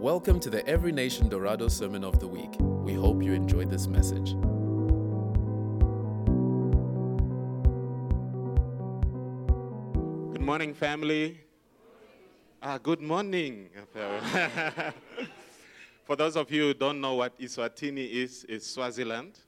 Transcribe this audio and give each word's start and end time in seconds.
Welcome 0.00 0.40
to 0.40 0.48
the 0.48 0.66
Every 0.66 0.92
Nation 0.92 1.28
Dorado 1.28 1.68
Sermon 1.68 2.04
of 2.04 2.20
the 2.20 2.26
Week. 2.26 2.56
We 2.58 2.94
hope 2.94 3.22
you 3.22 3.34
enjoyed 3.34 3.68
this 3.68 3.86
message. 3.86 4.32
Good 10.32 10.40
morning, 10.40 10.72
family. 10.72 11.38
Ah, 12.62 12.78
good 12.78 13.02
morning. 13.02 13.68
For 16.04 16.16
those 16.16 16.34
of 16.34 16.50
you 16.50 16.68
who 16.68 16.72
don't 16.72 16.98
know 16.98 17.16
what 17.16 17.38
Eswatini 17.38 18.10
is, 18.10 18.46
it's 18.48 18.68
Swaziland. 18.68 19.38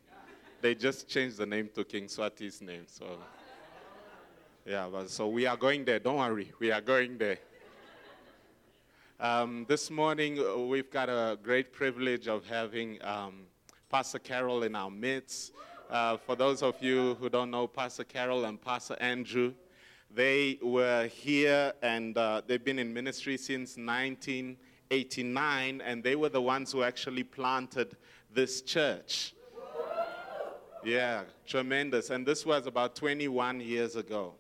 They 0.61 0.75
just 0.75 1.09
changed 1.09 1.39
the 1.39 1.47
name 1.47 1.71
to 1.75 1.83
King 1.83 2.09
Swati's 2.09 2.61
name. 2.61 2.85
So, 2.89 3.07
yeah, 4.67 4.87
but, 4.93 5.09
so 5.09 5.29
we 5.29 5.47
are 5.47 5.57
going 5.57 5.87
there. 5.87 5.99
Don't 5.99 6.19
worry, 6.19 6.53
we 6.59 6.71
are 6.71 6.83
going 6.83 7.17
there. 7.17 7.39
Um, 9.23 9.65
this 9.69 9.89
morning, 9.89 10.41
uh, 10.41 10.59
we've 10.59 10.91
got 10.91 11.09
a 11.09 11.39
great 11.41 11.73
privilege 11.73 12.27
of 12.27 12.45
having 12.45 12.99
um, 13.05 13.45
Pastor 13.89 14.19
Carol 14.19 14.65
in 14.65 14.75
our 14.75 14.91
midst. 14.91 15.53
Uh, 15.89 16.17
for 16.17 16.35
those 16.35 16.61
of 16.61 16.83
you 16.83 17.15
who 17.21 17.29
don't 17.29 17.53
know, 17.53 17.69
Pastor 17.69 18.03
Carol 18.03 18.47
and 18.47 18.61
Pastor 18.61 18.97
Andrew, 18.99 19.55
they 20.13 20.59
were 20.61 21.07
here 21.07 21.73
and 21.83 22.19
uh, 22.19 22.43
they've 22.45 22.65
been 22.65 22.81
in 22.81 22.93
ministry 22.93 23.37
since 23.37 23.77
1989, 23.77 25.81
and 25.83 26.03
they 26.03 26.17
were 26.17 26.29
the 26.29 26.43
ones 26.43 26.73
who 26.73 26.83
actually 26.83 27.23
planted 27.23 27.97
this 28.35 28.61
church. 28.61 29.37
Yeah, 30.85 31.23
tremendous. 31.47 32.11
And 32.11 32.27
this 32.27 32.45
was 32.45 32.67
about 32.67 32.97
21 32.97 33.61
years 33.61 33.95
ago. 33.95 34.35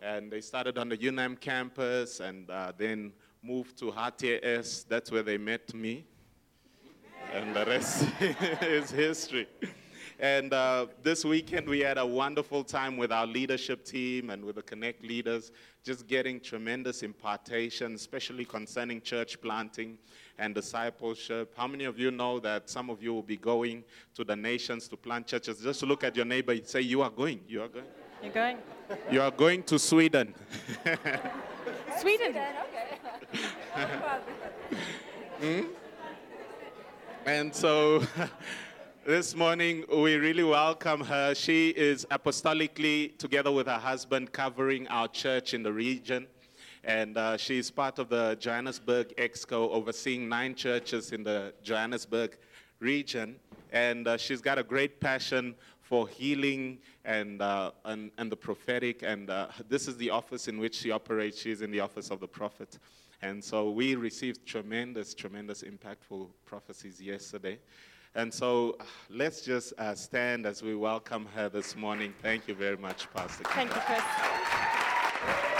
And 0.00 0.32
they 0.32 0.40
started 0.40 0.78
on 0.78 0.88
the 0.88 0.96
UNAM 0.96 1.36
campus 1.36 2.20
and 2.20 2.48
uh, 2.48 2.72
then 2.74 3.12
moved 3.44 3.76
to 3.78 3.92
HTS. 3.92 4.86
That's 4.88 5.12
where 5.12 5.22
they 5.22 5.36
met 5.36 5.74
me. 5.74 6.06
And 7.32 7.54
the 7.54 7.66
rest 7.66 8.06
is 8.62 8.90
history. 8.90 9.46
And 10.18 10.52
uh, 10.52 10.86
this 11.02 11.24
weekend, 11.24 11.68
we 11.68 11.80
had 11.80 11.98
a 11.98 12.06
wonderful 12.06 12.64
time 12.64 12.96
with 12.96 13.10
our 13.12 13.26
leadership 13.26 13.84
team 13.84 14.30
and 14.30 14.44
with 14.44 14.56
the 14.56 14.62
Connect 14.62 15.04
leaders, 15.04 15.50
just 15.82 16.06
getting 16.06 16.40
tremendous 16.40 17.02
impartation, 17.02 17.94
especially 17.94 18.44
concerning 18.44 19.02
church 19.02 19.40
planting 19.42 19.98
and 20.38 20.54
discipleship. 20.54 21.52
How 21.56 21.66
many 21.66 21.84
of 21.84 21.98
you 21.98 22.10
know 22.10 22.38
that 22.40 22.70
some 22.70 22.88
of 22.88 23.02
you 23.02 23.12
will 23.12 23.22
be 23.22 23.36
going 23.36 23.84
to 24.14 24.24
the 24.24 24.36
nations 24.36 24.88
to 24.88 24.96
plant 24.96 25.26
churches? 25.26 25.58
Just 25.58 25.82
look 25.82 26.04
at 26.04 26.16
your 26.16 26.24
neighbor, 26.24 26.52
and 26.52 26.66
say, 26.66 26.80
You 26.80 27.02
are 27.02 27.10
going. 27.10 27.40
You 27.48 27.62
are 27.62 27.68
going. 27.68 27.86
You're 28.22 28.32
going? 28.32 28.58
You 29.10 29.20
are 29.20 29.30
going 29.30 29.64
to 29.64 29.78
Sweden. 29.78 30.34
Sweden. 31.98 32.36
Okay. 32.36 32.98
Hmm? 35.40 35.62
And 37.26 37.54
so 37.54 38.04
this 39.06 39.34
morning 39.34 39.84
we 39.92 40.14
really 40.14 40.44
welcome 40.44 41.00
her. 41.00 41.34
She 41.34 41.70
is 41.70 42.06
apostolically, 42.10 43.18
together 43.18 43.50
with 43.50 43.66
her 43.66 43.78
husband, 43.78 44.32
covering 44.32 44.86
our 44.88 45.08
church 45.08 45.52
in 45.52 45.62
the 45.62 45.72
region. 45.72 46.28
And 46.84 47.18
uh, 47.18 47.36
she's 47.36 47.70
part 47.70 47.98
of 47.98 48.08
the 48.08 48.36
Johannesburg 48.38 49.14
Exco, 49.16 49.70
overseeing 49.70 50.28
nine 50.28 50.54
churches 50.54 51.12
in 51.12 51.24
the 51.24 51.52
Johannesburg 51.62 52.38
region. 52.78 53.36
And 53.72 54.06
uh, 54.06 54.16
she's 54.16 54.40
got 54.40 54.58
a 54.58 54.62
great 54.62 55.00
passion 55.00 55.56
for 55.84 56.08
healing 56.08 56.78
and, 57.04 57.42
uh, 57.42 57.70
and, 57.84 58.10
and 58.16 58.32
the 58.32 58.36
prophetic. 58.36 59.02
And 59.02 59.28
uh, 59.28 59.48
this 59.68 59.86
is 59.86 59.96
the 59.98 60.10
office 60.10 60.48
in 60.48 60.58
which 60.58 60.74
she 60.74 60.90
operates. 60.90 61.40
She's 61.40 61.60
in 61.60 61.70
the 61.70 61.80
office 61.80 62.10
of 62.10 62.20
the 62.20 62.26
prophet. 62.26 62.78
And 63.20 63.42
so 63.44 63.70
we 63.70 63.94
received 63.94 64.46
tremendous, 64.46 65.14
tremendous, 65.14 65.62
impactful 65.62 66.30
prophecies 66.46 67.00
yesterday. 67.00 67.58
And 68.14 68.32
so 68.32 68.76
uh, 68.80 68.84
let's 69.10 69.42
just 69.42 69.74
uh, 69.78 69.94
stand 69.94 70.46
as 70.46 70.62
we 70.62 70.74
welcome 70.74 71.26
her 71.34 71.48
this 71.48 71.76
morning. 71.76 72.14
Thank 72.22 72.48
you 72.48 72.54
very 72.54 72.78
much, 72.78 73.12
Pastor. 73.12 73.44
Thank 73.44 73.74
you, 73.74 73.80
Chris. 73.80 75.50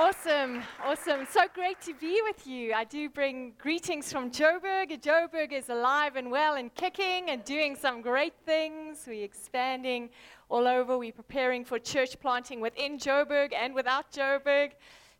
Awesome, 0.00 0.62
awesome. 0.84 1.26
So 1.28 1.40
great 1.52 1.80
to 1.80 1.92
be 1.92 2.20
with 2.22 2.46
you. 2.46 2.72
I 2.72 2.84
do 2.84 3.08
bring 3.08 3.54
greetings 3.58 4.12
from 4.12 4.30
Joburg. 4.30 4.96
Joburg 5.02 5.50
is 5.50 5.70
alive 5.70 6.14
and 6.14 6.30
well 6.30 6.54
and 6.54 6.72
kicking 6.76 7.30
and 7.30 7.44
doing 7.44 7.74
some 7.74 8.00
great 8.00 8.34
things. 8.46 9.06
We're 9.08 9.24
expanding 9.24 10.10
all 10.48 10.68
over. 10.68 10.96
We're 10.96 11.10
preparing 11.10 11.64
for 11.64 11.80
church 11.80 12.20
planting 12.20 12.60
within 12.60 12.96
Joburg 12.96 13.52
and 13.52 13.74
without 13.74 14.12
Joburg. 14.12 14.70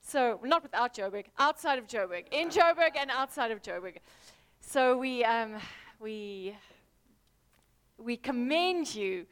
So, 0.01 0.39
not 0.45 0.63
without 0.63 0.95
Joburg, 0.95 1.25
outside 1.41 1.81
of 1.81 1.89
Joburg, 1.89 2.27
in 2.31 2.49
Joburg 2.49 2.97
and 2.97 3.11
outside 3.11 3.51
of 3.51 3.61
Joburg. 3.61 3.97
So, 4.61 4.97
we, 4.97 5.25
um, 5.25 5.57
we, 5.99 6.55
we 7.99 8.17
commend 8.17 8.95
you 8.95 9.27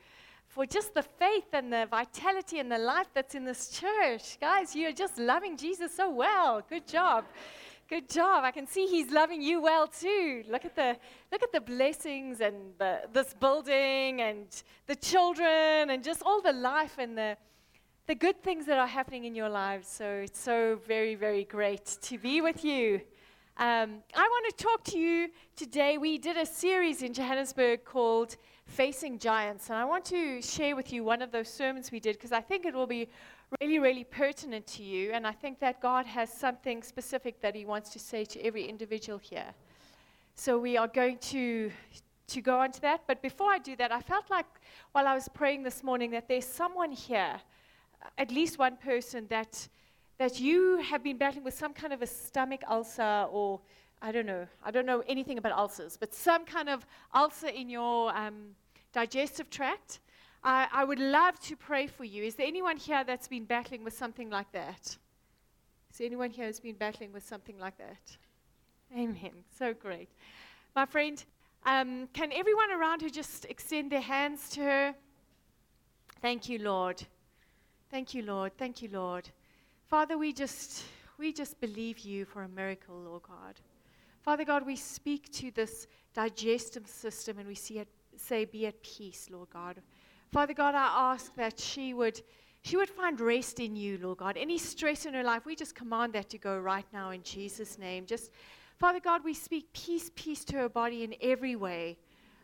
for 0.56 0.64
just 0.64 0.94
the 0.94 1.02
faith 1.02 1.48
and 1.52 1.70
the 1.70 1.86
vitality 1.90 2.60
and 2.60 2.72
the 2.72 2.78
life 2.78 3.08
that's 3.12 3.34
in 3.34 3.44
this 3.44 3.68
church. 3.68 4.40
Guys, 4.40 4.74
you're 4.74 4.90
just 4.90 5.18
loving 5.18 5.54
Jesus 5.54 5.94
so 5.94 6.08
well. 6.08 6.62
Good 6.66 6.86
job. 6.88 7.26
Good 7.90 8.08
job. 8.08 8.42
I 8.42 8.52
can 8.52 8.66
see 8.66 8.86
he's 8.86 9.10
loving 9.10 9.42
you 9.42 9.60
well 9.60 9.86
too. 9.86 10.44
Look 10.48 10.64
at 10.64 10.74
the 10.74 10.96
look 11.30 11.42
at 11.42 11.52
the 11.52 11.60
blessings 11.60 12.40
and 12.40 12.56
the, 12.78 13.02
this 13.12 13.34
building 13.34 14.22
and 14.22 14.46
the 14.86 14.96
children 14.96 15.90
and 15.90 16.02
just 16.02 16.22
all 16.24 16.40
the 16.40 16.54
life 16.54 16.94
and 16.98 17.18
the 17.18 17.36
the 18.06 18.14
good 18.14 18.42
things 18.42 18.64
that 18.64 18.78
are 18.78 18.86
happening 18.86 19.24
in 19.26 19.34
your 19.34 19.50
lives. 19.50 19.86
So 19.86 20.06
it's 20.24 20.40
so 20.40 20.80
very 20.88 21.16
very 21.16 21.44
great 21.44 21.98
to 22.00 22.16
be 22.16 22.40
with 22.40 22.64
you. 22.64 23.02
Um, 23.58 24.02
I 24.14 24.26
want 24.34 24.56
to 24.56 24.64
talk 24.64 24.84
to 24.84 24.98
you 24.98 25.28
today. 25.54 25.98
We 25.98 26.16
did 26.16 26.38
a 26.38 26.46
series 26.46 27.02
in 27.02 27.12
Johannesburg 27.12 27.84
called 27.84 28.36
Facing 28.66 29.18
Giants. 29.18 29.70
And 29.70 29.78
I 29.78 29.84
want 29.84 30.04
to 30.06 30.42
share 30.42 30.76
with 30.76 30.92
you 30.92 31.04
one 31.04 31.22
of 31.22 31.30
those 31.32 31.48
sermons 31.48 31.90
we 31.90 32.00
did 32.00 32.16
because 32.16 32.32
I 32.32 32.40
think 32.40 32.66
it 32.66 32.74
will 32.74 32.86
be 32.86 33.08
really, 33.60 33.78
really 33.78 34.04
pertinent 34.04 34.66
to 34.68 34.82
you. 34.82 35.12
And 35.12 35.26
I 35.26 35.32
think 35.32 35.58
that 35.60 35.80
God 35.80 36.04
has 36.06 36.32
something 36.32 36.82
specific 36.82 37.40
that 37.40 37.54
He 37.54 37.64
wants 37.64 37.90
to 37.90 37.98
say 37.98 38.24
to 38.24 38.40
every 38.44 38.64
individual 38.64 39.18
here. 39.18 39.54
So 40.34 40.58
we 40.58 40.76
are 40.76 40.88
going 40.88 41.18
to. 41.18 41.70
To 42.30 42.40
go 42.40 42.58
on 42.58 42.72
to 42.72 42.80
that, 42.80 43.02
but 43.06 43.22
before 43.22 43.52
I 43.52 43.58
do 43.58 43.76
that, 43.76 43.92
I 43.92 44.00
felt 44.00 44.28
like 44.30 44.46
while 44.90 45.06
I 45.06 45.14
was 45.14 45.28
praying 45.28 45.62
this 45.62 45.84
morning 45.84 46.10
that 46.10 46.26
there's 46.26 46.44
someone 46.44 46.90
here, 46.90 47.40
at 48.18 48.32
least 48.32 48.58
one 48.58 48.76
person, 48.78 49.28
that 49.28 49.68
that 50.18 50.40
you 50.40 50.78
have 50.78 51.04
been 51.04 51.18
battling 51.18 51.44
with 51.44 51.54
some 51.54 51.72
kind 51.72 51.92
of 51.92 52.02
a 52.02 52.06
stomach 52.06 52.62
ulcer 52.68 53.26
or 53.30 53.60
I 54.02 54.12
don't 54.12 54.26
know, 54.26 54.46
I 54.62 54.70
don't 54.70 54.86
know 54.86 55.02
anything 55.08 55.38
about 55.38 55.52
ulcers, 55.52 55.96
but 55.96 56.14
some 56.14 56.44
kind 56.44 56.68
of 56.68 56.86
ulcer 57.14 57.48
in 57.48 57.68
your 57.68 58.16
um, 58.16 58.54
digestive 58.92 59.50
tract, 59.50 60.00
I, 60.44 60.68
I 60.72 60.84
would 60.84 60.98
love 60.98 61.40
to 61.40 61.56
pray 61.56 61.86
for 61.86 62.04
you. 62.04 62.22
Is 62.22 62.34
there 62.34 62.46
anyone 62.46 62.76
here 62.76 63.04
that's 63.04 63.28
been 63.28 63.44
battling 63.44 63.84
with 63.84 63.96
something 63.96 64.30
like 64.30 64.52
that? 64.52 64.96
Is 65.90 65.98
there 65.98 66.06
anyone 66.06 66.30
here 66.30 66.46
who's 66.46 66.60
been 66.60 66.76
battling 66.76 67.12
with 67.12 67.26
something 67.26 67.58
like 67.58 67.78
that? 67.78 68.16
Amen. 68.94 69.32
So 69.58 69.74
great. 69.74 70.10
My 70.74 70.84
friend, 70.84 71.24
um, 71.64 72.08
can 72.12 72.32
everyone 72.32 72.70
around 72.70 73.02
her 73.02 73.08
just 73.08 73.46
extend 73.46 73.90
their 73.90 74.00
hands 74.00 74.50
to 74.50 74.60
her? 74.60 74.94
Thank 76.20 76.48
you, 76.48 76.58
Lord. 76.58 77.02
Thank 77.90 78.14
you, 78.14 78.22
Lord. 78.22 78.52
Thank 78.56 78.82
you, 78.82 78.88
Lord. 78.92 79.28
Father, 79.86 80.18
we 80.18 80.32
just 80.32 80.84
we 81.18 81.32
just 81.32 81.60
believe 81.60 82.00
you 82.00 82.24
for 82.24 82.42
a 82.42 82.48
miracle, 82.48 82.96
Lord 82.96 83.22
God. 83.22 83.54
Father 84.26 84.44
God, 84.44 84.66
we 84.66 84.74
speak 84.74 85.30
to 85.34 85.52
this 85.52 85.86
digestive 86.12 86.88
system 86.88 87.38
and 87.38 87.46
we 87.46 87.54
see 87.54 87.78
it, 87.78 87.86
say, 88.16 88.44
be 88.44 88.66
at 88.66 88.82
peace, 88.82 89.28
Lord 89.30 89.50
God. 89.50 89.80
Father 90.32 90.52
God, 90.52 90.74
I 90.74 91.12
ask 91.12 91.32
that 91.36 91.60
she 91.60 91.94
would, 91.94 92.20
she 92.62 92.76
would 92.76 92.90
find 92.90 93.20
rest 93.20 93.60
in 93.60 93.76
you, 93.76 94.00
Lord 94.02 94.18
God. 94.18 94.36
Any 94.36 94.58
stress 94.58 95.06
in 95.06 95.14
her 95.14 95.22
life, 95.22 95.46
we 95.46 95.54
just 95.54 95.76
command 95.76 96.12
that 96.14 96.28
to 96.30 96.38
go 96.38 96.58
right 96.58 96.86
now 96.92 97.10
in 97.10 97.22
Jesus' 97.22 97.78
name. 97.78 98.04
Just, 98.04 98.32
Father 98.80 98.98
God, 98.98 99.22
we 99.22 99.32
speak 99.32 99.72
peace, 99.72 100.10
peace 100.16 100.44
to 100.46 100.56
her 100.56 100.68
body 100.68 101.04
in 101.04 101.14
every 101.22 101.54
way. 101.54 101.96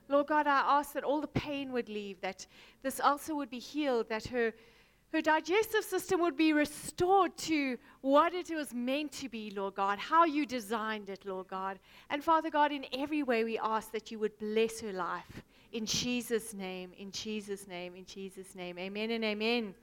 Lord 0.09 0.29
God, 0.29 0.47
I 0.47 0.61
ask 0.61 0.93
that 0.93 1.03
all 1.03 1.21
the 1.21 1.27
pain 1.27 1.73
would 1.73 1.89
leave, 1.89 2.21
that 2.21 2.47
this 2.85 3.01
ulcer 3.01 3.35
would 3.35 3.51
be 3.51 3.59
healed, 3.59 4.09
that 4.09 4.29
her 4.29 4.55
her 5.13 5.21
digestive 5.21 5.85
system 5.85 6.21
would 6.21 6.37
be 6.39 6.55
restored 6.55 7.37
to 7.37 7.77
what 8.01 8.33
it 8.33 8.49
was 8.51 8.73
meant 8.73 9.13
to 9.13 9.29
be, 9.29 9.53
Lord 9.55 9.75
God, 9.75 9.99
how 9.99 10.25
you 10.25 10.47
designed 10.47 11.11
it, 11.11 11.27
Lord 11.27 11.49
God. 11.49 11.79
And 12.09 12.25
Father 12.25 12.49
God, 12.49 12.73
in 12.73 12.87
every 12.95 13.23
way 13.23 13.45
we 13.45 13.59
ask 13.59 13.93
that 13.93 14.11
you 14.11 14.19
would 14.21 14.39
bless 14.39 14.81
her 14.81 14.93
life. 14.93 15.43
In 15.73 15.85
Jesus' 15.85 16.55
name, 16.55 16.93
in 16.99 17.11
Jesus' 17.11 17.69
name, 17.69 17.95
in 17.95 18.07
Jesus' 18.07 18.55
name. 18.55 18.79
Amen 18.79 19.11
and 19.11 19.23
amen. 19.23 19.59
amen. 19.59 19.75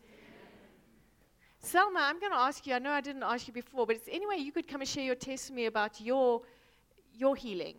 Selma, 1.60 2.00
I'm 2.02 2.20
going 2.20 2.31
to 2.31 2.38
ask 2.38 2.66
you, 2.66 2.74
I 2.74 2.80
know 2.80 2.92
I 2.92 3.02
didn't 3.02 3.24
ask 3.24 3.48
you 3.48 3.54
before, 3.54 3.86
but 3.86 3.98
it's 3.98 4.10
any 4.12 4.26
way 4.26 4.38
you 4.38 4.52
could 4.52 4.68
come 4.68 4.81
and 4.81 4.90
share 4.90 5.04
your 5.04 5.16
testimony 5.16 5.68
about 5.68 6.02
your, 6.02 6.42
your 7.14 7.36
healing. 7.36 7.76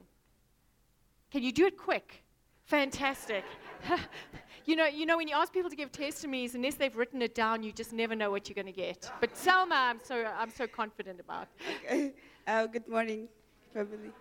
Can 1.32 1.42
you 1.42 1.50
do 1.50 1.66
it 1.66 1.76
quick? 1.76 2.22
Fantastic. 2.70 3.42
you 4.64 4.76
know, 4.76 4.86
you 4.86 5.04
know, 5.04 5.16
when 5.16 5.26
you 5.26 5.34
ask 5.34 5.52
people 5.52 5.68
to 5.68 5.74
give 5.74 5.90
testimonies, 5.90 6.54
unless 6.54 6.76
they've 6.76 6.94
written 6.96 7.20
it 7.20 7.34
down, 7.34 7.64
you 7.64 7.72
just 7.72 7.92
never 7.92 8.14
know 8.14 8.30
what 8.30 8.48
you're 8.48 8.54
going 8.54 8.72
to 8.72 8.80
get. 8.86 9.10
But 9.20 9.36
Selma, 9.36 9.74
I'm 9.74 9.98
so, 10.00 10.24
I'm 10.38 10.50
so 10.50 10.68
confident 10.68 11.18
about. 11.18 11.48
Okay. 11.84 12.12
Uh, 12.46 12.68
good 12.68 12.86
morning, 12.86 13.26
family. 13.74 14.12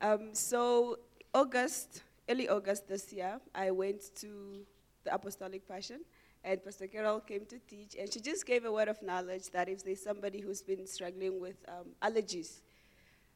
Um, 0.00 0.30
so, 0.32 0.98
August, 1.34 2.02
early 2.26 2.48
August 2.48 2.88
this 2.88 3.12
year, 3.12 3.38
I 3.54 3.70
went 3.70 4.14
to 4.22 4.64
the 5.04 5.14
Apostolic 5.14 5.68
Passion, 5.68 6.00
and 6.42 6.64
Pastor 6.64 6.86
Carol 6.86 7.20
came 7.20 7.44
to 7.44 7.58
teach, 7.68 7.96
and 8.00 8.10
she 8.10 8.20
just 8.20 8.46
gave 8.46 8.64
a 8.64 8.72
word 8.72 8.88
of 8.88 9.02
knowledge 9.02 9.50
that 9.50 9.68
if 9.68 9.84
there's 9.84 10.02
somebody 10.02 10.40
who's 10.40 10.62
been 10.62 10.86
struggling 10.86 11.38
with 11.38 11.56
um, 11.68 11.88
allergies, 12.00 12.60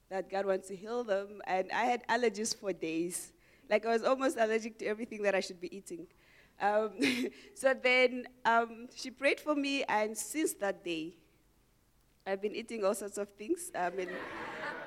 that 0.09 0.31
God 0.31 0.47
wants 0.47 0.69
to 0.69 0.77
heal 0.77 1.05
them. 1.05 1.43
And 1.47 1.71
I 1.71 1.85
had 1.85 2.07
allergies 2.09 2.57
for 2.57 2.73
days. 2.73 3.34
Like 3.69 3.87
I 3.87 3.91
was 3.91 4.03
almost 4.03 4.37
allergic 4.39 4.79
to 4.79 4.87
everything 4.87 5.23
that 5.23 5.35
I 5.35 5.41
should 5.41 5.61
be 5.61 5.75
eating. 5.75 6.07
Um, 6.61 6.91
so 7.55 7.75
then 7.75 8.27
um, 8.45 8.89
she 8.95 9.11
prayed 9.11 9.41
for 9.41 9.55
me, 9.55 9.85
and 9.85 10.17
since 10.17 10.55
that 10.55 10.85
day, 10.85 11.15
I've 12.27 12.41
been 12.41 12.55
eating 12.55 12.85
all 12.85 12.95
sorts 12.95 13.19
of 13.19 13.29
things. 13.31 13.71
I 13.75 13.91
mean, 13.91 14.09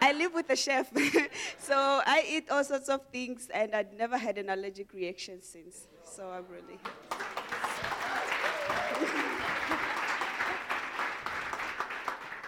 I 0.01 0.13
live 0.13 0.33
with 0.33 0.49
a 0.49 0.55
chef, 0.55 0.91
so 1.59 1.75
I 2.05 2.25
eat 2.27 2.49
all 2.49 2.63
sorts 2.63 2.89
of 2.89 3.01
things, 3.11 3.49
and 3.53 3.75
I've 3.75 3.93
never 3.93 4.17
had 4.17 4.37
an 4.37 4.49
allergic 4.49 4.93
reaction 4.93 5.41
since. 5.41 5.87
So 6.03 6.29
I'm 6.29 6.45
really. 6.49 6.79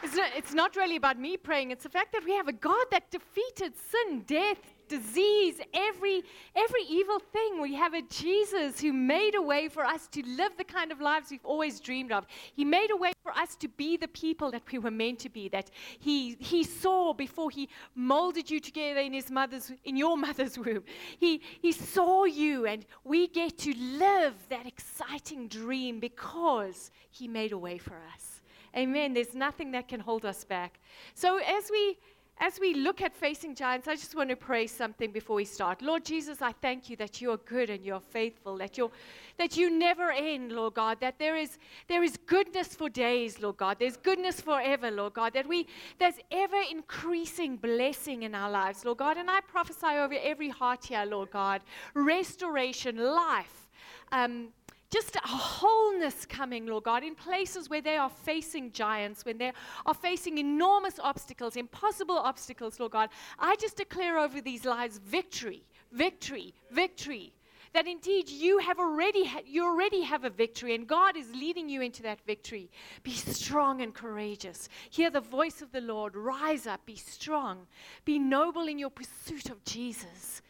It's 0.02 0.16
not, 0.16 0.30
it's 0.36 0.54
not 0.54 0.76
really 0.76 0.96
about 0.96 1.20
me 1.20 1.38
praying. 1.38 1.70
It's 1.70 1.84
the 1.84 1.90
fact 1.90 2.14
that 2.14 2.26
we 2.26 2.32
have 2.32 2.48
a 2.48 2.54
God 2.54 2.86
that 2.90 3.12
defeated 3.12 3.74
sin, 3.78 4.24
death, 4.26 4.58
disease, 4.90 5.62
every, 5.74 6.24
every 6.56 6.84
evil 6.90 7.20
thing. 7.20 7.62
We 7.62 7.76
have 7.76 7.94
a 7.94 8.02
Jesus 8.02 8.82
who 8.82 8.92
made 8.92 9.36
a 9.36 9.42
way 9.42 9.70
for 9.70 9.86
us 9.86 10.08
to 10.08 10.26
live 10.26 10.52
the 10.58 10.66
kind 10.66 10.92
of 10.92 11.00
lives 11.00 11.32
we've 11.32 11.46
always 11.46 11.80
dreamed 11.80 12.12
of. 12.12 12.26
He 12.54 12.66
made 12.66 12.92
a 12.92 12.98
way 12.98 13.14
for 13.24 13.32
us 13.32 13.56
to 13.58 13.70
be 13.70 13.96
the 13.96 14.08
people 14.10 14.52
that 14.52 14.64
we 14.72 14.80
were 14.80 14.92
meant 14.92 15.20
to 15.20 15.30
be, 15.30 15.48
that 15.50 15.70
He, 16.00 16.36
he 16.40 16.64
saw 16.64 17.14
before 17.14 17.52
He 17.52 17.70
molded 17.96 18.50
you 18.52 18.60
together 18.60 19.00
in, 19.00 19.14
his 19.14 19.32
mother's, 19.32 19.72
in 19.86 19.96
your 19.96 20.18
mother's 20.28 20.58
womb. 20.58 20.84
He, 21.18 21.42
he 21.62 21.72
saw 21.72 22.26
you, 22.26 22.66
and 22.66 22.86
we 23.04 23.28
get 23.28 23.58
to 23.60 23.74
live 23.78 24.34
that 24.50 24.66
exciting 24.66 25.48
dream 25.48 26.00
because 26.00 26.92
He 27.12 27.28
made 27.28 27.52
a 27.52 27.58
way 27.58 27.78
for 27.78 28.02
us. 28.14 28.42
Amen. 28.76 29.14
There's 29.14 29.34
nothing 29.34 29.72
that 29.72 29.88
can 29.88 30.00
hold 30.00 30.26
us 30.26 30.44
back. 30.44 30.80
So 31.16 31.38
as 31.38 31.70
we 31.72 31.98
as 32.42 32.60
we 32.60 32.74
look 32.74 33.02
at 33.02 33.14
facing 33.14 33.54
giants, 33.54 33.88
I 33.88 33.96
just 33.96 34.16
want 34.16 34.30
to 34.30 34.36
pray 34.36 34.66
something 34.66 35.12
before 35.12 35.36
we 35.36 35.46
start. 35.46 35.82
Lord 35.82 36.06
Jesus, 36.06 36.42
I 36.42 36.54
thank 36.54 36.90
you 36.90 36.96
that 36.96 37.20
you 37.20 37.32
are 37.32 37.38
good 37.38 37.70
and 37.70 37.84
you're 37.84 38.00
faithful, 38.00 38.58
that 38.58 38.78
you 38.78 38.92
that 39.38 39.58
you 39.58 39.70
never 39.70 40.12
end, 40.12 40.52
Lord 40.52 40.74
God, 40.74 41.00
that 41.02 41.20
there 41.20 41.36
is 41.36 41.58
there 41.88 42.02
is 42.02 42.18
goodness 42.26 42.70
for 42.76 42.90
days, 42.90 43.42
Lord 43.42 43.58
God. 43.58 43.78
There's 43.80 43.98
goodness 43.98 44.40
forever, 44.40 44.90
Lord 44.90 45.14
God, 45.14 45.34
that 45.34 45.48
we 45.48 45.68
there's 45.98 46.20
ever 46.32 46.62
increasing 46.72 47.58
blessing 47.58 48.24
in 48.24 48.34
our 48.34 48.50
lives, 48.50 48.86
Lord 48.86 49.00
God. 49.00 49.18
And 49.18 49.30
I 49.30 49.42
prophesy 49.42 49.98
over 49.98 50.16
every 50.22 50.50
heart 50.50 50.86
here, 50.86 51.06
Lord 51.06 51.32
God, 51.32 51.62
restoration, 51.94 52.98
life. 52.98 53.68
Um, 54.12 54.50
just 54.92 55.16
a 55.16 55.28
wholeness 55.28 56.26
coming, 56.26 56.66
Lord 56.66 56.84
God, 56.84 57.04
in 57.04 57.14
places 57.14 57.70
where 57.70 57.82
they 57.82 57.98
are 57.98 58.10
facing 58.10 58.72
giants, 58.72 59.24
when 59.24 59.38
they 59.38 59.54
are 59.86 59.94
facing 59.94 60.38
enormous 60.40 61.00
obstacles, 61.00 61.56
impossible 61.56 62.18
obstacles, 62.18 62.80
Lord 62.80 62.94
God. 62.94 63.10
I 63.38 63.56
just 63.58 63.78
declare 63.78 64.18
over 64.18 64.42
these 64.42 64.66
lives 64.66 64.98
victory, 64.98 65.64
victory, 65.92 66.54
victory. 66.72 67.34
That 67.72 67.86
indeed 67.86 68.30
you 68.30 68.58
have 68.58 68.80
already 68.80 69.26
ha- 69.26 69.44
you 69.46 69.64
already 69.64 70.02
have 70.02 70.24
a 70.24 70.30
victory, 70.32 70.74
and 70.74 70.88
God 70.88 71.16
is 71.16 71.30
leading 71.36 71.70
you 71.70 71.82
into 71.82 72.02
that 72.02 72.20
victory. 72.26 72.72
Be 73.04 73.12
strong 73.12 73.82
and 73.82 73.94
courageous. 73.94 74.70
Hear 74.90 75.12
the 75.12 75.22
voice 75.22 75.62
of 75.62 75.72
the 75.72 75.82
Lord. 75.82 76.16
Rise 76.16 76.66
up. 76.66 76.84
Be 76.88 76.96
strong. 76.96 77.68
Be 78.06 78.18
noble 78.18 78.68
in 78.68 78.80
your 78.80 78.90
pursuit 78.90 79.52
of 79.52 79.64
Jesus, 79.66 80.42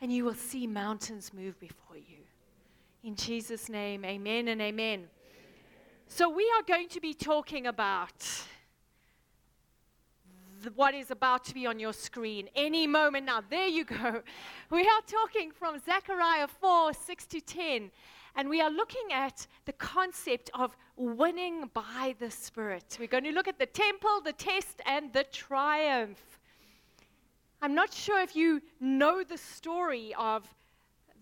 and 0.00 0.12
you 0.12 0.24
will 0.24 0.34
see 0.34 0.68
mountains 0.68 1.32
move 1.34 1.58
before 1.58 1.96
you. 1.96 2.13
In 3.04 3.16
Jesus' 3.16 3.68
name, 3.68 4.02
amen 4.02 4.48
and 4.48 4.62
amen. 4.62 5.08
So, 6.08 6.30
we 6.30 6.50
are 6.56 6.62
going 6.66 6.88
to 6.88 7.00
be 7.02 7.12
talking 7.12 7.66
about 7.66 8.14
what 10.74 10.94
is 10.94 11.10
about 11.10 11.44
to 11.44 11.52
be 11.52 11.66
on 11.66 11.78
your 11.78 11.92
screen 11.92 12.48
any 12.56 12.86
moment 12.86 13.26
now. 13.26 13.42
There 13.50 13.68
you 13.68 13.84
go. 13.84 14.22
We 14.70 14.80
are 14.80 15.02
talking 15.06 15.50
from 15.50 15.78
Zechariah 15.80 16.48
4 16.48 16.94
6 16.94 17.26
to 17.26 17.40
10. 17.42 17.90
And 18.36 18.48
we 18.48 18.62
are 18.62 18.70
looking 18.70 19.12
at 19.12 19.46
the 19.66 19.74
concept 19.74 20.50
of 20.54 20.74
winning 20.96 21.70
by 21.74 22.14
the 22.18 22.30
Spirit. 22.30 22.96
We're 22.98 23.06
going 23.06 23.24
to 23.24 23.32
look 23.32 23.48
at 23.48 23.58
the 23.58 23.66
temple, 23.66 24.22
the 24.24 24.32
test, 24.32 24.80
and 24.86 25.12
the 25.12 25.24
triumph. 25.24 26.40
I'm 27.60 27.74
not 27.74 27.92
sure 27.92 28.22
if 28.22 28.34
you 28.34 28.62
know 28.80 29.22
the 29.22 29.36
story 29.36 30.14
of 30.18 30.48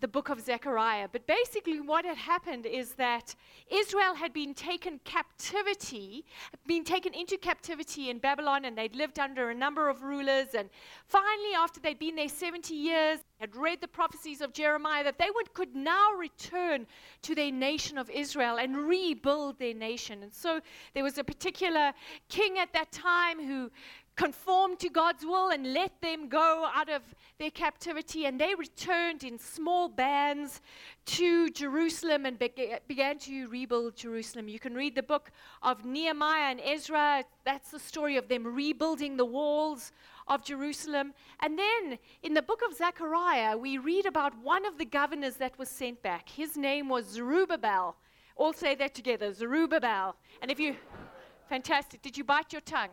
the 0.03 0.07
book 0.09 0.27
of 0.27 0.41
Zechariah. 0.41 1.07
But 1.09 1.25
basically, 1.27 1.79
what 1.79 2.03
had 2.03 2.17
happened 2.17 2.65
is 2.65 2.91
that 2.95 3.35
Israel 3.71 4.13
had 4.15 4.33
been 4.33 4.53
taken 4.53 4.99
captivity, 5.05 6.25
been 6.67 6.83
taken 6.83 7.13
into 7.13 7.37
captivity 7.37 8.09
in 8.09 8.19
Babylon, 8.19 8.65
and 8.65 8.77
they'd 8.77 8.97
lived 8.97 9.17
under 9.17 9.49
a 9.49 9.55
number 9.55 9.87
of 9.87 10.03
rulers. 10.03 10.55
And 10.55 10.69
finally, 11.07 11.53
after 11.57 11.79
they'd 11.79 11.99
been 11.99 12.17
there 12.17 12.27
70 12.27 12.75
years, 12.75 13.19
had 13.39 13.55
read 13.55 13.79
the 13.79 13.87
prophecies 13.87 14.41
of 14.41 14.51
Jeremiah 14.51 15.05
that 15.05 15.17
they 15.17 15.29
would, 15.33 15.53
could 15.53 15.73
now 15.73 16.11
return 16.13 16.85
to 17.21 17.33
their 17.33 17.51
nation 17.51 17.97
of 17.97 18.09
Israel 18.09 18.57
and 18.57 18.75
rebuild 18.75 19.57
their 19.57 19.73
nation. 19.73 20.23
And 20.23 20.33
so 20.33 20.59
there 20.93 21.03
was 21.03 21.17
a 21.17 21.23
particular 21.23 21.93
king 22.27 22.59
at 22.59 22.73
that 22.73 22.91
time 22.91 23.45
who 23.45 23.71
conformed 24.15 24.79
to 24.79 24.89
God's 24.89 25.25
will 25.25 25.49
and 25.49 25.73
let 25.73 25.99
them 26.01 26.29
go 26.29 26.69
out 26.73 26.89
of 26.89 27.01
their 27.39 27.49
captivity. 27.49 28.25
And 28.25 28.39
they 28.39 28.53
returned 28.55 29.23
in 29.23 29.39
small 29.39 29.89
bands 29.89 30.61
to 31.05 31.49
Jerusalem 31.49 32.25
and 32.25 32.37
began 32.37 33.17
to 33.19 33.47
rebuild 33.47 33.95
Jerusalem. 33.95 34.47
You 34.47 34.59
can 34.59 34.75
read 34.75 34.95
the 34.95 35.03
book 35.03 35.31
of 35.61 35.83
Nehemiah 35.83 36.51
and 36.51 36.61
Ezra. 36.63 37.23
That's 37.43 37.71
the 37.71 37.79
story 37.79 38.17
of 38.17 38.27
them 38.27 38.43
rebuilding 38.45 39.17
the 39.17 39.25
walls 39.25 39.91
of 40.27 40.43
Jerusalem. 40.43 41.13
And 41.41 41.57
then 41.57 41.97
in 42.21 42.33
the 42.33 42.41
book 42.41 42.61
of 42.65 42.75
Zechariah, 42.75 43.57
we 43.57 43.77
read 43.77 44.05
about 44.05 44.37
one 44.37 44.65
of 44.65 44.77
the 44.77 44.85
governors 44.85 45.37
that 45.37 45.57
was 45.57 45.69
sent 45.69 46.01
back. 46.01 46.29
His 46.29 46.55
name 46.55 46.87
was 46.87 47.09
Zerubbabel. 47.09 47.95
All 48.35 48.53
say 48.53 48.75
that 48.75 48.95
together 48.95 49.33
Zerubbabel. 49.33 50.15
And 50.41 50.49
if 50.49 50.59
you, 50.59 50.75
fantastic, 51.49 52.01
did 52.01 52.17
you 52.17 52.23
bite 52.23 52.53
your 52.53 52.61
tongue? 52.61 52.89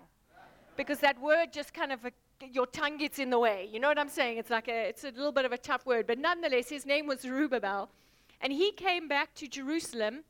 Because 0.81 1.01
that 1.01 1.21
word 1.21 1.53
just 1.53 1.75
kind 1.75 1.93
of, 1.93 2.07
a, 2.07 2.13
your 2.51 2.67
tongue 2.67 2.97
gets 2.97 3.19
in 3.19 3.29
the 3.29 3.39
way. 3.39 3.69
You 3.71 3.81
know 3.81 3.89
what 3.89 3.99
I'm 3.99 4.09
saying? 4.09 4.39
It's 4.39 4.49
like 4.49 4.67
a, 4.67 4.89
it's 4.89 5.05
a 5.05 5.09
little 5.09 5.31
bit 5.31 5.45
of 5.45 5.53
a 5.53 5.59
tough 5.59 5.85
word. 5.85 6.07
But 6.07 6.19
nonetheless, 6.19 6.71
his 6.71 6.87
name 6.87 7.07
was 7.07 7.21
Zerubbabel. 7.21 7.91
And 8.41 8.51
he 8.51 8.73
came 8.73 9.07
back 9.07 9.35
to 9.35 9.47
Jerusalem 9.47 10.25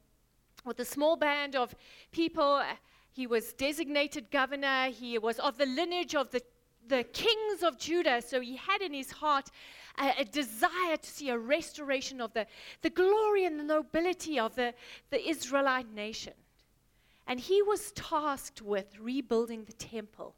with 0.64 0.80
a 0.80 0.84
small 0.84 1.14
band 1.14 1.54
of 1.54 1.72
people. 2.10 2.60
He 3.12 3.28
was 3.28 3.52
designated 3.52 4.32
governor. 4.32 4.86
He 4.86 5.18
was 5.18 5.38
of 5.38 5.56
the 5.56 5.66
lineage 5.66 6.16
of 6.16 6.32
the, 6.32 6.42
the 6.88 7.04
kings 7.04 7.62
of 7.62 7.78
Judah. 7.78 8.20
So 8.20 8.40
he 8.40 8.56
had 8.56 8.82
in 8.82 8.92
his 8.92 9.12
heart 9.12 9.50
a, 10.00 10.14
a, 10.18 10.24
desire 10.24 10.96
to 10.96 11.08
see 11.08 11.28
a 11.28 11.38
restoration 11.38 12.20
of 12.20 12.32
the, 12.32 12.44
the 12.82 12.90
glory 12.90 13.44
and 13.44 13.56
the 13.56 13.62
nobility 13.62 14.40
of 14.40 14.56
the, 14.56 14.74
the 15.10 15.28
Israelite 15.28 15.94
nation. 15.94 16.32
And 17.28 17.38
he 17.38 17.62
was 17.62 17.92
tasked 17.92 18.62
with 18.62 18.98
rebuilding 18.98 19.62
the 19.62 19.74
temple. 19.74 20.34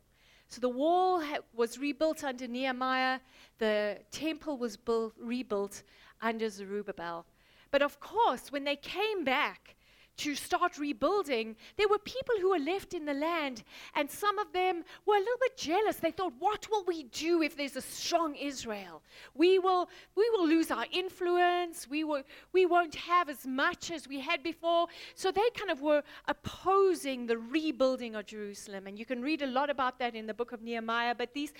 So 0.52 0.60
the 0.60 0.68
wall 0.68 1.20
ha- 1.22 1.38
was 1.54 1.78
rebuilt 1.78 2.22
under 2.22 2.46
Nehemiah, 2.46 3.20
the 3.56 3.96
temple 4.10 4.58
was 4.58 4.76
built, 4.76 5.14
rebuilt 5.18 5.82
under 6.20 6.50
Zerubbabel. 6.50 7.24
But 7.70 7.80
of 7.80 7.98
course, 8.00 8.52
when 8.52 8.64
they 8.64 8.76
came 8.76 9.24
back, 9.24 9.76
to 10.18 10.34
start 10.34 10.78
rebuilding, 10.78 11.56
there 11.76 11.88
were 11.88 11.98
people 11.98 12.34
who 12.40 12.50
were 12.50 12.58
left 12.58 12.94
in 12.94 13.04
the 13.04 13.14
land, 13.14 13.62
and 13.94 14.10
some 14.10 14.38
of 14.38 14.52
them 14.52 14.84
were 15.06 15.16
a 15.16 15.18
little 15.18 15.38
bit 15.40 15.56
jealous. 15.56 15.96
They 15.96 16.10
thought, 16.10 16.34
what 16.38 16.68
will 16.70 16.84
we 16.84 17.04
do 17.04 17.42
if 17.42 17.56
there's 17.56 17.76
a 17.76 17.80
strong 17.80 18.34
Israel? 18.34 19.02
We 19.34 19.58
will, 19.58 19.88
we 20.14 20.28
will 20.30 20.46
lose 20.46 20.70
our 20.70 20.86
influence. 20.92 21.88
We, 21.88 22.04
will, 22.04 22.22
we 22.52 22.66
won't 22.66 22.94
have 22.94 23.28
as 23.28 23.46
much 23.46 23.90
as 23.90 24.06
we 24.06 24.20
had 24.20 24.42
before. 24.42 24.86
So 25.14 25.32
they 25.32 25.48
kind 25.54 25.70
of 25.70 25.80
were 25.80 26.02
opposing 26.28 27.26
the 27.26 27.38
rebuilding 27.38 28.14
of 28.14 28.26
Jerusalem. 28.26 28.86
And 28.86 28.98
you 28.98 29.06
can 29.06 29.22
read 29.22 29.42
a 29.42 29.46
lot 29.46 29.70
about 29.70 29.98
that 29.98 30.14
in 30.14 30.26
the 30.26 30.34
book 30.34 30.52
of 30.52 30.62
Nehemiah. 30.62 31.14
But 31.14 31.32
these, 31.32 31.52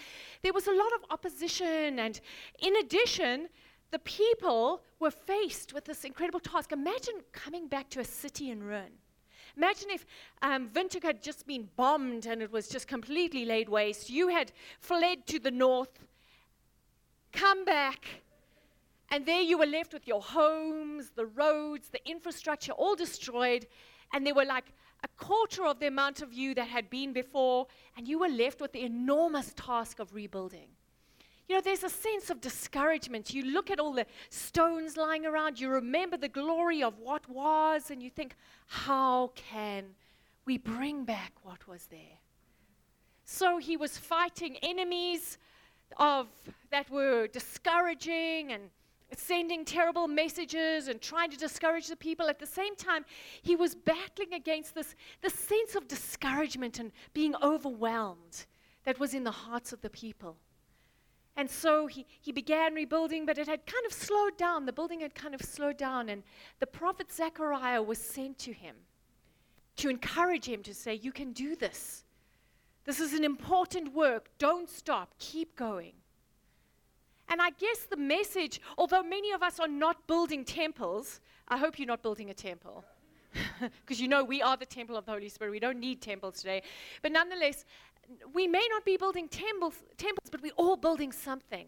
there 0.42 0.52
was 0.52 0.66
a 0.66 0.72
lot 0.72 0.92
of 0.94 1.10
opposition. 1.10 1.98
And 1.98 2.20
in 2.60 2.76
addition, 2.76 3.48
the 3.92 3.98
people 4.00 4.82
were 4.98 5.10
faced 5.10 5.72
with 5.72 5.84
this 5.84 6.04
incredible 6.04 6.40
task. 6.40 6.72
Imagine 6.72 7.14
coming 7.32 7.68
back 7.68 7.90
to 7.90 8.00
a 8.00 8.04
city 8.04 8.50
in 8.50 8.62
ruin. 8.62 8.90
Imagine 9.54 9.90
if 9.90 10.06
um, 10.40 10.70
had 11.02 11.22
just 11.22 11.46
been 11.46 11.68
bombed 11.76 12.24
and 12.24 12.42
it 12.42 12.50
was 12.50 12.68
just 12.68 12.88
completely 12.88 13.44
laid 13.44 13.68
waste. 13.68 14.08
You 14.08 14.28
had 14.28 14.50
fled 14.80 15.26
to 15.26 15.38
the 15.38 15.50
north, 15.50 15.90
come 17.32 17.66
back, 17.66 18.06
And 19.10 19.26
there 19.26 19.42
you 19.42 19.58
were 19.58 19.66
left 19.66 19.92
with 19.92 20.08
your 20.08 20.22
homes, 20.22 21.10
the 21.14 21.26
roads, 21.26 21.88
the 21.90 22.00
infrastructure 22.08 22.72
all 22.72 22.96
destroyed. 22.96 23.66
And 24.14 24.26
there 24.26 24.34
were 24.34 24.46
like 24.46 24.72
a 25.04 25.08
quarter 25.22 25.66
of 25.66 25.80
the 25.80 25.88
amount 25.88 26.22
of 26.22 26.32
you 26.32 26.54
that 26.54 26.68
had 26.68 26.88
been 26.88 27.12
before. 27.12 27.66
And 27.94 28.08
you 28.08 28.18
were 28.18 28.28
left 28.28 28.62
with 28.62 28.72
the 28.72 28.84
enormous 28.84 29.52
task 29.54 29.98
of 29.98 30.14
rebuilding. 30.14 30.68
You 31.52 31.58
know, 31.58 31.62
there's 31.64 31.84
a 31.84 31.90
sense 31.90 32.30
of 32.30 32.40
discouragement. 32.40 33.34
You 33.34 33.42
look 33.42 33.70
at 33.70 33.78
all 33.78 33.92
the 33.92 34.06
stones 34.30 34.96
lying 34.96 35.26
around, 35.26 35.60
you 35.60 35.68
remember 35.68 36.16
the 36.16 36.30
glory 36.30 36.82
of 36.82 36.98
what 36.98 37.28
was, 37.28 37.90
and 37.90 38.02
you 38.02 38.08
think, 38.08 38.36
how 38.68 39.32
can 39.34 39.84
we 40.46 40.56
bring 40.56 41.04
back 41.04 41.34
what 41.42 41.68
was 41.68 41.84
there? 41.90 42.20
So 43.26 43.58
he 43.58 43.76
was 43.76 43.98
fighting 43.98 44.56
enemies 44.62 45.36
of 45.98 46.26
that 46.70 46.88
were 46.88 47.26
discouraging 47.26 48.52
and 48.52 48.70
sending 49.14 49.66
terrible 49.66 50.08
messages 50.08 50.88
and 50.88 51.02
trying 51.02 51.30
to 51.32 51.36
discourage 51.36 51.86
the 51.86 51.96
people. 51.96 52.30
At 52.30 52.38
the 52.38 52.46
same 52.46 52.76
time, 52.76 53.04
he 53.42 53.56
was 53.56 53.74
battling 53.74 54.32
against 54.32 54.74
this, 54.74 54.94
this 55.20 55.34
sense 55.34 55.74
of 55.74 55.86
discouragement 55.86 56.78
and 56.78 56.92
being 57.12 57.34
overwhelmed 57.42 58.46
that 58.84 58.98
was 58.98 59.12
in 59.12 59.22
the 59.22 59.30
hearts 59.30 59.74
of 59.74 59.82
the 59.82 59.90
people. 59.90 60.38
And 61.36 61.50
so 61.50 61.86
he, 61.86 62.06
he 62.20 62.30
began 62.30 62.74
rebuilding, 62.74 63.24
but 63.24 63.38
it 63.38 63.48
had 63.48 63.64
kind 63.66 63.86
of 63.86 63.92
slowed 63.92 64.36
down. 64.36 64.66
The 64.66 64.72
building 64.72 65.00
had 65.00 65.14
kind 65.14 65.34
of 65.34 65.42
slowed 65.42 65.78
down, 65.78 66.08
and 66.08 66.22
the 66.60 66.66
prophet 66.66 67.10
Zechariah 67.10 67.82
was 67.82 67.98
sent 67.98 68.38
to 68.40 68.52
him 68.52 68.76
to 69.76 69.88
encourage 69.88 70.46
him 70.46 70.62
to 70.64 70.74
say, 70.74 70.94
You 70.94 71.12
can 71.12 71.32
do 71.32 71.56
this. 71.56 72.04
This 72.84 73.00
is 73.00 73.14
an 73.14 73.24
important 73.24 73.94
work. 73.94 74.28
Don't 74.38 74.68
stop. 74.68 75.14
Keep 75.18 75.56
going. 75.56 75.92
And 77.28 77.40
I 77.40 77.50
guess 77.50 77.86
the 77.88 77.96
message, 77.96 78.60
although 78.76 79.02
many 79.02 79.30
of 79.32 79.42
us 79.42 79.58
are 79.58 79.68
not 79.68 80.06
building 80.06 80.44
temples, 80.44 81.20
I 81.48 81.56
hope 81.56 81.78
you're 81.78 81.86
not 81.86 82.02
building 82.02 82.30
a 82.30 82.34
temple. 82.34 82.84
Because 83.80 84.00
you 84.00 84.08
know 84.08 84.24
we 84.24 84.42
are 84.42 84.56
the 84.56 84.66
temple 84.66 84.96
of 84.96 85.06
the 85.06 85.12
Holy 85.12 85.28
Spirit. 85.28 85.52
We 85.52 85.60
don't 85.60 85.80
need 85.80 86.02
temples 86.02 86.40
today. 86.40 86.62
But 87.00 87.12
nonetheless, 87.12 87.64
we 88.32 88.46
may 88.46 88.66
not 88.70 88.84
be 88.84 88.96
building 88.96 89.28
temples, 89.28 89.74
temples, 89.96 90.30
but 90.30 90.42
we're 90.42 90.52
all 90.56 90.76
building 90.76 91.12
something. 91.12 91.66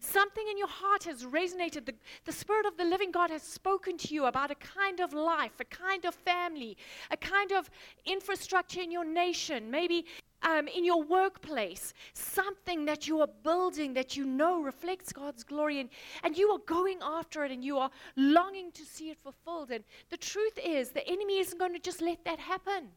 Something 0.00 0.46
in 0.50 0.58
your 0.58 0.68
heart 0.68 1.04
has 1.04 1.24
resonated. 1.24 1.86
The, 1.86 1.94
the 2.24 2.32
Spirit 2.32 2.66
of 2.66 2.76
the 2.76 2.84
living 2.84 3.10
God 3.10 3.30
has 3.30 3.42
spoken 3.42 3.96
to 3.98 4.14
you 4.14 4.26
about 4.26 4.50
a 4.50 4.56
kind 4.56 5.00
of 5.00 5.12
life, 5.12 5.52
a 5.60 5.64
kind 5.64 6.04
of 6.04 6.14
family, 6.14 6.76
a 7.10 7.16
kind 7.16 7.52
of 7.52 7.70
infrastructure 8.04 8.80
in 8.80 8.90
your 8.90 9.04
nation, 9.04 9.70
maybe 9.70 10.06
um, 10.42 10.68
in 10.68 10.84
your 10.84 11.02
workplace, 11.02 11.94
something 12.12 12.84
that 12.84 13.08
you 13.08 13.20
are 13.20 13.28
building 13.42 13.94
that 13.94 14.16
you 14.16 14.24
know 14.24 14.62
reflects 14.62 15.12
God's 15.12 15.42
glory, 15.42 15.80
and, 15.80 15.88
and 16.22 16.36
you 16.36 16.50
are 16.50 16.60
going 16.66 16.98
after 17.02 17.44
it 17.44 17.50
and 17.50 17.64
you 17.64 17.78
are 17.78 17.90
longing 18.16 18.70
to 18.72 18.84
see 18.84 19.10
it 19.10 19.18
fulfilled. 19.18 19.70
And 19.70 19.84
the 20.10 20.16
truth 20.16 20.58
is, 20.62 20.90
the 20.90 21.06
enemy 21.08 21.38
isn't 21.38 21.58
going 21.58 21.72
to 21.72 21.78
just 21.78 22.00
let 22.00 22.24
that 22.24 22.38
happen 22.38 22.90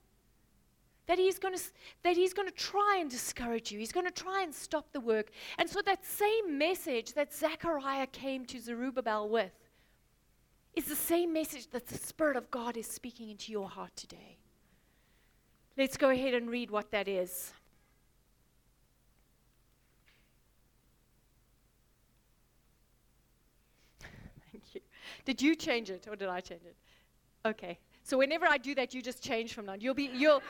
that 1.09 1.17
he's 1.17 1.39
going 1.39 1.57
to 1.57 1.63
that 2.03 2.15
he's 2.15 2.33
going 2.35 2.47
to 2.47 2.53
try 2.53 2.97
and 3.01 3.09
discourage 3.09 3.71
you. 3.71 3.79
He's 3.79 3.91
going 3.91 4.05
to 4.05 4.11
try 4.11 4.43
and 4.43 4.53
stop 4.53 4.91
the 4.93 4.99
work. 4.99 5.31
And 5.57 5.67
so 5.67 5.81
that 5.81 6.05
same 6.05 6.55
message 6.59 7.13
that 7.13 7.33
zechariah 7.33 8.05
came 8.05 8.45
to 8.45 8.61
zerubbabel 8.61 9.27
with 9.27 9.51
is 10.75 10.85
the 10.85 10.95
same 10.95 11.33
message 11.33 11.71
that 11.71 11.87
the 11.87 11.97
spirit 11.97 12.37
of 12.37 12.51
god 12.51 12.77
is 12.77 12.85
speaking 12.85 13.31
into 13.31 13.51
your 13.51 13.67
heart 13.67 13.89
today. 13.95 14.37
Let's 15.75 15.97
go 15.97 16.11
ahead 16.11 16.35
and 16.35 16.47
read 16.47 16.69
what 16.69 16.91
that 16.91 17.07
is. 17.07 17.53
Thank 24.51 24.75
you. 24.75 24.81
Did 25.25 25.41
you 25.41 25.55
change 25.55 25.89
it 25.89 26.07
or 26.07 26.15
did 26.15 26.29
i 26.29 26.39
change 26.39 26.65
it? 26.65 26.75
Okay. 27.47 27.79
So 28.03 28.19
whenever 28.19 28.45
I 28.45 28.59
do 28.59 28.75
that, 28.75 28.93
you 28.93 29.01
just 29.01 29.23
change 29.23 29.53
from 29.53 29.65
now. 29.65 29.73
You'll 29.73 29.95
be 29.95 30.11
you'll 30.13 30.43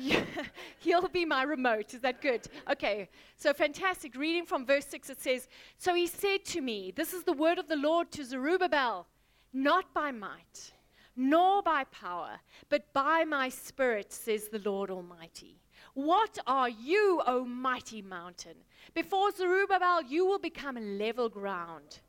He'll 0.78 1.08
be 1.08 1.24
my 1.24 1.42
remote. 1.42 1.94
Is 1.94 2.00
that 2.00 2.20
good? 2.20 2.46
Okay. 2.70 3.08
So 3.36 3.52
fantastic. 3.52 4.14
Reading 4.16 4.46
from 4.46 4.66
verse 4.66 4.86
6, 4.86 5.10
it 5.10 5.20
says 5.20 5.48
So 5.78 5.94
he 5.94 6.06
said 6.06 6.44
to 6.46 6.60
me, 6.60 6.92
This 6.94 7.12
is 7.12 7.24
the 7.24 7.32
word 7.32 7.58
of 7.58 7.68
the 7.68 7.76
Lord 7.76 8.10
to 8.12 8.24
Zerubbabel, 8.24 9.06
not 9.52 9.92
by 9.94 10.10
might, 10.10 10.72
nor 11.16 11.62
by 11.62 11.84
power, 11.84 12.40
but 12.68 12.92
by 12.92 13.24
my 13.24 13.48
spirit, 13.48 14.12
says 14.12 14.48
the 14.48 14.60
Lord 14.60 14.90
Almighty. 14.90 15.60
What 15.94 16.38
are 16.46 16.68
you, 16.68 17.22
O 17.26 17.44
mighty 17.44 18.02
mountain? 18.02 18.54
Before 18.94 19.32
Zerubbabel, 19.32 20.02
you 20.02 20.24
will 20.26 20.38
become 20.38 20.98
level 20.98 21.28
ground. 21.28 22.00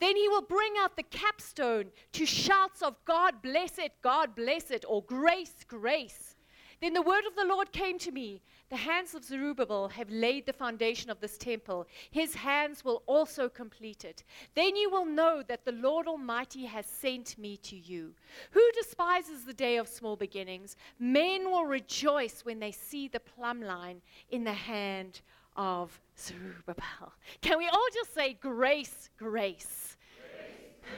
Then 0.00 0.16
he 0.16 0.28
will 0.28 0.42
bring 0.42 0.72
out 0.78 0.96
the 0.96 1.02
capstone 1.02 1.86
to 2.12 2.26
shouts 2.26 2.82
of 2.82 2.96
God 3.04 3.42
bless 3.42 3.78
it, 3.78 3.92
God 4.02 4.34
bless 4.34 4.70
it, 4.70 4.84
or 4.88 5.02
grace, 5.02 5.54
grace. 5.68 6.35
Then 6.80 6.92
the 6.92 7.02
word 7.02 7.24
of 7.26 7.34
the 7.34 7.44
Lord 7.44 7.72
came 7.72 7.98
to 8.00 8.12
me 8.12 8.42
The 8.68 8.76
hands 8.76 9.14
of 9.14 9.24
Zerubbabel 9.24 9.88
have 9.88 10.10
laid 10.10 10.46
the 10.46 10.52
foundation 10.52 11.10
of 11.10 11.20
this 11.20 11.38
temple. 11.38 11.86
His 12.10 12.34
hands 12.34 12.84
will 12.84 13.02
also 13.06 13.48
complete 13.48 14.04
it. 14.04 14.24
Then 14.54 14.76
you 14.76 14.90
will 14.90 15.04
know 15.06 15.42
that 15.46 15.64
the 15.64 15.72
Lord 15.72 16.06
Almighty 16.06 16.66
has 16.66 16.86
sent 16.86 17.38
me 17.38 17.56
to 17.58 17.76
you. 17.76 18.12
Who 18.50 18.62
despises 18.72 19.44
the 19.44 19.54
day 19.54 19.76
of 19.76 19.88
small 19.88 20.16
beginnings? 20.16 20.76
Men 20.98 21.50
will 21.50 21.64
rejoice 21.64 22.44
when 22.44 22.58
they 22.58 22.72
see 22.72 23.08
the 23.08 23.20
plumb 23.20 23.62
line 23.62 24.02
in 24.30 24.44
the 24.44 24.52
hand 24.52 25.20
of 25.56 26.00
Zerubbabel. 26.18 27.12
Can 27.40 27.58
we 27.58 27.68
all 27.68 27.86
just 27.94 28.14
say, 28.14 28.34
Grace, 28.34 29.10
grace? 29.16 29.96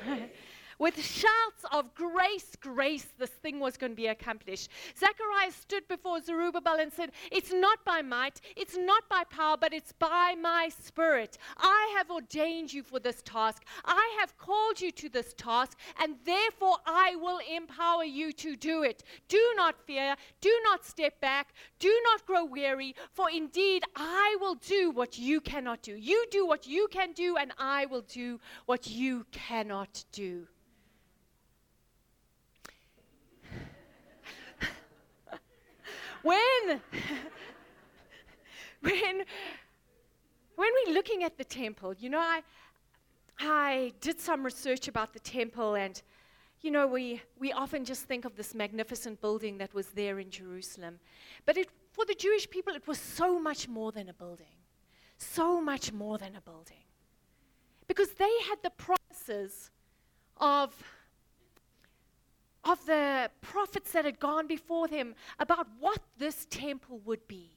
grace. 0.05 0.21
With 0.79 1.05
shouts 1.05 1.65
of 1.73 1.93
grace, 1.97 2.55
grace, 2.61 3.09
this 3.19 3.31
thing 3.31 3.59
was 3.59 3.77
going 3.77 3.91
to 3.93 3.97
be 3.97 4.07
accomplished. 4.07 4.71
Zechariah 4.97 5.51
stood 5.51 5.89
before 5.89 6.21
Zerubbabel 6.21 6.79
and 6.79 6.93
said, 6.93 7.11
It's 7.33 7.53
not 7.53 7.85
by 7.85 8.01
might, 8.01 8.41
it's 8.57 8.77
not 8.77 9.09
by 9.09 9.25
power, 9.25 9.57
but 9.61 9.73
it's 9.75 9.91
by 9.91 10.37
my 10.41 10.69
spirit. 10.69 11.37
I 11.57 11.93
have 11.97 12.13
ordained 12.13 12.73
you 12.73 12.85
for 12.85 13.01
this 13.01 13.23
task. 13.23 13.65
I 13.85 14.17
have 14.21 14.39
called 14.39 14.81
you 14.81 14.93
to 14.93 15.09
this 15.09 15.35
task, 15.37 15.77
and 16.01 16.15
therefore 16.25 16.77
I 16.87 17.17
will 17.17 17.41
empower 17.53 18.05
you 18.05 18.31
to 18.35 18.55
do 18.55 18.85
it. 18.85 19.03
Do 19.27 19.55
not 19.57 19.85
fear, 19.85 20.15
do 20.41 20.61
not 20.63 20.85
step 20.87 21.21
back, 21.21 21.55
do 21.81 21.93
not 22.05 22.25
grow 22.25 22.45
weary, 22.45 22.95
for 23.13 23.29
indeed 23.29 23.83
I 23.97 24.37
will 24.41 24.55
do 24.55 24.93
what 24.93 25.19
you 25.19 25.41
cannot 25.41 25.83
do. 25.83 25.97
You 25.97 26.25
do 26.31 26.47
what 26.47 26.69
you 26.69 26.87
can 26.89 27.13
do, 27.15 27.37
and 27.37 27.51
I 27.59 27.87
will 27.87 28.03
do 28.03 28.39
what 28.67 28.87
you 28.87 29.27
cannot 29.33 30.05
do. 30.13 30.47
when, 36.29 36.81
when, 38.81 39.25
when 40.57 40.71
we're 40.87 40.93
looking 40.93 41.25
at 41.25 41.39
the 41.39 41.45
temple, 41.45 41.95
you 41.99 42.11
know, 42.11 42.19
I, 42.19 42.43
I 43.41 43.93
did 44.01 44.21
some 44.21 44.45
research 44.45 44.89
about 44.89 45.13
the 45.13 45.21
temple, 45.21 45.75
and, 45.77 46.01
you 46.61 46.71
know, 46.71 46.87
we, 46.87 47.23
we 47.39 47.53
often 47.53 47.85
just 47.85 48.05
think 48.05 48.25
of 48.25 48.37
this 48.37 48.55
magnificent 48.55 49.21
building 49.21 49.59
that 49.59 49.73
was 49.73 49.87
there 49.89 50.19
in 50.19 50.31
Jerusalem. 50.31 50.99
But 51.47 51.57
it, 51.57 51.69
for 51.93 52.05
the 52.05 52.15
Jewish 52.15 52.49
people, 52.51 52.75
it 52.75 52.87
was 52.87 52.99
so 52.99 53.39
much 53.39 53.67
more 53.69 53.93
than 53.93 54.09
a 54.09 54.15
building. 54.15 54.57
So 55.17 55.61
much 55.61 55.93
more 55.93 56.19
than 56.19 56.37
a 56.37 56.41
building. 56.41 56.85
Because 57.87 58.11
they 58.11 58.31
had 58.49 58.59
the 58.63 58.71
promises 58.71 59.71
of 60.37 60.75
of 62.69 62.85
the 62.87 63.31
prophets 63.41 63.93
that 63.93 64.05
had 64.05 64.21
gone 64.21 64.47
before 64.47 64.89
them 64.89 65.15
about 65.39 65.67
what 65.81 66.01
this 66.19 66.47
temple 66.51 67.01
would 67.05 67.27
be. 67.27 67.57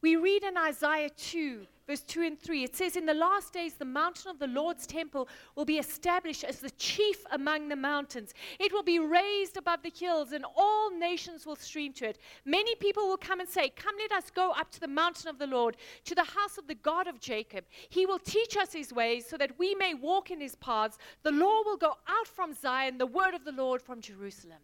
We 0.00 0.16
read 0.16 0.44
in 0.44 0.56
Isaiah 0.56 1.10
2 1.10 1.66
verse 1.86 2.02
2 2.02 2.22
and 2.22 2.40
3. 2.40 2.64
It 2.64 2.76
says, 2.76 2.96
In 2.96 3.06
the 3.06 3.14
last 3.14 3.52
days, 3.52 3.74
the 3.74 3.84
mountain 3.84 4.30
of 4.30 4.38
the 4.38 4.46
Lord's 4.46 4.86
temple 4.86 5.28
will 5.54 5.64
be 5.64 5.78
established 5.78 6.44
as 6.44 6.60
the 6.60 6.70
chief 6.70 7.24
among 7.32 7.68
the 7.68 7.76
mountains. 7.76 8.34
It 8.58 8.72
will 8.72 8.82
be 8.82 8.98
raised 8.98 9.56
above 9.56 9.82
the 9.82 9.92
hills, 9.94 10.32
and 10.32 10.44
all 10.56 10.90
nations 10.90 11.46
will 11.46 11.56
stream 11.56 11.92
to 11.94 12.08
it. 12.08 12.18
Many 12.44 12.74
people 12.76 13.06
will 13.06 13.16
come 13.16 13.40
and 13.40 13.48
say, 13.48 13.70
Come, 13.70 13.94
let 13.98 14.12
us 14.12 14.30
go 14.30 14.52
up 14.52 14.70
to 14.72 14.80
the 14.80 14.88
mountain 14.88 15.28
of 15.28 15.38
the 15.38 15.46
Lord, 15.46 15.76
to 16.04 16.14
the 16.14 16.24
house 16.24 16.58
of 16.58 16.66
the 16.66 16.74
God 16.74 17.06
of 17.06 17.20
Jacob. 17.20 17.64
He 17.88 18.06
will 18.06 18.18
teach 18.18 18.56
us 18.56 18.72
his 18.72 18.92
ways 18.92 19.26
so 19.26 19.36
that 19.36 19.58
we 19.58 19.74
may 19.74 19.94
walk 19.94 20.30
in 20.30 20.40
his 20.40 20.54
paths. 20.56 20.98
The 21.22 21.32
law 21.32 21.62
will 21.64 21.76
go 21.76 21.94
out 22.08 22.26
from 22.28 22.52
Zion, 22.52 22.98
the 22.98 23.06
word 23.06 23.34
of 23.34 23.44
the 23.44 23.52
Lord 23.52 23.82
from 23.82 24.00
Jerusalem. 24.00 24.58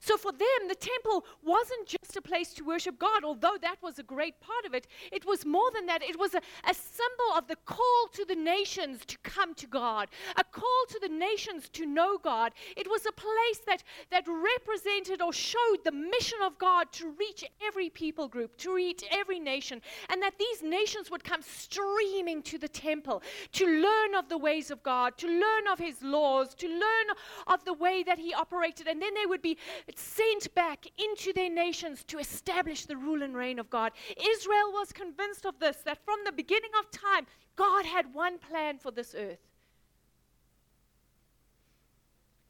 So 0.00 0.16
for 0.16 0.32
them, 0.32 0.68
the 0.68 0.74
temple 0.74 1.24
wasn't 1.42 1.86
just 1.86 2.16
a 2.16 2.22
place 2.22 2.52
to 2.54 2.64
worship 2.64 2.98
God, 2.98 3.24
although 3.24 3.56
that 3.60 3.76
was 3.82 3.98
a 3.98 4.02
great 4.02 4.40
part 4.40 4.64
of 4.64 4.74
it. 4.74 4.86
It 5.12 5.26
was 5.26 5.44
more 5.44 5.70
than 5.74 5.86
that. 5.86 6.02
It 6.02 6.18
was 6.18 6.34
a, 6.34 6.40
a 6.64 6.74
symbol 6.74 7.36
of 7.36 7.48
the 7.48 7.56
call 7.64 8.08
to 8.12 8.24
the 8.24 8.34
nations 8.34 9.04
to 9.06 9.18
come 9.22 9.54
to 9.54 9.66
God, 9.66 10.08
a 10.36 10.44
call 10.44 10.84
to 10.88 10.98
the 11.00 11.08
nations 11.08 11.68
to 11.70 11.86
know 11.86 12.18
God. 12.18 12.52
It 12.76 12.88
was 12.88 13.06
a 13.06 13.12
place 13.12 13.60
that, 13.66 13.82
that 14.10 14.24
represented 14.26 15.22
or 15.22 15.32
showed 15.32 15.78
the 15.84 15.92
mission 15.92 16.38
of 16.44 16.58
God 16.58 16.92
to 16.92 17.10
reach 17.18 17.44
every 17.66 17.90
people 17.90 18.28
group, 18.28 18.56
to 18.58 18.74
reach 18.74 19.04
every 19.10 19.40
nation, 19.40 19.80
and 20.10 20.22
that 20.22 20.38
these 20.38 20.62
nations 20.62 21.10
would 21.10 21.24
come 21.24 21.42
streaming 21.42 22.42
to 22.42 22.58
the 22.58 22.68
temple 22.68 23.22
to 23.52 23.66
learn 23.66 24.14
of 24.14 24.28
the 24.28 24.38
ways 24.38 24.70
of 24.70 24.82
God, 24.82 25.16
to 25.18 25.26
learn 25.26 25.66
of 25.70 25.78
His 25.78 26.02
laws, 26.02 26.54
to 26.56 26.68
learn 26.68 27.06
of 27.46 27.64
the 27.64 27.72
way 27.72 28.02
that 28.02 28.18
He 28.18 28.34
operated, 28.34 28.86
and 28.86 29.00
then 29.00 29.14
they 29.14 29.26
would 29.26 29.42
be 29.42 29.56
sent 29.94 30.52
back 30.54 30.86
into 30.98 31.32
their 31.32 31.50
nations 31.50 32.02
to 32.04 32.18
establish 32.18 32.86
the 32.86 32.96
rule 32.96 33.22
and 33.22 33.36
reign 33.36 33.58
of 33.58 33.70
God. 33.70 33.92
Israel 34.16 34.72
was 34.72 34.92
convinced 34.92 35.46
of 35.46 35.58
this, 35.60 35.76
that 35.84 36.04
from 36.04 36.18
the 36.24 36.32
beginning 36.32 36.72
of 36.78 36.90
time, 36.90 37.26
God 37.54 37.86
had 37.86 38.12
one 38.12 38.38
plan 38.38 38.78
for 38.78 38.90
this 38.90 39.14
earth. 39.16 39.38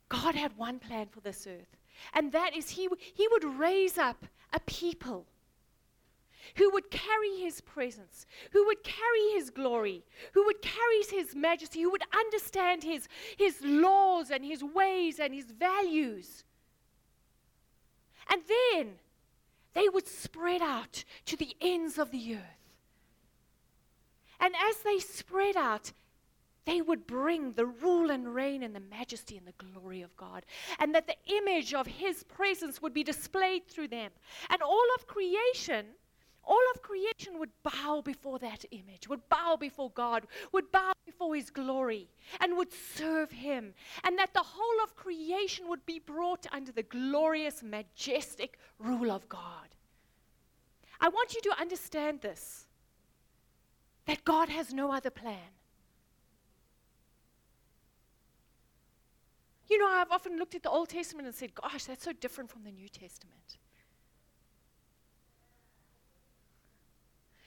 God 0.09 0.35
had 0.35 0.57
one 0.57 0.79
plan 0.79 1.09
for 1.11 1.21
this 1.21 1.47
earth, 1.47 1.77
and 2.15 2.33
that 2.33 2.57
is 2.57 2.71
He, 2.71 2.89
he 2.99 3.29
would 3.29 3.45
raise 3.45 3.99
up 3.99 4.25
a 4.53 4.61
people 4.61 5.27
who 6.55 6.71
would 6.71 6.91
carry 6.91 7.41
his 7.41 7.61
presence, 7.61 8.25
who 8.53 8.65
would 8.67 8.83
carry 8.85 9.33
his 9.35 9.51
glory, 9.51 10.05
who 10.33 10.45
would 10.45 10.63
carry 10.63 11.03
his 11.11 11.35
majesty, 11.35 11.83
who 11.83 11.91
would 11.91 12.05
understand 12.17 12.85
his, 12.85 13.09
his 13.37 13.61
laws 13.63 14.31
and 14.31 14.45
his 14.45 14.63
ways 14.63 15.19
and 15.19 15.35
his 15.35 15.51
values. 15.51 16.45
And 18.31 18.43
then 18.49 18.95
they 19.75 19.89
would 19.89 20.09
spread 20.09 20.63
out 20.63 21.05
to 21.27 21.37
the 21.37 21.55
ends 21.61 21.99
of 21.99 22.11
the 22.11 22.35
earth. 22.35 22.43
And 24.41 24.55
as 24.69 24.79
they 24.79 24.99
spread 24.99 25.57
out, 25.57 25.93
they 26.65 26.83
would 26.83 27.07
bring 27.07 27.53
the 27.53 27.67
rule 27.67 28.11
and 28.11 28.35
reign 28.35 28.63
and 28.63 28.75
the 28.75 28.81
majesty 28.81 29.37
and 29.37 29.47
the 29.47 29.53
glory 29.53 30.03
of 30.03 30.17
God. 30.17 30.45
And 30.79 30.95
that 30.95 31.07
the 31.07 31.17
image 31.27 31.73
of 31.73 31.87
His 31.87 32.25
presence 32.25 32.83
would 32.83 32.93
be 32.93 33.05
displayed 33.05 33.69
through 33.69 33.89
them. 33.89 34.11
And 34.51 34.63
all 34.63 34.87
of 34.97 35.07
creation 35.07 35.87
all 36.47 36.63
of 36.73 36.81
creation 36.81 37.39
would 37.39 37.51
bow 37.65 38.03
before 38.05 38.39
that 38.39 38.65
image, 38.71 39.09
would 39.09 39.29
bow 39.29 39.57
before 39.59 39.91
God, 39.91 40.27
would 40.53 40.71
bow 40.71 40.93
before 41.17 41.35
His 41.35 41.51
glory, 41.51 42.09
and 42.41 42.57
would 42.57 42.73
serve 42.73 43.31
Him. 43.31 43.75
And 44.05 44.19
that 44.19 44.35
the 44.35 44.43
whole 44.43 44.85
of 44.85 44.97
creation 44.97 45.69
would 45.69 45.85
be 45.87 45.99
brought 45.99 46.47
under 46.53 46.73
the 46.73 46.83
glorious, 46.83 47.63
majestic 47.63 48.59
rule 48.79 49.11
of 49.11 49.29
God. 49.29 49.75
I 51.01 51.09
want 51.09 51.35
you 51.35 51.41
to 51.43 51.61
understand 51.61 52.21
this 52.21 52.67
that 54.07 54.25
God 54.25 54.49
has 54.49 54.73
no 54.73 54.93
other 54.93 55.11
plan. 55.11 55.51
You 59.69 59.79
know, 59.79 59.89
I've 59.89 60.13
often 60.13 60.39
looked 60.39 60.55
at 60.55 60.63
the 60.63 60.71
Old 60.71 60.91
Testament 60.91 61.27
and 61.27 61.35
said, 61.35 61.57
gosh, 61.57 61.87
that's 61.87 62.05
so 62.05 62.13
different 62.13 62.51
from 62.51 62.63
the 62.63 62.71
New 62.71 62.89
Testament. 62.89 63.59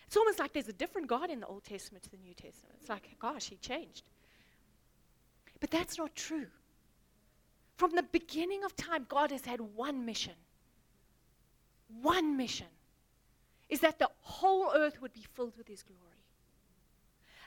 It's 0.09 0.17
almost 0.17 0.39
like 0.39 0.53
there's 0.53 0.67
a 0.67 0.73
different 0.73 1.05
God 1.05 1.29
in 1.29 1.39
the 1.39 1.45
Old 1.45 1.63
Testament 1.63 2.03
to 2.05 2.09
the 2.09 2.17
New 2.17 2.33
Testament. 2.33 2.77
It's 2.79 2.89
like, 2.89 3.15
gosh, 3.19 3.47
he 3.47 3.57
changed. 3.57 4.01
But 5.59 5.69
that's 5.69 5.99
not 5.99 6.15
true. 6.15 6.47
From 7.77 7.91
the 7.91 8.01
beginning 8.01 8.63
of 8.63 8.75
time, 8.75 9.05
God 9.07 9.29
has 9.29 9.45
had 9.45 9.61
one 9.61 10.07
mission. 10.07 10.33
One 12.01 12.35
mission 12.37 12.65
is 13.69 13.81
that 13.81 13.99
the 13.99 14.09
whole 14.21 14.71
earth 14.75 14.99
would 14.99 15.13
be 15.13 15.27
filled 15.35 15.55
with 15.55 15.67
his 15.67 15.83
glory. 15.83 16.25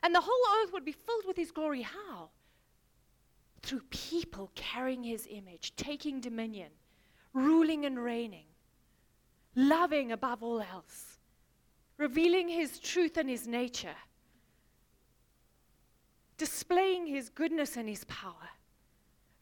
And 0.05 0.15
the 0.15 0.21
whole 0.21 0.63
earth 0.63 0.73
would 0.73 0.85
be 0.85 0.93
filled 0.93 1.27
with 1.27 1.37
his 1.37 1.51
glory. 1.51 1.83
How? 1.83 2.29
Through 3.63 3.83
people 3.91 4.53
carrying 4.55 5.03
his 5.03 5.27
image, 5.29 5.75
taking 5.75 6.21
dominion, 6.21 6.71
ruling 7.35 7.87
and 7.87 7.99
reigning, 7.99 8.47
loving 9.57 10.13
above 10.13 10.45
all 10.45 10.61
else 10.61 11.12
revealing 11.99 12.49
his 12.49 12.79
truth 12.79 13.17
and 13.17 13.29
his 13.29 13.47
nature, 13.47 13.97
displaying 16.37 17.07
his 17.07 17.29
goodness 17.29 17.77
and 17.77 17.89
his 17.89 18.05
power, 18.05 18.51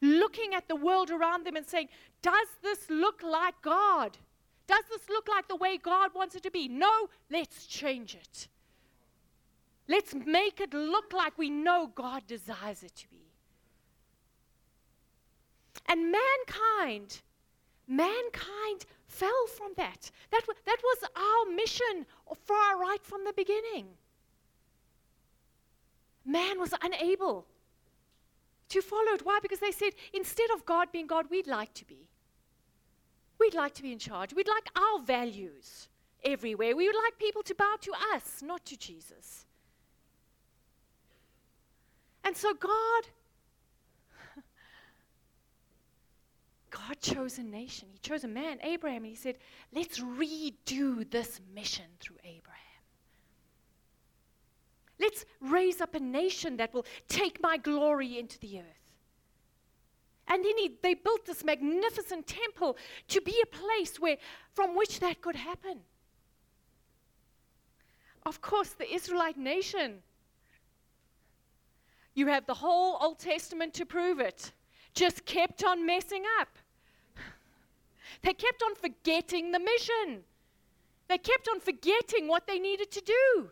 looking 0.01 0.53
at 0.53 0.67
the 0.67 0.75
world 0.75 1.09
around 1.09 1.45
them 1.45 1.55
and 1.55 1.65
saying, 1.65 1.89
Does 2.21 2.47
this 2.61 2.89
look 2.89 3.23
like 3.23 3.55
God? 3.61 4.17
Does 4.67 4.83
this 4.89 5.09
look 5.09 5.27
like 5.27 5.47
the 5.47 5.55
way 5.55 5.77
God 5.77 6.11
wants 6.15 6.35
it 6.35 6.43
to 6.43 6.51
be? 6.51 6.67
No, 6.67 7.09
let's 7.29 7.65
change 7.65 8.15
it. 8.15 8.47
Let's 9.87 10.13
make 10.13 10.61
it 10.61 10.73
look 10.73 11.11
like 11.11 11.37
we 11.37 11.49
know 11.49 11.91
God 11.93 12.25
desires 12.25 12.83
it 12.83 12.95
to 12.95 13.09
be. 13.09 13.17
And 15.87 16.11
mankind, 16.11 17.21
mankind 17.87 18.85
fell 19.11 19.47
from 19.47 19.71
that. 19.77 20.09
That, 20.31 20.43
that 20.65 20.77
was 20.83 21.09
our 21.15 21.53
mission 21.53 22.05
far 22.45 22.79
right 22.79 23.03
from 23.03 23.25
the 23.25 23.33
beginning. 23.33 23.87
Man 26.25 26.59
was 26.59 26.73
unable 26.81 27.45
to 28.69 28.81
follow 28.81 29.13
it. 29.13 29.25
Why? 29.25 29.39
Because 29.41 29.59
they 29.59 29.71
said, 29.71 29.93
instead 30.13 30.49
of 30.55 30.65
God 30.65 30.91
being 30.91 31.07
God, 31.07 31.25
we'd 31.29 31.47
like 31.47 31.73
to 31.75 31.85
be. 31.85 32.07
We'd 33.39 33.53
like 33.53 33.73
to 33.75 33.81
be 33.81 33.91
in 33.91 33.99
charge. 33.99 34.33
We'd 34.33 34.47
like 34.47 34.67
our 34.75 35.01
values 35.01 35.89
everywhere. 36.23 36.75
We 36.75 36.87
would 36.87 36.95
like 37.03 37.17
people 37.19 37.43
to 37.43 37.55
bow 37.55 37.75
to 37.81 37.91
us, 38.13 38.41
not 38.41 38.63
to 38.65 38.77
Jesus. 38.77 39.45
And 42.23 42.37
so 42.37 42.53
God 42.53 43.03
God 46.71 46.99
chose 47.01 47.37
a 47.37 47.43
nation. 47.43 47.89
He 47.91 47.99
chose 47.99 48.23
a 48.23 48.29
man, 48.29 48.57
Abraham, 48.63 49.03
and 49.03 49.11
he 49.11 49.15
said, 49.15 49.37
let's 49.75 49.99
redo 49.99 51.09
this 51.11 51.39
mission 51.53 51.85
through 51.99 52.15
Abraham. 52.23 52.57
Let's 54.99 55.25
raise 55.41 55.81
up 55.81 55.95
a 55.95 55.99
nation 55.99 56.57
that 56.57 56.73
will 56.73 56.85
take 57.09 57.41
my 57.41 57.57
glory 57.57 58.17
into 58.17 58.39
the 58.39 58.59
earth. 58.59 58.65
And 60.27 60.45
then 60.45 60.57
he, 60.57 60.71
they 60.81 60.93
built 60.93 61.25
this 61.25 61.43
magnificent 61.43 62.25
temple 62.25 62.77
to 63.09 63.19
be 63.19 63.35
a 63.43 63.45
place 63.47 63.99
where, 63.99 64.17
from 64.53 64.77
which 64.77 65.01
that 65.01 65.21
could 65.21 65.35
happen. 65.35 65.79
Of 68.25 68.39
course, 68.39 68.69
the 68.69 68.93
Israelite 68.93 69.37
nation. 69.37 70.03
You 72.13 72.27
have 72.27 72.45
the 72.45 72.53
whole 72.53 72.97
Old 73.01 73.19
Testament 73.19 73.73
to 73.73 73.85
prove 73.85 74.19
it. 74.19 74.53
Just 74.93 75.25
kept 75.25 75.63
on 75.63 75.85
messing 75.85 76.23
up. 76.39 76.49
They 78.21 78.33
kept 78.33 78.61
on 78.63 78.75
forgetting 78.75 79.51
the 79.51 79.59
mission. 79.59 80.23
They 81.07 81.17
kept 81.17 81.47
on 81.49 81.59
forgetting 81.59 82.27
what 82.27 82.47
they 82.47 82.59
needed 82.59 82.91
to 82.91 83.01
do. 83.01 83.49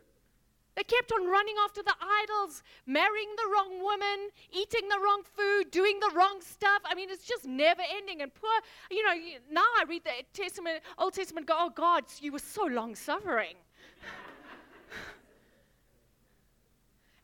They 0.76 0.84
kept 0.84 1.12
on 1.12 1.28
running 1.28 1.56
after 1.66 1.84
the 1.84 1.96
idols, 2.24 2.64
marrying 2.86 3.30
the 3.36 3.52
wrong 3.54 3.82
woman, 3.82 4.30
eating 4.52 4.88
the 4.88 5.00
wrong 5.04 5.24
food, 5.36 5.72
doing 5.72 6.00
the 6.00 6.12
wrong 6.16 6.40
stuff. 6.42 6.82
I 6.86 6.96
mean, 6.96 7.10
it's 7.10 7.26
just 7.26 7.46
never 7.46 7.82
ending. 7.98 8.22
And 8.22 8.34
poor, 8.34 8.50
you 8.90 9.04
know, 9.06 9.14
now 9.52 9.66
I 9.78 9.84
read 9.90 10.04
the 10.06 10.12
Testament, 10.32 10.82
Old 10.98 11.16
Testament, 11.16 11.48
go, 11.48 11.56
oh 11.58 11.70
God, 11.76 12.06
you 12.22 12.32
were 12.32 12.40
so 12.40 12.64
long 12.64 12.96
suffering. 12.96 13.56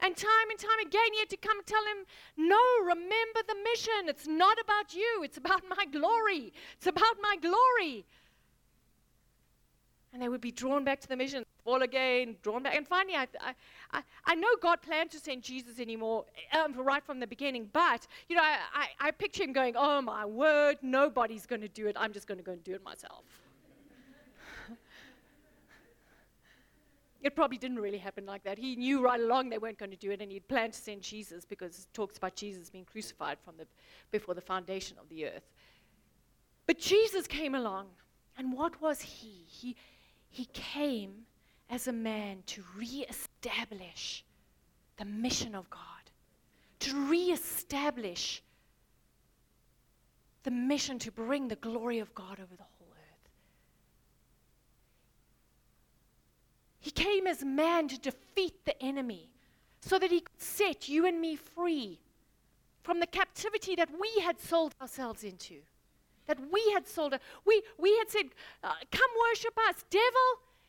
And 0.06 0.16
time 0.16 0.50
and 0.52 0.60
time 0.60 0.80
again, 0.86 1.14
he 1.14 1.20
had 1.20 1.30
to 1.30 1.38
come 1.38 1.58
and 1.58 1.66
tell 1.66 1.84
him, 1.84 2.06
No, 2.38 2.60
remember 2.84 3.40
the 3.48 3.56
mission. 3.72 4.08
It's 4.08 4.28
not 4.28 4.56
about 4.64 4.94
you, 4.94 5.22
it's 5.24 5.38
about 5.38 5.64
my 5.68 5.86
glory. 5.92 6.54
It's 6.78 6.86
about 6.86 7.16
my 7.24 7.38
glory. 7.42 8.06
And 10.14 10.22
they 10.22 10.30
would 10.30 10.42
be 10.42 10.52
drawn 10.52 10.84
back 10.84 11.02
to 11.02 11.08
the 11.08 11.16
mission, 11.18 11.44
fall 11.64 11.82
again, 11.82 12.36
drawn 12.44 12.62
back. 12.62 12.76
And 12.76 12.88
finally, 12.88 13.16
I, 13.16 13.28
I, 13.92 14.02
I 14.26 14.36
know 14.36 14.48
God 14.62 14.84
planned 14.84 15.10
to 15.12 15.20
send 15.20 15.42
Jesus 15.42 15.80
anymore 15.80 16.26
um, 16.58 16.74
right 16.76 17.04
from 17.04 17.20
the 17.20 17.28
beginning, 17.28 17.68
but, 17.74 18.06
you 18.30 18.36
know, 18.36 18.44
I, 18.44 18.60
I, 18.74 19.08
I 19.08 19.12
picture 19.12 19.44
him 19.44 19.54
going, 19.54 19.74
Oh 19.76 20.04
my 20.04 20.24
word, 20.24 20.78
nobody's 20.84 21.48
going 21.48 21.62
to 21.62 21.68
do 21.68 21.88
it. 21.88 21.98
I'm 22.00 22.14
just 22.14 22.28
going 22.28 22.38
to 22.38 22.44
go 22.44 22.52
and 22.52 22.64
do 22.64 22.76
it 22.76 22.84
myself. 22.84 23.24
It 27.26 27.36
probably 27.36 27.58
didn't 27.58 27.80
really 27.80 27.98
happen 27.98 28.28
like 28.28 28.44
that. 28.44 28.60
He 28.60 28.76
knew 28.76 29.04
right 29.04 29.20
along 29.20 29.50
they 29.50 29.58
weren't 29.58 29.80
going 29.80 29.90
to 29.90 29.98
do 29.98 30.12
it, 30.12 30.22
and 30.22 30.32
he'd 30.32 30.48
planned 30.48 30.74
to 30.74 30.80
send 30.80 31.02
Jesus 31.02 31.44
because 31.44 31.80
it 31.80 31.88
talks 31.92 32.20
about 32.20 32.36
Jesus 32.36 32.70
being 32.70 32.86
crucified 32.86 33.40
from 33.44 33.56
the, 33.58 33.66
before 34.12 34.36
the 34.36 34.42
foundation 34.42 34.96
of 35.02 35.10
the 35.10 35.26
earth. 35.26 35.50
But 36.68 36.78
Jesus 36.78 37.26
came 37.26 37.56
along, 37.56 37.88
and 38.38 38.54
what 38.54 38.80
was 38.80 39.02
he? 39.02 39.44
He, 39.48 39.76
he 40.30 40.46
came 40.54 41.26
as 41.68 41.88
a 41.88 41.92
man 41.92 42.44
to 42.46 42.64
reestablish 42.78 44.24
the 44.98 45.06
mission 45.06 45.56
of 45.56 45.68
God, 45.72 45.82
to 46.82 47.08
reestablish 47.08 48.44
the 50.44 50.52
mission 50.52 51.00
to 51.00 51.12
bring 51.12 51.48
the 51.48 51.56
glory 51.56 51.98
of 51.98 52.14
God 52.14 52.40
over 52.40 52.56
the 52.56 52.62
whole 52.62 52.94
earth. 52.94 53.30
He 56.86 56.92
came 56.92 57.26
as 57.26 57.44
man 57.44 57.88
to 57.88 57.98
defeat 57.98 58.64
the 58.64 58.80
enemy 58.80 59.32
so 59.82 59.98
that 59.98 60.12
he 60.12 60.20
could 60.20 60.40
set 60.40 60.88
you 60.88 61.08
and 61.08 61.20
me 61.20 61.36
free 61.36 62.00
from 62.84 63.00
the 63.00 63.08
captivity 63.08 63.76
that 63.76 63.90
we 64.00 64.22
had 64.22 64.40
sold 64.40 64.76
ourselves 64.80 65.24
into. 65.24 65.56
That 66.28 66.38
we 66.54 66.62
had 66.74 66.88
sold. 66.88 67.16
We, 67.44 67.64
we 67.80 67.98
had 67.98 68.12
said, 68.12 68.26
uh, 68.64 68.74
Come 68.92 69.10
worship 69.32 69.58
us. 69.68 69.84
Devil, 69.90 70.28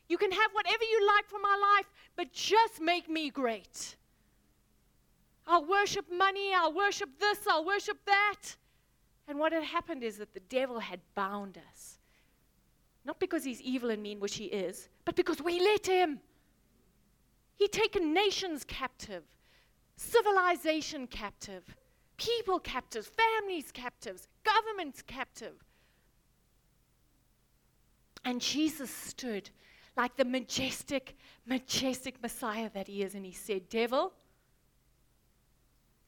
you 0.08 0.16
can 0.16 0.32
have 0.32 0.50
whatever 0.54 0.84
you 0.84 1.06
like 1.06 1.28
for 1.28 1.38
my 1.38 1.76
life, 1.76 1.92
but 2.16 2.32
just 2.32 2.80
make 2.80 3.10
me 3.10 3.28
great. 3.28 3.96
I'll 5.46 5.66
worship 5.66 6.10
money, 6.10 6.54
I'll 6.54 6.72
worship 6.72 7.10
this, 7.20 7.40
I'll 7.46 7.66
worship 7.66 7.98
that. 8.06 8.56
And 9.28 9.38
what 9.38 9.52
had 9.52 9.64
happened 9.64 10.02
is 10.02 10.16
that 10.16 10.32
the 10.32 10.40
devil 10.40 10.80
had 10.80 11.00
bound 11.14 11.58
us. 11.70 11.98
Not 13.04 13.20
because 13.20 13.44
he's 13.44 13.60
evil 13.60 13.90
and 13.90 14.02
mean, 14.02 14.18
which 14.18 14.36
he 14.36 14.46
is, 14.46 14.88
but 15.06 15.16
because 15.16 15.40
we 15.40 15.58
let 15.58 15.86
him. 15.86 16.20
He'd 17.54 17.72
taken 17.72 18.12
nations 18.12 18.64
captive, 18.64 19.22
civilization 19.96 21.06
captive, 21.06 21.74
people 22.18 22.58
captives, 22.58 23.06
families 23.06 23.72
captives, 23.72 24.28
governments 24.44 25.00
captive. 25.00 25.54
And 28.26 28.42
Jesus 28.42 28.90
stood 28.90 29.48
like 29.96 30.16
the 30.16 30.24
majestic, 30.24 31.16
majestic 31.46 32.20
Messiah 32.20 32.68
that 32.74 32.88
he 32.88 33.02
is, 33.02 33.14
and 33.14 33.24
he 33.24 33.32
said, 33.32 33.70
Devil, 33.70 34.12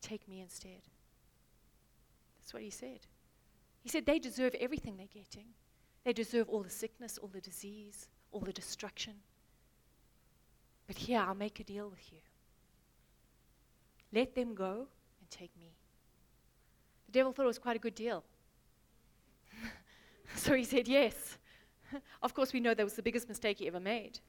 take 0.02 0.28
me 0.28 0.40
instead. 0.40 0.82
That's 2.40 2.52
what 2.52 2.64
he 2.64 2.70
said. 2.70 3.00
He 3.80 3.88
said, 3.88 4.04
They 4.04 4.18
deserve 4.18 4.54
everything 4.56 4.96
they're 4.96 5.06
getting. 5.06 5.46
They 6.04 6.12
deserve 6.12 6.48
all 6.48 6.62
the 6.62 6.70
sickness, 6.70 7.16
all 7.16 7.28
the 7.28 7.40
disease, 7.40 8.08
all 8.32 8.40
the 8.40 8.52
destruction. 8.52 9.14
But 10.86 10.96
here, 10.96 11.20
I'll 11.20 11.34
make 11.34 11.60
a 11.60 11.64
deal 11.64 11.88
with 11.88 12.12
you. 12.12 12.18
Let 14.12 14.34
them 14.34 14.54
go 14.54 14.86
and 15.20 15.30
take 15.30 15.50
me. 15.58 15.72
The 17.06 17.12
devil 17.12 17.32
thought 17.32 17.44
it 17.44 17.46
was 17.46 17.58
quite 17.58 17.76
a 17.76 17.78
good 17.78 17.94
deal. 17.94 18.24
so 20.36 20.54
he 20.54 20.64
said 20.64 20.88
yes. 20.88 21.38
of 22.22 22.34
course, 22.34 22.52
we 22.52 22.60
know 22.60 22.74
that 22.74 22.84
was 22.84 22.94
the 22.94 23.02
biggest 23.02 23.28
mistake 23.28 23.58
he 23.58 23.66
ever 23.66 23.80
made. 23.80 24.20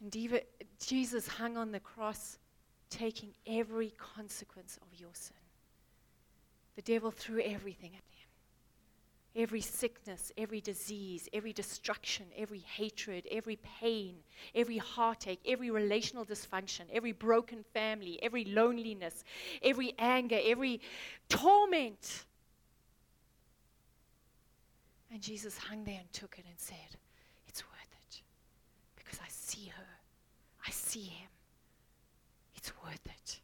And 0.00 0.14
even 0.16 0.40
Jesus 0.84 1.26
hung 1.26 1.56
on 1.56 1.72
the 1.72 1.80
cross, 1.80 2.38
taking 2.90 3.30
every 3.46 3.94
consequence 3.96 4.78
of 4.82 5.00
your 5.00 5.10
sin. 5.14 5.43
The 6.76 6.82
devil 6.82 7.10
threw 7.10 7.40
everything 7.40 7.90
at 7.90 8.02
him 8.02 8.24
every 9.36 9.60
sickness, 9.60 10.30
every 10.38 10.60
disease, 10.60 11.28
every 11.32 11.52
destruction, 11.52 12.26
every 12.36 12.60
hatred, 12.60 13.26
every 13.30 13.58
pain, 13.80 14.16
every 14.54 14.78
heartache, 14.78 15.40
every 15.46 15.70
relational 15.70 16.24
dysfunction, 16.24 16.82
every 16.92 17.12
broken 17.12 17.64
family, 17.72 18.18
every 18.22 18.44
loneliness, 18.44 19.24
every 19.62 19.94
anger, 19.98 20.38
every 20.44 20.80
torment. 21.28 22.24
And 25.10 25.20
Jesus 25.20 25.58
hung 25.58 25.84
there 25.84 25.98
and 25.98 26.12
took 26.12 26.36
it 26.38 26.44
and 26.48 26.58
said, 26.58 26.98
It's 27.48 27.64
worth 27.64 27.94
it 28.08 28.22
because 28.96 29.18
I 29.20 29.28
see 29.28 29.66
her, 29.66 29.98
I 30.66 30.70
see 30.70 31.04
him. 31.04 31.28
It's 32.56 32.72
worth 32.82 33.06
it. 33.06 33.40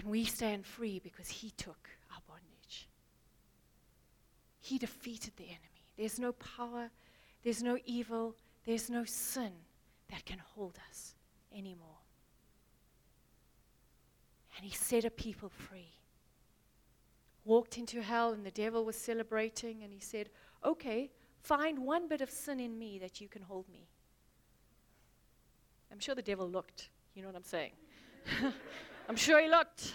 And 0.00 0.08
we 0.08 0.24
stand 0.24 0.64
free 0.64 0.98
because 0.98 1.28
he 1.28 1.50
took 1.50 1.90
our 2.10 2.22
bondage. 2.26 2.88
He 4.60 4.78
defeated 4.78 5.34
the 5.36 5.44
enemy. 5.44 5.84
There's 5.98 6.18
no 6.18 6.32
power, 6.32 6.88
there's 7.44 7.62
no 7.62 7.76
evil, 7.84 8.34
there's 8.64 8.88
no 8.88 9.04
sin 9.04 9.52
that 10.10 10.24
can 10.24 10.38
hold 10.38 10.78
us 10.88 11.14
anymore. 11.54 11.98
And 14.56 14.64
he 14.64 14.74
set 14.74 15.04
a 15.04 15.10
people 15.10 15.50
free. 15.50 15.92
Walked 17.44 17.76
into 17.76 18.00
hell, 18.00 18.32
and 18.32 18.44
the 18.44 18.50
devil 18.50 18.86
was 18.86 18.96
celebrating, 18.96 19.82
and 19.82 19.92
he 19.92 20.00
said, 20.00 20.30
Okay, 20.64 21.10
find 21.42 21.78
one 21.78 22.08
bit 22.08 22.22
of 22.22 22.30
sin 22.30 22.58
in 22.58 22.78
me 22.78 22.98
that 23.00 23.20
you 23.20 23.28
can 23.28 23.42
hold 23.42 23.68
me. 23.68 23.86
I'm 25.92 26.00
sure 26.00 26.14
the 26.14 26.22
devil 26.22 26.48
looked. 26.48 26.88
You 27.14 27.20
know 27.20 27.28
what 27.28 27.36
I'm 27.36 27.44
saying? 27.44 27.72
I'm 29.10 29.16
sure 29.16 29.42
he 29.42 29.48
looked. 29.48 29.92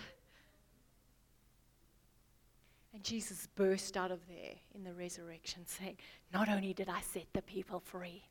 And 2.94 3.02
Jesus 3.02 3.48
burst 3.56 3.96
out 3.96 4.12
of 4.12 4.20
there 4.28 4.56
in 4.74 4.84
the 4.84 4.92
resurrection, 4.92 5.62
saying, 5.66 5.96
Not 6.34 6.50
only 6.50 6.74
did 6.74 6.90
I 6.90 7.00
set 7.00 7.28
the 7.32 7.42
people 7.42 7.80
free, 7.80 8.24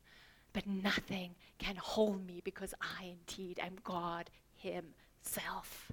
but 0.53 0.67
nothing 0.67 1.33
can 1.57 1.75
hold 1.75 2.23
me 2.27 2.39
because 2.43 2.75
I 2.79 3.15
indeed 3.17 3.59
am 3.63 3.77
God 3.83 4.29
Himself. 4.57 5.91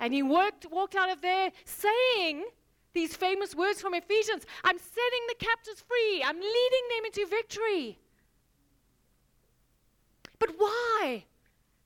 And 0.00 0.12
he 0.12 0.24
worked, 0.24 0.66
walked 0.68 0.96
out 0.96 1.08
of 1.08 1.22
there 1.22 1.52
saying 1.64 2.46
these 2.94 3.14
famous 3.14 3.54
words 3.54 3.80
from 3.80 3.94
Ephesians 3.94 4.44
I'm 4.64 4.78
setting 4.78 5.22
the 5.28 5.36
captives 5.38 5.84
free, 5.86 6.20
I'm 6.26 6.40
leading 6.40 6.86
them 6.96 7.04
into 7.04 7.26
victory. 7.30 8.00
But 10.40 10.50
why? 10.58 11.26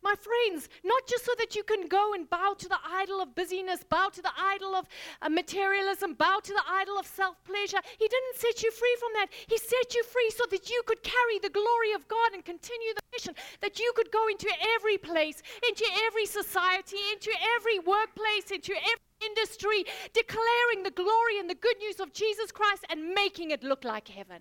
My 0.03 0.15
friends, 0.15 0.69
not 0.83 1.07
just 1.07 1.27
so 1.27 1.33
that 1.39 1.55
you 1.55 1.63
can 1.63 1.87
go 1.87 2.15
and 2.15 2.29
bow 2.29 2.55
to 2.57 2.69
the 2.69 2.79
idol 2.91 3.21
of 3.21 3.35
busyness, 3.35 3.85
bow 3.85 4.09
to 4.09 4.23
the 4.23 4.33
idol 4.39 4.75
of 4.75 4.87
uh, 5.21 5.29
materialism, 5.29 6.15
bow 6.15 6.41
to 6.43 6.53
the 6.53 6.63
idol 6.67 6.99
of 6.99 7.07
self 7.07 7.37
pleasure. 7.45 7.81
He 7.99 8.09
didn't 8.09 8.37
set 8.37 8.63
you 8.63 8.71
free 8.73 8.97
from 8.99 9.13
that. 9.15 9.29
He 9.47 9.59
set 9.59 9.95
you 9.95 10.03
free 10.05 10.31
so 10.35 10.45
that 10.51 10.71
you 10.71 10.83
could 10.87 11.03
carry 11.03 11.39
the 11.43 11.51
glory 11.51 11.93
of 11.93 12.09
God 12.09 12.33
and 12.33 12.43
continue 12.43 12.95
the 12.95 13.03
mission, 13.13 13.35
that 13.61 13.79
you 13.79 13.93
could 13.95 14.11
go 14.11 14.27
into 14.29 14.49
every 14.75 14.97
place, 14.97 15.43
into 15.69 15.85
every 16.07 16.25
society, 16.25 16.97
into 17.13 17.31
every 17.57 17.79
workplace, 17.81 18.51
into 18.51 18.73
every 18.73 19.27
industry, 19.27 19.85
declaring 20.15 20.83
the 20.83 20.93
glory 20.93 21.39
and 21.39 21.51
the 21.51 21.55
good 21.55 21.77
news 21.79 22.01
of 22.01 22.15
Jesus 22.15 22.51
Christ 22.51 22.87
and 22.89 23.11
making 23.13 23.51
it 23.51 23.63
look 23.63 23.85
like 23.85 24.09
heaven. 24.09 24.41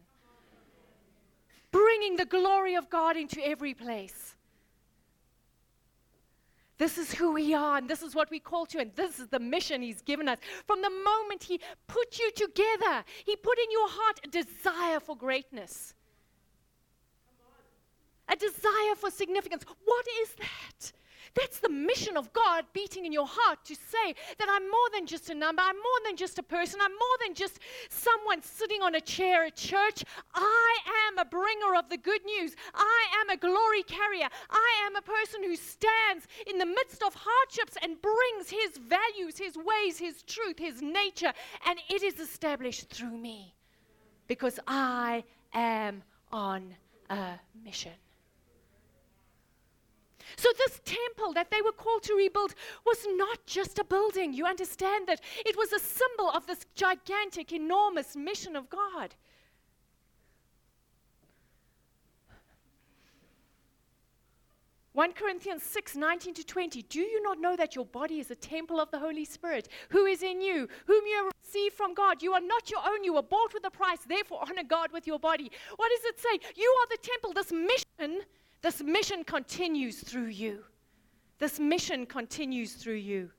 Bringing 1.71 2.15
the 2.15 2.25
glory 2.25 2.75
of 2.75 2.89
God 2.89 3.17
into 3.17 3.45
every 3.45 3.73
place. 3.73 4.35
This 6.79 6.97
is 6.97 7.13
who 7.13 7.33
we 7.33 7.53
are, 7.53 7.77
and 7.77 7.89
this 7.89 8.01
is 8.01 8.15
what 8.15 8.31
we 8.31 8.39
call 8.39 8.65
to, 8.67 8.79
and 8.79 8.95
this 8.95 9.19
is 9.19 9.27
the 9.27 9.39
mission 9.39 9.81
He's 9.81 10.01
given 10.01 10.29
us. 10.29 10.39
From 10.65 10.81
the 10.81 10.89
moment 10.89 11.43
He 11.43 11.59
put 11.87 12.17
you 12.17 12.31
together, 12.31 13.03
He 13.25 13.35
put 13.35 13.59
in 13.59 13.69
your 13.69 13.89
heart 13.89 14.21
a 14.23 14.29
desire 14.29 15.01
for 15.01 15.15
greatness, 15.15 15.93
a 18.29 18.35
desire 18.37 18.95
for 18.95 19.11
significance. 19.11 19.65
What 19.83 20.05
is 20.21 20.29
that? 20.35 20.93
That's 21.35 21.59
the 21.59 21.69
mission 21.69 22.17
of 22.17 22.31
God 22.33 22.65
beating 22.73 23.05
in 23.05 23.11
your 23.11 23.27
heart 23.27 23.59
to 23.65 23.75
say 23.75 24.15
that 24.37 24.47
I'm 24.49 24.63
more 24.63 24.89
than 24.93 25.05
just 25.05 25.29
a 25.29 25.35
number, 25.35 25.61
I'm 25.61 25.75
more 25.75 26.01
than 26.05 26.15
just 26.15 26.39
a 26.39 26.43
person, 26.43 26.79
I'm 26.81 26.91
more 26.91 27.17
than 27.25 27.33
just 27.33 27.59
someone 27.89 28.41
sitting 28.41 28.81
on 28.81 28.95
a 28.95 29.01
chair 29.01 29.45
at 29.45 29.55
church. 29.55 30.03
I 30.33 30.77
am 31.07 31.17
a 31.17 31.25
bringer 31.25 31.75
of 31.77 31.89
the 31.89 31.97
good 31.97 32.23
news. 32.25 32.55
I 32.73 33.07
am 33.21 33.29
a 33.29 33.37
glory 33.37 33.83
carrier. 33.83 34.27
I 34.49 34.83
am 34.85 34.95
a 34.95 35.01
person 35.01 35.43
who 35.43 35.55
stands 35.55 36.27
in 36.47 36.57
the 36.57 36.65
midst 36.65 37.03
of 37.03 37.13
hardships 37.15 37.77
and 37.81 38.01
brings 38.01 38.49
his 38.49 38.77
values, 38.77 39.37
his 39.37 39.55
ways, 39.55 39.97
his 39.97 40.23
truth, 40.23 40.57
his 40.57 40.81
nature, 40.81 41.33
and 41.67 41.79
it 41.89 42.03
is 42.03 42.19
established 42.19 42.89
through 42.89 43.17
me 43.17 43.53
because 44.27 44.59
I 44.67 45.23
am 45.53 46.03
on 46.31 46.75
a 47.09 47.33
mission. 47.63 47.93
So, 50.39 50.47
this 50.57 50.79
temple 50.85 51.33
that 51.33 51.51
they 51.51 51.61
were 51.61 51.73
called 51.73 52.01
to 52.03 52.13
rebuild 52.13 52.55
was 52.85 53.05
not 53.17 53.45
just 53.45 53.77
a 53.77 53.83
building. 53.83 54.31
You 54.31 54.45
understand 54.45 55.05
that? 55.09 55.19
It 55.45 55.57
was 55.57 55.73
a 55.73 55.79
symbol 55.79 56.29
of 56.29 56.47
this 56.47 56.65
gigantic, 56.75 57.51
enormous 57.51 58.15
mission 58.15 58.55
of 58.55 58.69
God. 58.69 59.15
1 64.93 65.11
Corinthians 65.11 65.61
6, 65.63 65.97
19 65.97 66.33
to 66.35 66.45
20. 66.45 66.83
Do 66.83 67.01
you 67.01 67.21
not 67.21 67.41
know 67.41 67.57
that 67.57 67.75
your 67.75 67.85
body 67.85 68.21
is 68.21 68.31
a 68.31 68.35
temple 68.35 68.79
of 68.79 68.91
the 68.91 68.99
Holy 68.99 69.25
Spirit, 69.25 69.67
who 69.89 70.05
is 70.05 70.23
in 70.23 70.39
you, 70.39 70.69
whom 70.87 71.05
you 71.05 71.29
receive 71.43 71.73
from 71.73 71.93
God? 71.93 72.23
You 72.23 72.31
are 72.31 72.39
not 72.39 72.71
your 72.71 72.81
own, 72.87 73.03
you 73.03 73.13
were 73.13 73.21
bought 73.21 73.53
with 73.53 73.65
a 73.65 73.71
price, 73.71 73.99
therefore 74.07 74.39
honor 74.41 74.63
God 74.63 74.93
with 74.93 75.05
your 75.05 75.19
body. 75.19 75.51
What 75.75 75.91
does 75.97 76.05
it 76.05 76.19
say? 76.21 76.39
You 76.55 76.73
are 76.79 76.87
the 76.89 77.01
temple. 77.01 77.33
This 77.33 77.51
mission 77.51 78.23
this 78.61 78.81
mission 78.81 79.23
continues 79.23 79.99
through 79.99 80.27
you. 80.27 80.63
This 81.37 81.59
mission 81.59 82.05
continues 82.05 82.73
through 82.73 82.95
you. 82.95 83.31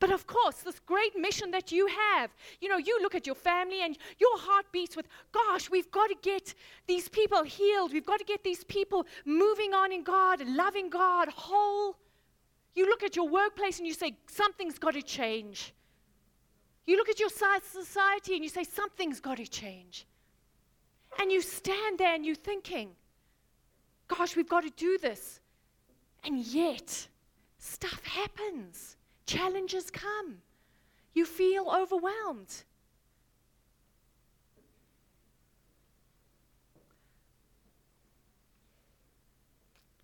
But 0.00 0.10
of 0.10 0.26
course, 0.26 0.56
this 0.56 0.80
great 0.80 1.16
mission 1.16 1.52
that 1.52 1.70
you 1.70 1.86
have, 1.86 2.34
you 2.60 2.68
know, 2.68 2.76
you 2.76 3.00
look 3.00 3.14
at 3.14 3.24
your 3.24 3.36
family 3.36 3.82
and 3.84 3.96
your 4.18 4.36
heart 4.36 4.66
beats 4.72 4.96
with, 4.96 5.06
gosh, 5.30 5.70
we've 5.70 5.92
got 5.92 6.08
to 6.08 6.16
get 6.20 6.54
these 6.88 7.08
people 7.08 7.44
healed. 7.44 7.92
We've 7.92 8.04
got 8.04 8.18
to 8.18 8.24
get 8.24 8.42
these 8.42 8.64
people 8.64 9.06
moving 9.24 9.74
on 9.74 9.92
in 9.92 10.02
God, 10.02 10.44
loving 10.44 10.90
God, 10.90 11.28
whole. 11.28 11.96
You 12.74 12.86
look 12.86 13.04
at 13.04 13.14
your 13.14 13.28
workplace 13.28 13.78
and 13.78 13.86
you 13.86 13.94
say, 13.94 14.16
something's 14.26 14.76
got 14.76 14.94
to 14.94 15.02
change. 15.02 15.72
You 16.84 16.96
look 16.96 17.08
at 17.08 17.20
your 17.20 17.28
society 17.28 18.34
and 18.34 18.42
you 18.42 18.50
say, 18.50 18.64
something's 18.64 19.20
got 19.20 19.36
to 19.36 19.46
change. 19.46 20.08
And 21.20 21.30
you 21.30 21.42
stand 21.42 21.98
there 21.98 22.12
and 22.12 22.26
you're 22.26 22.34
thinking, 22.34 22.90
gosh, 24.14 24.36
we've 24.36 24.48
got 24.48 24.62
to 24.62 24.70
do 24.70 24.98
this. 24.98 25.40
And 26.24 26.38
yet, 26.38 27.08
stuff 27.58 28.04
happens, 28.04 28.96
challenges 29.26 29.90
come. 29.90 30.38
You 31.14 31.26
feel 31.26 31.68
overwhelmed. 31.68 32.64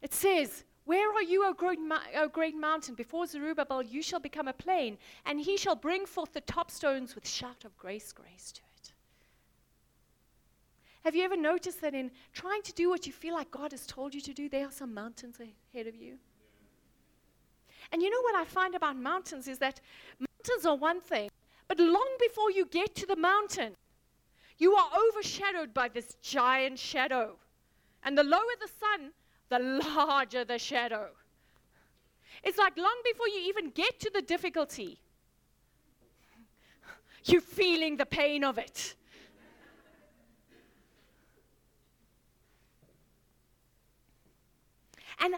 It 0.03 0.15
says, 0.15 0.65
where 0.85 1.13
are 1.13 1.23
you, 1.23 1.45
O 1.47 1.53
great, 1.53 1.79
o 2.17 2.29
great, 2.29 2.57
mountain? 2.57 2.95
Before 2.95 3.27
Zerubbabel, 3.27 3.83
you 3.83 4.01
shall 4.01 4.21
become 4.21 4.49
a 4.49 4.53
plain, 4.53 4.97
and 5.27 5.39
he 5.39 5.57
shall 5.59 5.77
bring 5.77 6.07
forth 6.07 6.33
the 6.33 6.41
top 6.41 6.71
stones 6.71 7.15
with 7.15 7.29
shout 7.29 7.65
of 7.65 7.77
grace, 7.77 8.13
grace 8.13 8.53
to. 8.53 8.63
Have 11.09 11.17
you 11.17 11.25
ever 11.25 11.39
noticed 11.39 11.81
that 11.81 11.95
in 11.95 12.11
trying 12.35 12.61
to 12.61 12.73
do 12.75 12.91
what 12.91 13.07
you 13.07 13.15
feel 13.15 13.33
like 13.33 13.51
God 13.51 13.73
has 13.73 13.87
told 13.87 14.15
you 14.15 14.21
to 14.21 14.35
do, 14.35 14.47
there 14.47 14.67
are 14.67 14.71
some 14.71 14.93
mountains 14.93 15.39
ahead 15.41 15.87
of 15.87 15.97
you? 15.97 16.19
And 17.91 18.03
you 18.03 18.11
know 18.11 18.21
what 18.21 18.35
I 18.35 18.45
find 18.45 18.75
about 18.75 18.95
mountains 18.95 19.49
is 19.49 19.57
that 19.57 19.81
mountains 20.19 20.67
are 20.67 20.77
one 20.77 21.01
thing, 21.01 21.31
but 21.67 21.81
long 21.81 22.11
before 22.21 22.51
you 22.51 22.67
get 22.67 22.95
to 22.97 23.07
the 23.07 23.17
mountain, 23.17 23.73
you 24.59 24.75
are 24.75 24.91
overshadowed 25.09 25.73
by 25.73 25.89
this 25.89 26.15
giant 26.21 26.79
shadow. 26.79 27.37
And 28.05 28.19
the 28.19 28.25
lower 28.25 28.43
the 28.61 28.69
sun, 28.69 29.13
the 29.49 29.81
larger 29.95 30.45
the 30.45 30.59
shadow. 30.59 31.09
It's 32.45 32.59
like 32.59 32.77
long 32.77 33.01
before 33.03 33.29
you 33.29 33.41
even 33.49 33.71
get 33.71 33.99
to 34.01 34.11
the 34.13 34.21
difficulty, 34.21 34.99
you're 37.25 37.41
feeling 37.41 37.97
the 37.97 38.05
pain 38.05 38.45
of 38.45 38.59
it. 38.59 38.95
And 45.21 45.35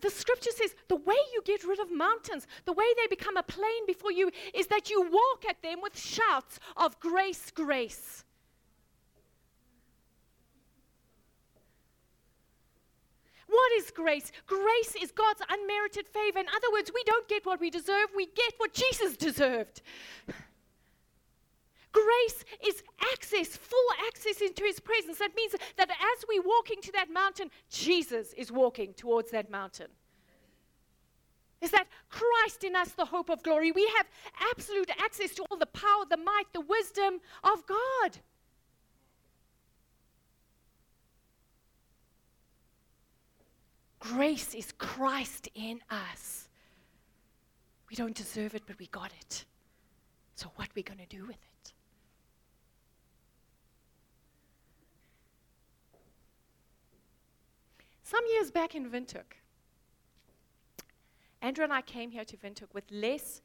the 0.00 0.10
scripture 0.10 0.50
says 0.54 0.74
the 0.88 0.96
way 0.96 1.16
you 1.32 1.42
get 1.44 1.64
rid 1.64 1.78
of 1.78 1.90
mountains, 1.90 2.46
the 2.64 2.72
way 2.72 2.84
they 2.96 3.06
become 3.08 3.36
a 3.36 3.42
plain 3.42 3.86
before 3.86 4.12
you, 4.12 4.30
is 4.52 4.66
that 4.66 4.90
you 4.90 5.02
walk 5.02 5.44
at 5.48 5.62
them 5.62 5.80
with 5.82 5.98
shouts 5.98 6.58
of 6.76 6.98
grace, 7.00 7.50
grace. 7.52 8.24
What 13.46 13.72
is 13.72 13.90
grace? 13.90 14.32
Grace 14.46 14.96
is 15.00 15.12
God's 15.12 15.42
unmerited 15.48 16.08
favor. 16.08 16.38
In 16.38 16.48
other 16.48 16.72
words, 16.72 16.90
we 16.94 17.04
don't 17.04 17.28
get 17.28 17.44
what 17.44 17.60
we 17.60 17.70
deserve, 17.70 18.08
we 18.16 18.26
get 18.26 18.54
what 18.56 18.72
Jesus 18.72 19.16
deserved. 19.16 19.82
Grace 21.92 22.44
is 22.66 22.82
access, 23.12 23.48
full 23.48 23.86
access 24.06 24.40
into 24.40 24.64
his 24.64 24.80
presence. 24.80 25.18
That 25.18 25.36
means 25.36 25.54
that 25.76 25.90
as 25.90 26.24
we 26.28 26.40
walk 26.40 26.70
into 26.70 26.90
that 26.92 27.10
mountain, 27.10 27.50
Jesus 27.70 28.32
is 28.32 28.50
walking 28.50 28.94
towards 28.94 29.30
that 29.30 29.50
mountain. 29.50 29.88
Is 31.60 31.70
that 31.70 31.86
Christ 32.08 32.64
in 32.64 32.74
us, 32.74 32.90
the 32.90 33.04
hope 33.04 33.30
of 33.30 33.42
glory? 33.42 33.70
We 33.70 33.88
have 33.96 34.06
absolute 34.50 34.90
access 34.98 35.32
to 35.36 35.44
all 35.44 35.56
the 35.56 35.66
power, 35.66 36.04
the 36.08 36.16
might, 36.16 36.46
the 36.52 36.60
wisdom 36.60 37.20
of 37.44 37.64
God. 37.66 38.18
Grace 44.00 44.54
is 44.54 44.72
Christ 44.78 45.48
in 45.54 45.80
us. 45.88 46.48
We 47.88 47.94
don't 47.94 48.16
deserve 48.16 48.56
it, 48.56 48.62
but 48.66 48.76
we 48.80 48.88
got 48.88 49.12
it. 49.20 49.44
So, 50.34 50.50
what 50.56 50.68
are 50.68 50.72
we 50.74 50.82
going 50.82 50.98
to 50.98 51.06
do 51.06 51.24
with 51.24 51.36
it? 51.36 51.51
Some 58.12 58.24
years 58.34 58.50
back 58.50 58.74
in 58.74 58.90
Windhoek, 58.90 59.32
Andrew 61.40 61.64
and 61.64 61.72
I 61.72 61.80
came 61.80 62.10
here 62.10 62.26
to 62.26 62.36
Windhoek 62.36 62.74
with 62.74 62.84
less 62.90 63.40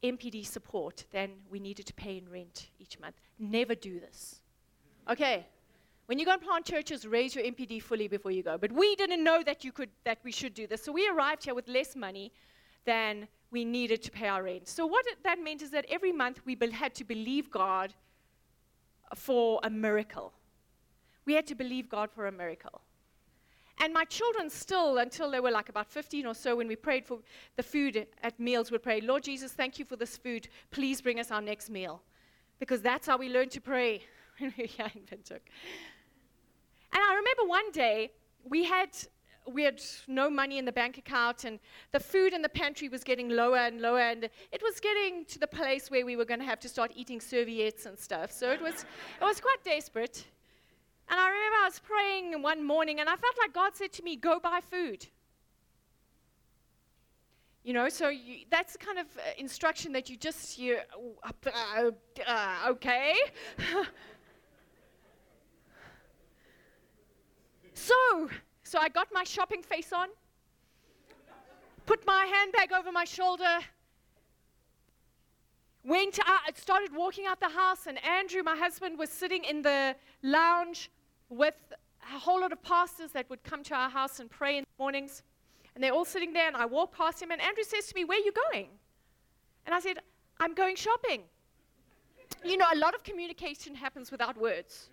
MPD 0.00 0.46
support 0.46 1.06
than 1.10 1.30
we 1.50 1.58
needed 1.58 1.86
to 1.86 1.94
pay 1.94 2.16
in 2.16 2.28
rent 2.30 2.70
each 2.78 3.00
month. 3.00 3.16
Never 3.40 3.74
do 3.74 3.98
this. 3.98 4.42
Okay, 5.10 5.44
when 6.06 6.20
you 6.20 6.24
go 6.24 6.34
and 6.34 6.40
plant 6.40 6.64
churches, 6.64 7.04
raise 7.04 7.34
your 7.34 7.42
MPD 7.46 7.82
fully 7.82 8.06
before 8.06 8.30
you 8.30 8.44
go. 8.44 8.56
But 8.56 8.70
we 8.70 8.94
didn't 8.94 9.24
know 9.24 9.42
that 9.42 9.64
you 9.64 9.72
could 9.72 9.90
that 10.04 10.18
we 10.22 10.30
should 10.30 10.54
do 10.54 10.68
this. 10.68 10.84
So 10.84 10.92
we 10.92 11.08
arrived 11.08 11.42
here 11.42 11.56
with 11.56 11.66
less 11.66 11.96
money 11.96 12.30
than 12.84 13.26
we 13.50 13.64
needed 13.64 14.04
to 14.04 14.12
pay 14.12 14.28
our 14.28 14.44
rent. 14.44 14.68
So 14.68 14.86
what 14.86 15.04
that 15.24 15.40
meant 15.42 15.62
is 15.62 15.72
that 15.72 15.84
every 15.88 16.12
month 16.12 16.42
we 16.44 16.54
be, 16.54 16.70
had 16.70 16.94
to 16.94 17.04
believe 17.04 17.50
God 17.50 17.92
for 19.16 19.58
a 19.64 19.70
miracle. 19.70 20.32
We 21.24 21.34
had 21.34 21.48
to 21.48 21.56
believe 21.56 21.88
God 21.88 22.12
for 22.12 22.28
a 22.28 22.32
miracle. 22.32 22.82
And 23.78 23.92
my 23.92 24.04
children 24.04 24.48
still, 24.48 24.98
until 24.98 25.30
they 25.30 25.40
were 25.40 25.50
like 25.50 25.68
about 25.68 25.86
15 25.90 26.26
or 26.26 26.34
so, 26.34 26.56
when 26.56 26.66
we 26.66 26.76
prayed 26.76 27.04
for 27.04 27.18
the 27.56 27.62
food 27.62 28.06
at 28.22 28.40
meals, 28.40 28.70
would 28.70 28.82
pray, 28.82 29.00
Lord 29.00 29.22
Jesus, 29.22 29.52
thank 29.52 29.78
you 29.78 29.84
for 29.84 29.96
this 29.96 30.16
food. 30.16 30.48
Please 30.70 31.00
bring 31.00 31.20
us 31.20 31.30
our 31.30 31.42
next 31.42 31.68
meal. 31.68 32.02
Because 32.58 32.80
that's 32.80 33.06
how 33.06 33.18
we 33.18 33.28
learned 33.28 33.50
to 33.50 33.60
pray 33.60 34.02
when 34.38 34.54
we 34.56 34.70
were 34.78 34.84
in. 34.94 35.02
And 35.20 35.40
I 36.94 37.14
remember 37.14 37.44
one 37.46 37.70
day 37.72 38.12
we 38.44 38.64
had 38.64 38.90
we 39.48 39.62
had 39.62 39.80
no 40.08 40.28
money 40.28 40.58
in 40.58 40.64
the 40.64 40.72
bank 40.72 40.98
account 40.98 41.44
and 41.44 41.60
the 41.92 42.00
food 42.00 42.32
in 42.32 42.42
the 42.42 42.48
pantry 42.48 42.88
was 42.88 43.04
getting 43.04 43.28
lower 43.28 43.58
and 43.58 43.80
lower 43.80 44.00
and 44.00 44.24
it 44.24 44.62
was 44.62 44.80
getting 44.80 45.24
to 45.26 45.38
the 45.38 45.46
place 45.46 45.88
where 45.88 46.04
we 46.04 46.16
were 46.16 46.24
going 46.24 46.40
to 46.40 46.46
have 46.46 46.58
to 46.58 46.68
start 46.68 46.90
eating 46.96 47.20
serviettes 47.20 47.86
and 47.86 47.96
stuff 47.96 48.32
so 48.32 48.50
it 48.50 48.60
was 48.60 48.84
it 49.20 49.24
was 49.24 49.40
quite 49.40 49.62
desperate 49.64 50.26
and 51.08 51.20
i 51.20 51.28
remember 51.28 51.56
i 51.62 51.64
was 51.64 51.78
praying 51.78 52.42
one 52.42 52.64
morning 52.64 53.00
and 53.00 53.08
i 53.08 53.16
felt 53.16 53.34
like 53.40 53.52
god 53.52 53.74
said 53.74 53.92
to 53.92 54.02
me 54.02 54.16
go 54.16 54.38
buy 54.40 54.60
food. 54.70 55.06
You 57.64 57.72
know 57.72 57.88
so 57.88 58.08
you, 58.10 58.44
that's 58.48 58.74
the 58.74 58.78
kind 58.78 58.98
of 58.98 59.06
uh, 59.16 59.22
instruction 59.38 59.92
that 59.94 60.08
you 60.08 60.16
just 60.16 60.56
you 60.56 60.78
uh, 61.24 61.90
uh, 62.26 62.70
okay? 62.70 63.14
So, 67.76 68.30
so 68.62 68.78
I 68.78 68.88
got 68.88 69.08
my 69.12 69.22
shopping 69.22 69.62
face 69.62 69.92
on, 69.92 70.08
put 71.84 72.04
my 72.06 72.24
handbag 72.24 72.72
over 72.72 72.90
my 72.90 73.04
shoulder, 73.04 73.58
went 75.84 76.18
out, 76.26 76.56
started 76.56 76.96
walking 76.96 77.26
out 77.26 77.38
the 77.38 77.50
house, 77.50 77.86
and 77.86 78.02
Andrew, 78.02 78.42
my 78.42 78.56
husband, 78.56 78.98
was 78.98 79.10
sitting 79.10 79.44
in 79.44 79.60
the 79.60 79.94
lounge 80.22 80.90
with 81.28 81.54
a 82.14 82.18
whole 82.18 82.40
lot 82.40 82.52
of 82.52 82.62
pastors 82.62 83.12
that 83.12 83.28
would 83.30 83.42
come 83.42 83.62
to 83.64 83.74
our 83.74 83.90
house 83.90 84.20
and 84.20 84.30
pray 84.30 84.58
in 84.58 84.64
the 84.64 84.82
mornings. 84.82 85.22
And 85.74 85.82
they're 85.82 85.92
all 85.92 86.04
sitting 86.04 86.32
there, 86.32 86.46
and 86.46 86.56
I 86.56 86.64
walk 86.64 86.96
past 86.96 87.20
him, 87.20 87.30
and 87.30 87.40
Andrew 87.40 87.64
says 87.64 87.86
to 87.88 87.94
me, 87.94 88.04
Where 88.04 88.18
are 88.18 88.24
you 88.24 88.32
going? 88.50 88.68
And 89.66 89.74
I 89.74 89.80
said, 89.80 89.98
I'm 90.38 90.54
going 90.54 90.76
shopping. 90.76 91.22
You 92.44 92.56
know, 92.56 92.66
a 92.72 92.78
lot 92.78 92.94
of 92.94 93.02
communication 93.02 93.74
happens 93.74 94.10
without 94.10 94.36
words. 94.38 94.90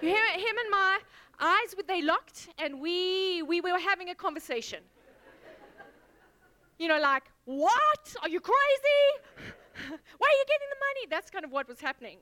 You 0.00 0.08
hear 0.08 0.26
him 0.34 0.56
and 0.62 0.70
my 0.70 0.98
eyes 1.40 1.74
they 1.86 2.02
locked, 2.02 2.48
and 2.58 2.80
we 2.80 3.42
we 3.42 3.60
were 3.60 3.78
having 3.78 4.10
a 4.10 4.14
conversation. 4.14 4.80
you 6.78 6.88
know, 6.88 7.00
like, 7.00 7.24
what? 7.44 8.14
Are 8.22 8.28
you 8.28 8.40
crazy? 8.40 9.04
Where 9.88 10.30
are 10.30 10.38
you 10.40 10.44
getting 10.48 10.68
the 10.70 10.80
money? 10.88 11.06
That's 11.10 11.30
kind 11.30 11.44
of 11.44 11.52
what 11.52 11.68
was 11.68 11.80
happening. 11.80 12.18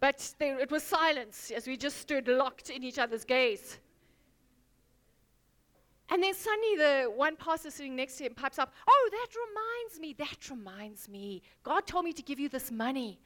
But 0.00 0.34
there, 0.38 0.58
it 0.58 0.70
was 0.70 0.82
silence 0.82 1.52
as 1.54 1.66
we 1.66 1.76
just 1.76 1.98
stood 1.98 2.26
locked 2.26 2.70
in 2.70 2.82
each 2.82 2.98
other's 2.98 3.24
gaze. 3.24 3.78
And 6.08 6.22
then 6.22 6.34
suddenly 6.34 6.76
the 6.76 7.12
one 7.14 7.36
pastor 7.36 7.70
sitting 7.70 7.94
next 7.94 8.16
to 8.16 8.24
him 8.24 8.34
pipes 8.34 8.58
up, 8.58 8.72
Oh, 8.88 9.10
that 9.12 9.28
reminds 9.46 10.00
me, 10.00 10.14
that 10.14 10.50
reminds 10.50 11.08
me. 11.08 11.42
God 11.62 11.86
told 11.86 12.04
me 12.04 12.12
to 12.14 12.22
give 12.22 12.40
you 12.40 12.48
this 12.48 12.70
money. 12.70 13.20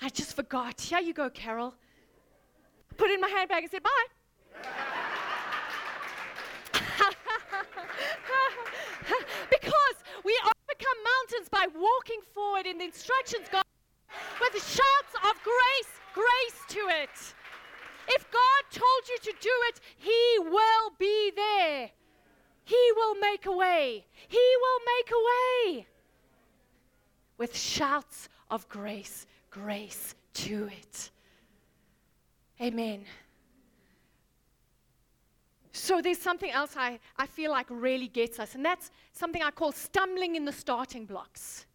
I 0.00 0.08
just 0.08 0.34
forgot. 0.34 0.80
Here 0.80 1.00
you 1.00 1.12
go, 1.12 1.28
Carol 1.28 1.74
put 2.96 3.10
it 3.10 3.14
in 3.14 3.20
my 3.20 3.28
handbag 3.28 3.62
and 3.64 3.70
said, 3.70 3.82
bye. 3.82 3.90
because 9.50 9.96
we 10.24 10.38
overcome 10.44 10.98
mountains 11.04 11.48
by 11.50 11.66
walking 11.74 12.20
forward 12.32 12.66
in 12.66 12.78
the 12.78 12.84
instructions 12.84 13.48
God 13.50 13.64
with 14.40 14.54
shouts 14.62 15.14
of 15.24 15.34
grace, 15.42 15.92
grace 16.14 16.60
to 16.68 16.80
it. 17.02 17.34
If 18.08 18.30
God 18.30 18.62
told 18.70 19.08
you 19.08 19.18
to 19.24 19.32
do 19.40 19.50
it, 19.68 19.80
He 19.96 20.38
will 20.40 20.90
be 20.98 21.32
there. 21.36 21.90
He 22.64 22.92
will 22.96 23.14
make 23.16 23.46
a 23.46 23.52
way. 23.52 24.04
He 24.28 24.56
will 24.60 24.80
make 24.96 25.10
a 25.10 25.22
way. 25.72 25.86
with 27.38 27.56
shouts 27.56 28.28
of 28.50 28.68
grace, 28.68 29.26
grace 29.50 30.14
to 30.34 30.68
it. 30.80 31.10
Amen. 32.60 33.04
So 35.72 36.00
there's 36.00 36.18
something 36.18 36.50
else 36.50 36.74
I, 36.76 37.00
I 37.16 37.26
feel 37.26 37.50
like 37.50 37.66
really 37.68 38.08
gets 38.08 38.38
us, 38.38 38.54
and 38.54 38.64
that's 38.64 38.90
something 39.12 39.42
I 39.42 39.50
call 39.50 39.72
stumbling 39.72 40.36
in 40.36 40.44
the 40.44 40.52
starting 40.52 41.06
blocks. 41.06 41.66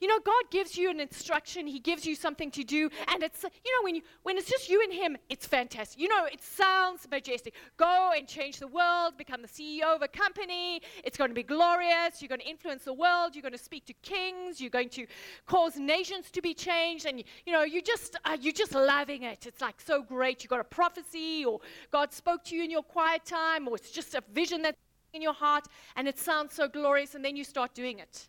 You 0.00 0.08
know, 0.08 0.18
God 0.24 0.44
gives 0.50 0.76
you 0.78 0.90
an 0.90 0.98
instruction, 0.98 1.66
He 1.66 1.78
gives 1.78 2.06
you 2.06 2.14
something 2.14 2.50
to 2.52 2.64
do, 2.64 2.88
and 3.08 3.22
it's, 3.22 3.42
you 3.42 3.76
know, 3.76 3.84
when, 3.84 3.94
you, 3.96 4.02
when 4.22 4.38
it's 4.38 4.48
just 4.48 4.70
you 4.70 4.82
and 4.82 4.92
Him, 4.92 5.16
it's 5.28 5.46
fantastic. 5.46 6.00
You 6.00 6.08
know, 6.08 6.24
it 6.24 6.42
sounds 6.42 7.06
majestic. 7.10 7.54
Go 7.76 8.12
and 8.16 8.26
change 8.26 8.58
the 8.58 8.66
world, 8.66 9.18
become 9.18 9.42
the 9.42 9.48
CEO 9.48 9.94
of 9.94 10.00
a 10.00 10.08
company. 10.08 10.80
It's 11.04 11.18
going 11.18 11.30
to 11.30 11.34
be 11.34 11.42
glorious. 11.42 12.22
You're 12.22 12.30
going 12.30 12.40
to 12.40 12.48
influence 12.48 12.84
the 12.84 12.94
world. 12.94 13.34
You're 13.34 13.42
going 13.42 13.52
to 13.52 13.58
speak 13.58 13.84
to 13.86 13.94
kings. 14.02 14.60
You're 14.60 14.70
going 14.70 14.88
to 14.90 15.06
cause 15.46 15.76
nations 15.76 16.30
to 16.30 16.40
be 16.40 16.54
changed. 16.54 17.04
And, 17.04 17.22
you 17.44 17.52
know, 17.52 17.62
you 17.62 17.82
just, 17.82 18.16
uh, 18.24 18.38
you're 18.40 18.54
just 18.54 18.74
loving 18.74 19.24
it. 19.24 19.46
It's 19.46 19.60
like 19.60 19.80
so 19.80 20.02
great. 20.02 20.42
You 20.42 20.48
got 20.48 20.60
a 20.60 20.64
prophecy, 20.64 21.44
or 21.44 21.60
God 21.90 22.12
spoke 22.12 22.44
to 22.44 22.56
you 22.56 22.64
in 22.64 22.70
your 22.70 22.82
quiet 22.82 23.26
time, 23.26 23.68
or 23.68 23.76
it's 23.76 23.90
just 23.90 24.14
a 24.14 24.22
vision 24.32 24.62
that's 24.62 24.78
in 25.12 25.22
your 25.22 25.34
heart, 25.34 25.66
and 25.96 26.08
it 26.08 26.18
sounds 26.18 26.54
so 26.54 26.68
glorious, 26.68 27.14
and 27.14 27.24
then 27.24 27.36
you 27.36 27.44
start 27.44 27.74
doing 27.74 27.98
it. 27.98 28.28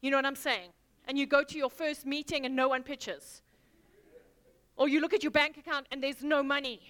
You 0.00 0.10
know 0.10 0.18
what 0.18 0.26
I'm 0.26 0.36
saying? 0.36 0.70
And 1.06 1.18
you 1.18 1.26
go 1.26 1.42
to 1.44 1.56
your 1.56 1.70
first 1.70 2.04
meeting 2.06 2.44
and 2.44 2.54
no 2.54 2.68
one 2.68 2.82
pitches. 2.82 3.42
Or 4.76 4.88
you 4.88 5.00
look 5.00 5.14
at 5.14 5.22
your 5.22 5.32
bank 5.32 5.56
account 5.56 5.86
and 5.90 6.02
there's 6.02 6.22
no 6.22 6.42
money. 6.42 6.80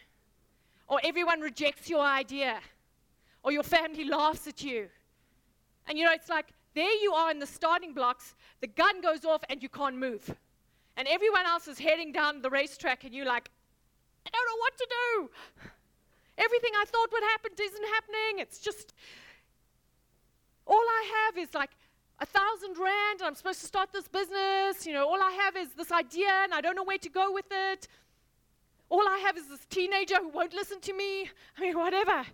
Or 0.89 1.01
everyone 1.05 1.41
rejects 1.41 1.89
your 1.89 2.01
idea. 2.01 2.59
Or 3.43 3.53
your 3.53 3.63
family 3.63 4.05
laughs 4.05 4.47
at 4.47 4.63
you. 4.63 4.89
And 5.87 5.97
you 5.99 6.05
know, 6.05 6.13
it's 6.13 6.29
like 6.29 6.53
there 6.75 6.93
you 7.03 7.13
are 7.13 7.31
in 7.31 7.39
the 7.39 7.47
starting 7.47 7.95
blocks, 7.95 8.35
the 8.61 8.67
gun 8.67 9.01
goes 9.01 9.25
off 9.25 9.43
and 9.49 9.63
you 9.63 9.69
can't 9.69 9.97
move. 9.97 10.35
And 10.97 11.07
everyone 11.09 11.47
else 11.47 11.69
is 11.69 11.79
heading 11.79 12.13
down 12.13 12.43
the 12.43 12.51
racetrack 12.51 13.05
and 13.05 13.15
you're 13.15 13.27
like, 13.27 13.51
I 14.27 14.31
don't 14.31 14.47
know 14.47 14.61
what 14.61 14.77
to 14.77 14.87
do. 14.91 15.31
Everything 16.39 16.71
I 16.75 16.85
thought 16.87 17.11
would 17.13 17.23
happen 17.23 17.53
isn't 17.59 17.85
happening. 17.95 18.41
It's 18.41 18.59
just, 18.59 18.93
all 20.67 20.77
I 20.77 21.27
have 21.27 21.39
is 21.39 21.55
like 21.55 21.71
a 22.19 22.27
thousand 22.27 22.79
rand 22.79 23.21
and 23.21 23.29
I'm 23.29 23.35
supposed 23.35 23.61
to 23.61 23.67
start 23.67 23.93
this 23.93 24.09
business. 24.09 24.87
You 24.87 24.93
know, 24.93 25.07
all 25.07 25.23
I 25.23 25.33
have 25.43 25.57
is 25.57 25.69
this 25.75 25.93
idea 25.93 26.31
and 26.45 26.55
I 26.55 26.61
don't 26.61 26.77
know 26.77 26.85
where 26.85 26.99
to 26.99 27.09
go 27.09 27.33
with 27.33 27.47
it. 27.51 27.89
All 28.89 29.07
I 29.07 29.19
have 29.19 29.37
is 29.37 29.49
this 29.49 29.67
teenager 29.69 30.17
who 30.17 30.29
won't 30.29 30.55
listen 30.55 30.81
to 30.81 30.93
me. 30.93 31.31
I 31.59 31.61
mean, 31.61 31.77
whatever. 31.77 32.25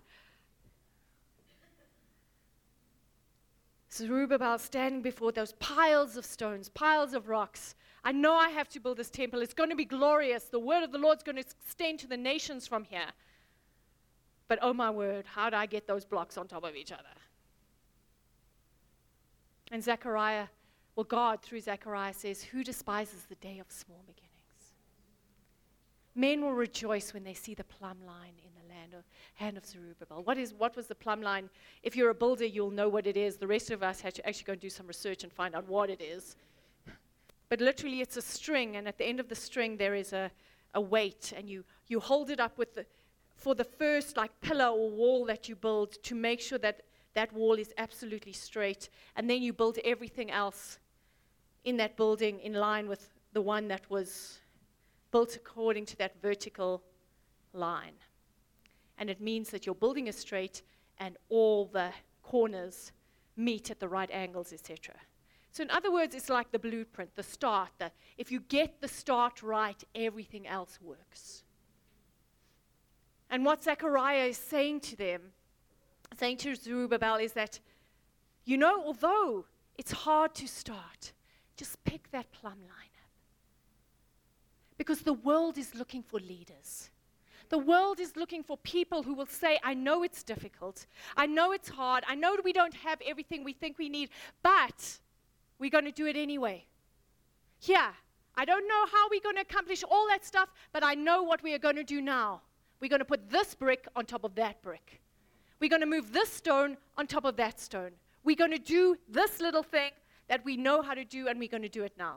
So 3.89 4.07
Zerubbabel 4.07 4.57
standing 4.57 5.01
before 5.01 5.31
those 5.31 5.53
piles 5.53 6.17
of 6.17 6.25
stones, 6.25 6.69
piles 6.69 7.13
of 7.13 7.29
rocks. 7.29 7.75
I 8.03 8.11
know 8.11 8.33
I 8.33 8.49
have 8.49 8.67
to 8.69 8.79
build 8.79 8.97
this 8.97 9.09
temple. 9.09 9.41
It's 9.41 9.53
going 9.53 9.69
to 9.69 9.75
be 9.75 9.85
glorious. 9.85 10.45
The 10.45 10.59
word 10.59 10.83
of 10.83 10.91
the 10.91 10.97
Lord's 10.97 11.23
going 11.23 11.35
to 11.35 11.41
extend 11.41 11.99
to 11.99 12.07
the 12.07 12.17
nations 12.17 12.67
from 12.67 12.83
here. 12.85 13.11
But 14.47 14.59
oh 14.61 14.73
my 14.73 14.89
word, 14.89 15.25
how 15.25 15.49
do 15.49 15.57
I 15.57 15.65
get 15.65 15.87
those 15.87 16.05
blocks 16.05 16.37
on 16.37 16.47
top 16.47 16.63
of 16.63 16.75
each 16.75 16.91
other? 16.91 17.03
And 19.71 19.83
Zechariah, 19.83 20.47
well, 20.95 21.03
God 21.03 21.41
through 21.41 21.61
Zechariah 21.61 22.13
says, 22.13 22.43
Who 22.43 22.63
despises 22.63 23.25
the 23.27 23.35
day 23.35 23.59
of 23.59 23.71
small 23.71 24.03
beginnings? 24.05 24.29
Men 26.15 26.41
will 26.41 26.53
rejoice 26.53 27.13
when 27.13 27.23
they 27.23 27.33
see 27.33 27.55
the 27.55 27.63
plumb 27.63 27.97
line 28.05 28.33
in 28.43 28.51
the 28.61 28.73
land 28.73 28.93
of, 28.93 29.03
hand 29.35 29.57
of 29.57 29.65
Zerubbabel. 29.65 30.23
What, 30.23 30.37
is, 30.37 30.53
what 30.53 30.75
was 30.75 30.85
the 30.87 30.95
plumb 30.95 31.21
line? 31.21 31.49
If 31.81 31.95
you're 31.95 32.11
a 32.11 32.15
builder, 32.15 32.45
you'll 32.45 32.69
know 32.69 32.87
what 32.87 33.07
it 33.07 33.17
is. 33.17 33.37
The 33.37 33.47
rest 33.47 33.71
of 33.71 33.81
us 33.81 33.99
had 33.99 34.13
to 34.15 34.27
actually 34.27 34.45
go 34.45 34.53
and 34.53 34.61
do 34.61 34.69
some 34.69 34.85
research 34.85 35.23
and 35.23 35.33
find 35.33 35.55
out 35.55 35.67
what 35.67 35.89
it 35.89 36.01
is. 36.01 36.35
But 37.49 37.61
literally, 37.61 38.01
it's 38.01 38.17
a 38.17 38.21
string, 38.21 38.75
and 38.75 38.87
at 38.87 38.97
the 38.97 39.05
end 39.05 39.19
of 39.19 39.29
the 39.29 39.35
string, 39.35 39.77
there 39.77 39.95
is 39.95 40.13
a, 40.13 40.31
a 40.73 40.81
weight, 40.81 41.33
and 41.35 41.49
you, 41.49 41.63
you 41.87 41.99
hold 41.99 42.29
it 42.29 42.39
up 42.39 42.57
with 42.57 42.75
the, 42.75 42.85
for 43.35 43.55
the 43.55 43.63
first 43.63 44.17
like 44.17 44.31
pillar 44.41 44.67
or 44.67 44.89
wall 44.89 45.25
that 45.25 45.49
you 45.49 45.55
build 45.55 46.01
to 46.03 46.15
make 46.15 46.39
sure 46.39 46.57
that 46.59 46.81
that 47.13 47.31
wall 47.33 47.53
is 47.53 47.73
absolutely 47.77 48.33
straight. 48.33 48.89
And 49.15 49.29
then 49.29 49.41
you 49.41 49.53
build 49.53 49.77
everything 49.83 50.31
else 50.31 50.79
in 51.63 51.77
that 51.77 51.95
building 51.95 52.39
in 52.39 52.53
line 52.53 52.87
with 52.87 53.09
the 53.33 53.41
one 53.41 53.67
that 53.67 53.89
was 53.89 54.39
built 55.11 55.35
according 55.35 55.85
to 55.85 55.97
that 55.97 56.21
vertical 56.21 56.83
line. 57.53 57.93
And 58.97 59.09
it 59.09 59.21
means 59.21 59.49
that 59.51 59.65
your 59.65 59.75
building 59.75 60.07
is 60.07 60.15
straight 60.15 60.61
and 60.99 61.17
all 61.29 61.65
the 61.65 61.91
corners 62.21 62.91
meet 63.35 63.71
at 63.71 63.79
the 63.79 63.87
right 63.87 64.09
angles, 64.11 64.53
etc. 64.53 64.95
So, 65.51 65.63
in 65.63 65.71
other 65.71 65.91
words, 65.91 66.15
it's 66.15 66.29
like 66.29 66.51
the 66.51 66.59
blueprint, 66.59 67.15
the 67.15 67.23
start. 67.23 67.69
The, 67.77 67.91
if 68.17 68.31
you 68.31 68.39
get 68.39 68.81
the 68.81 68.87
start 68.87 69.43
right, 69.43 69.81
everything 69.93 70.47
else 70.47 70.79
works. 70.81 71.43
And 73.29 73.45
what 73.45 73.63
Zechariah 73.63 74.25
is 74.25 74.37
saying 74.37 74.81
to 74.81 74.95
them 74.95 75.21
saying 76.17 76.37
to 76.37 76.55
Zerubbabel 76.55 77.15
is 77.15 77.33
that, 77.33 77.59
you 78.45 78.57
know, 78.57 78.83
although 78.83 79.45
it's 79.77 79.91
hard 79.91 80.35
to 80.35 80.47
start, 80.47 81.13
just 81.57 81.83
pick 81.83 82.11
that 82.11 82.31
plumb 82.31 82.59
line 82.61 82.93
up. 83.03 83.11
Because 84.77 85.01
the 85.01 85.13
world 85.13 85.57
is 85.57 85.75
looking 85.75 86.03
for 86.03 86.19
leaders. 86.19 86.89
The 87.49 87.57
world 87.57 87.99
is 87.99 88.15
looking 88.15 88.43
for 88.43 88.57
people 88.57 89.03
who 89.03 89.13
will 89.13 89.27
say, 89.27 89.59
I 89.63 89.73
know 89.73 90.03
it's 90.03 90.23
difficult. 90.23 90.87
I 91.15 91.27
know 91.27 91.51
it's 91.51 91.69
hard. 91.69 92.03
I 92.07 92.15
know 92.15 92.35
we 92.43 92.53
don't 92.53 92.73
have 92.73 92.99
everything 93.05 93.43
we 93.43 93.53
think 93.53 93.77
we 93.77 93.89
need, 93.89 94.09
but 94.41 94.99
we're 95.59 95.69
going 95.69 95.85
to 95.85 95.91
do 95.91 96.07
it 96.07 96.15
anyway. 96.15 96.65
Yeah, 97.61 97.91
I 98.35 98.45
don't 98.45 98.67
know 98.67 98.85
how 98.91 99.07
we're 99.09 99.21
going 99.21 99.35
to 99.35 99.41
accomplish 99.41 99.83
all 99.83 100.07
that 100.07 100.25
stuff, 100.25 100.49
but 100.71 100.83
I 100.83 100.95
know 100.95 101.23
what 101.23 101.43
we 101.43 101.53
are 101.53 101.59
going 101.59 101.75
to 101.75 101.83
do 101.83 102.01
now. 102.01 102.41
We're 102.79 102.89
going 102.89 102.99
to 102.99 103.05
put 103.05 103.29
this 103.29 103.53
brick 103.53 103.87
on 103.95 104.05
top 104.05 104.23
of 104.23 104.35
that 104.35 104.61
brick. 104.61 105.02
We're 105.63 105.69
going 105.69 105.79
to 105.79 105.87
move 105.87 106.11
this 106.11 106.29
stone 106.29 106.75
on 106.97 107.07
top 107.07 107.23
of 107.23 107.37
that 107.37 107.57
stone. 107.57 107.91
We're 108.25 108.35
going 108.35 108.51
to 108.51 108.57
do 108.57 108.97
this 109.07 109.39
little 109.39 109.63
thing 109.63 109.91
that 110.27 110.43
we 110.43 110.57
know 110.57 110.81
how 110.81 110.93
to 110.93 111.05
do, 111.05 111.29
and 111.29 111.39
we're 111.39 111.47
going 111.47 111.63
to 111.63 111.69
do 111.69 111.85
it 111.85 111.93
now. 111.97 112.15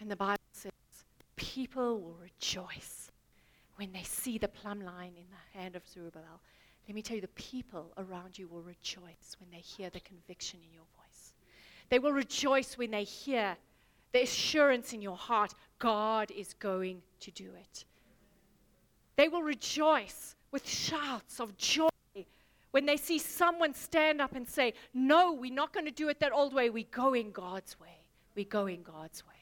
And 0.00 0.10
the 0.10 0.16
Bible 0.16 0.42
says, 0.50 0.72
people 1.36 2.00
will 2.00 2.18
rejoice 2.20 3.12
when 3.76 3.92
they 3.92 4.02
see 4.02 4.36
the 4.36 4.48
plumb 4.48 4.80
line 4.80 5.12
in 5.16 5.26
the 5.30 5.56
hand 5.56 5.76
of 5.76 5.86
Zerubbabel. 5.86 6.40
Let 6.88 6.96
me 6.96 7.02
tell 7.02 7.14
you, 7.14 7.20
the 7.20 7.28
people 7.28 7.92
around 7.98 8.36
you 8.36 8.48
will 8.48 8.62
rejoice 8.62 9.36
when 9.38 9.48
they 9.52 9.58
hear 9.58 9.90
the 9.90 10.00
conviction 10.00 10.58
in 10.66 10.74
your 10.74 10.86
voice. 10.96 11.34
They 11.88 12.00
will 12.00 12.10
rejoice 12.10 12.76
when 12.76 12.90
they 12.90 13.04
hear 13.04 13.56
the 14.12 14.22
assurance 14.22 14.92
in 14.92 15.02
your 15.02 15.16
heart 15.16 15.54
God 15.84 16.30
is 16.30 16.54
going 16.54 17.02
to 17.20 17.30
do 17.30 17.50
it. 17.60 17.84
They 19.16 19.28
will 19.28 19.42
rejoice 19.42 20.34
with 20.50 20.66
shouts 20.66 21.40
of 21.40 21.58
joy 21.58 21.90
when 22.70 22.86
they 22.86 22.96
see 22.96 23.18
someone 23.18 23.74
stand 23.74 24.22
up 24.22 24.34
and 24.34 24.48
say, 24.48 24.72
No, 24.94 25.34
we're 25.34 25.52
not 25.52 25.74
going 25.74 25.84
to 25.84 25.92
do 25.92 26.08
it 26.08 26.20
that 26.20 26.32
old 26.32 26.54
way. 26.54 26.70
We 26.70 26.84
go 26.84 27.12
in 27.12 27.32
God's 27.32 27.78
way. 27.78 27.98
We 28.34 28.44
go 28.46 28.66
in 28.66 28.82
God's 28.82 29.26
way. 29.26 29.34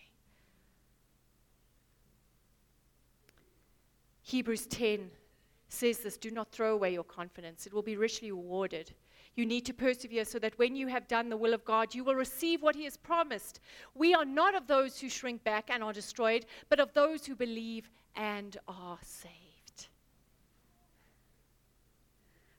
Hebrews 4.22 4.66
10 4.66 5.10
says 5.68 5.98
this 5.98 6.16
do 6.16 6.32
not 6.32 6.50
throw 6.50 6.74
away 6.74 6.92
your 6.92 7.04
confidence, 7.04 7.68
it 7.68 7.72
will 7.72 7.82
be 7.82 7.96
richly 7.96 8.32
rewarded. 8.32 8.90
You 9.34 9.46
need 9.46 9.64
to 9.66 9.72
persevere 9.72 10.26
so 10.26 10.38
that 10.40 10.58
when 10.58 10.76
you 10.76 10.88
have 10.88 11.08
done 11.08 11.30
the 11.30 11.36
will 11.36 11.54
of 11.54 11.64
God, 11.64 11.94
you 11.94 12.04
will 12.04 12.14
receive 12.14 12.60
what 12.60 12.76
He 12.76 12.84
has 12.84 12.98
promised. 12.98 13.60
We 13.94 14.12
are 14.14 14.26
not 14.26 14.54
of 14.54 14.66
those 14.66 15.00
who 15.00 15.08
shrink 15.08 15.42
back 15.42 15.70
and 15.70 15.82
are 15.82 15.92
destroyed, 15.92 16.44
but 16.68 16.80
of 16.80 16.92
those 16.92 17.24
who 17.24 17.34
believe 17.34 17.88
and 18.14 18.56
are 18.68 18.98
saved. 19.02 19.88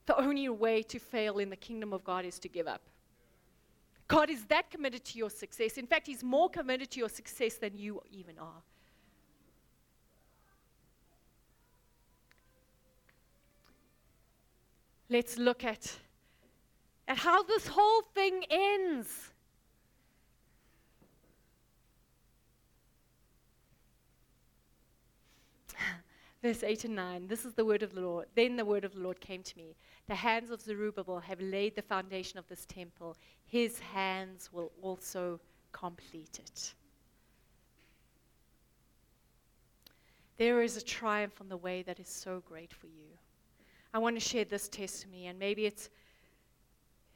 The 0.08 0.20
only 0.20 0.50
way 0.50 0.82
to 0.84 1.00
fail 1.00 1.38
in 1.38 1.50
the 1.50 1.56
kingdom 1.56 1.94
of 1.94 2.04
God 2.04 2.26
is 2.26 2.40
to 2.40 2.50
give 2.50 2.68
up. 2.68 2.82
God 4.08 4.30
is 4.30 4.44
that 4.46 4.70
committed 4.70 5.06
to 5.06 5.18
your 5.18 5.30
success. 5.30 5.78
In 5.78 5.86
fact, 5.86 6.08
He's 6.08 6.24
more 6.24 6.50
committed 6.50 6.90
to 6.92 7.00
your 7.00 7.10
success 7.10 7.56
than 7.56 7.78
you 7.78 8.02
even 8.12 8.38
are. 8.40 8.62
Let's 15.10 15.38
look 15.38 15.64
at 15.64 16.00
at 17.08 17.18
how 17.18 17.44
this 17.44 17.68
whole 17.68 18.02
thing 18.14 18.44
ends. 18.50 19.32
Verse 26.42 26.64
8 26.64 26.86
and 26.86 26.96
9 26.96 27.28
This 27.28 27.46
is 27.46 27.54
the 27.54 27.66
word 27.66 27.84
of 27.84 27.94
the 27.94 28.02
Lord. 28.02 28.28
Then 28.36 28.56
the 28.56 28.66
word 28.66 28.86
of 28.86 28.94
the 28.94 29.02
Lord 29.02 29.20
came 29.20 29.44
to 29.44 29.58
me. 29.58 29.76
The 30.08 30.16
hands 30.16 30.52
of 30.52 30.62
Zerubbabel 30.62 31.20
have 31.20 31.40
laid 31.40 31.76
the 31.76 31.82
foundation 31.82 32.40
of 32.40 32.48
this 32.48 32.66
temple, 32.66 33.16
his 33.46 33.80
hands 33.80 34.50
will 34.52 34.72
also 34.82 35.40
complete 35.72 36.40
it. 36.40 36.74
There 40.38 40.62
is 40.62 40.78
a 40.78 40.82
triumph 40.82 41.40
on 41.40 41.50
the 41.50 41.58
way 41.58 41.84
that 41.84 42.00
is 42.00 42.10
so 42.10 42.42
great 42.46 42.74
for 42.74 42.88
you. 42.88 43.18
I 43.94 44.00
want 44.00 44.16
to 44.16 44.20
share 44.20 44.46
this 44.46 44.68
testimony, 44.68 45.28
and 45.28 45.38
maybe 45.38 45.66
it's, 45.66 45.90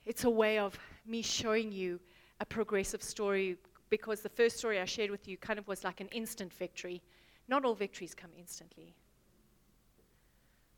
it's 0.08 0.24
a 0.24 0.30
way 0.30 0.58
of 0.58 0.80
me 1.06 1.22
showing 1.22 1.70
you 1.72 2.00
a 2.40 2.46
progressive 2.46 3.04
story 3.04 3.58
because 3.90 4.22
the 4.22 4.30
first 4.30 4.58
story 4.58 4.80
I 4.80 4.86
shared 4.86 5.12
with 5.12 5.28
you 5.28 5.38
kind 5.38 5.60
of 5.60 5.68
was 5.68 5.84
like 5.84 6.00
an 6.00 6.08
instant 6.10 6.54
victory. 6.54 7.02
Not 7.50 7.66
all 7.66 7.76
victories 7.76 8.16
come 8.16 8.32
instantly. 8.38 8.96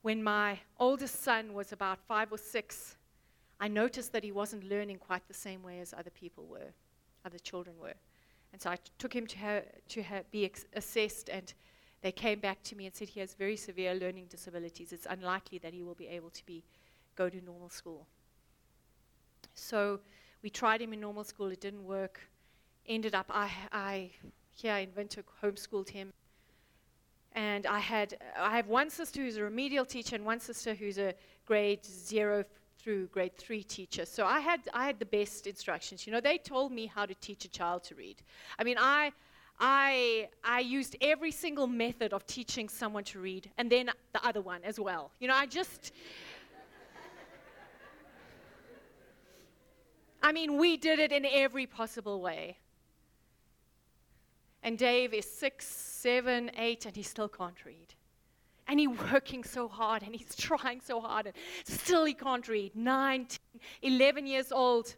When 0.01 0.23
my 0.23 0.59
oldest 0.79 1.21
son 1.21 1.53
was 1.53 1.71
about 1.71 1.99
five 2.07 2.31
or 2.31 2.39
six, 2.39 2.97
I 3.59 3.67
noticed 3.67 4.13
that 4.13 4.23
he 4.23 4.31
wasn't 4.31 4.63
learning 4.63 4.97
quite 4.97 5.27
the 5.27 5.33
same 5.33 5.61
way 5.61 5.79
as 5.79 5.93
other 5.93 6.09
people 6.09 6.45
were, 6.47 6.73
other 7.23 7.39
children 7.39 7.75
were. 7.79 7.95
And 8.51 8.59
so 8.59 8.71
I 8.71 8.77
took 8.97 9.13
him 9.13 9.27
to, 9.27 9.37
ha- 9.37 9.69
to 9.89 10.01
ha- 10.01 10.21
be 10.31 10.45
ex- 10.45 10.65
assessed, 10.73 11.29
and 11.29 11.53
they 12.01 12.11
came 12.11 12.39
back 12.39 12.63
to 12.63 12.75
me 12.75 12.87
and 12.87 12.95
said 12.95 13.09
he 13.09 13.19
has 13.19 13.35
very 13.35 13.57
severe 13.57 13.93
learning 13.93 14.25
disabilities. 14.29 14.91
It's 14.91 15.05
unlikely 15.07 15.59
that 15.59 15.73
he 15.73 15.83
will 15.83 15.93
be 15.93 16.07
able 16.07 16.31
to 16.31 16.45
be, 16.47 16.63
go 17.15 17.29
to 17.29 17.41
normal 17.41 17.69
school. 17.69 18.07
So 19.59 19.99
we 20.41 20.49
tried 20.49 20.81
him 20.81 20.93
in 20.93 20.99
normal 20.99 21.23
school, 21.23 21.47
it 21.47 21.61
didn't 21.61 21.85
work. 21.85 22.19
Ended 22.87 23.13
up, 23.13 23.27
I, 23.29 23.51
I 23.71 24.11
here 24.49 24.75
in 24.75 24.89
Windhoek 24.91 25.25
homeschooled 25.43 25.89
him. 25.89 26.11
And 27.33 27.67
I 27.67 27.79
had, 27.79 28.17
I 28.37 28.55
have 28.55 28.67
one 28.67 28.89
sister 28.89 29.21
who's 29.21 29.37
a 29.37 29.43
remedial 29.43 29.85
teacher 29.85 30.15
and 30.15 30.25
one 30.25 30.39
sister 30.39 30.73
who's 30.73 30.97
a 30.97 31.13
grade 31.45 31.85
zero 31.85 32.43
through 32.79 33.07
grade 33.07 33.37
three 33.37 33.63
teacher. 33.63 34.05
So 34.05 34.25
I 34.25 34.39
had, 34.39 34.61
I 34.73 34.85
had 34.85 34.97
the 34.97 35.05
best 35.05 35.45
instructions. 35.45 36.07
You 36.07 36.13
know, 36.13 36.21
they 36.21 36.37
told 36.37 36.71
me 36.71 36.87
how 36.87 37.05
to 37.05 37.13
teach 37.15 37.45
a 37.45 37.49
child 37.49 37.83
to 37.85 37.95
read. 37.95 38.17
I 38.57 38.63
mean, 38.63 38.77
I, 38.79 39.11
I, 39.59 40.29
I 40.43 40.61
used 40.61 40.95
every 41.01 41.31
single 41.31 41.67
method 41.67 42.13
of 42.13 42.25
teaching 42.25 42.69
someone 42.69 43.03
to 43.05 43.19
read, 43.19 43.51
and 43.57 43.69
then 43.69 43.91
the 44.13 44.25
other 44.25 44.41
one 44.41 44.61
as 44.63 44.79
well. 44.79 45.11
You 45.19 45.27
know, 45.27 45.35
I 45.35 45.45
just, 45.45 45.91
I 50.21 50.31
mean, 50.31 50.57
we 50.57 50.77
did 50.77 50.99
it 50.99 51.11
in 51.11 51.25
every 51.25 51.65
possible 51.65 52.21
way. 52.21 52.57
And 54.61 54.77
Dave 54.77 55.13
is 55.13 55.25
six, 55.25 55.65
seven, 55.65 56.51
eight, 56.57 56.85
and 56.85 56.95
he 56.95 57.03
still 57.03 57.29
can't 57.29 57.65
read. 57.65 57.93
And 58.67 58.79
he's 58.79 58.89
working 59.13 59.43
so 59.43 59.67
hard 59.67 60.03
and 60.03 60.13
he's 60.13 60.35
trying 60.37 60.81
so 60.81 60.99
hard, 60.99 61.27
and 61.27 61.35
still 61.63 62.05
he 62.05 62.13
can't 62.13 62.47
read. 62.47 62.75
19, 62.75 63.39
11 63.81 64.27
years 64.27 64.51
old 64.51 64.95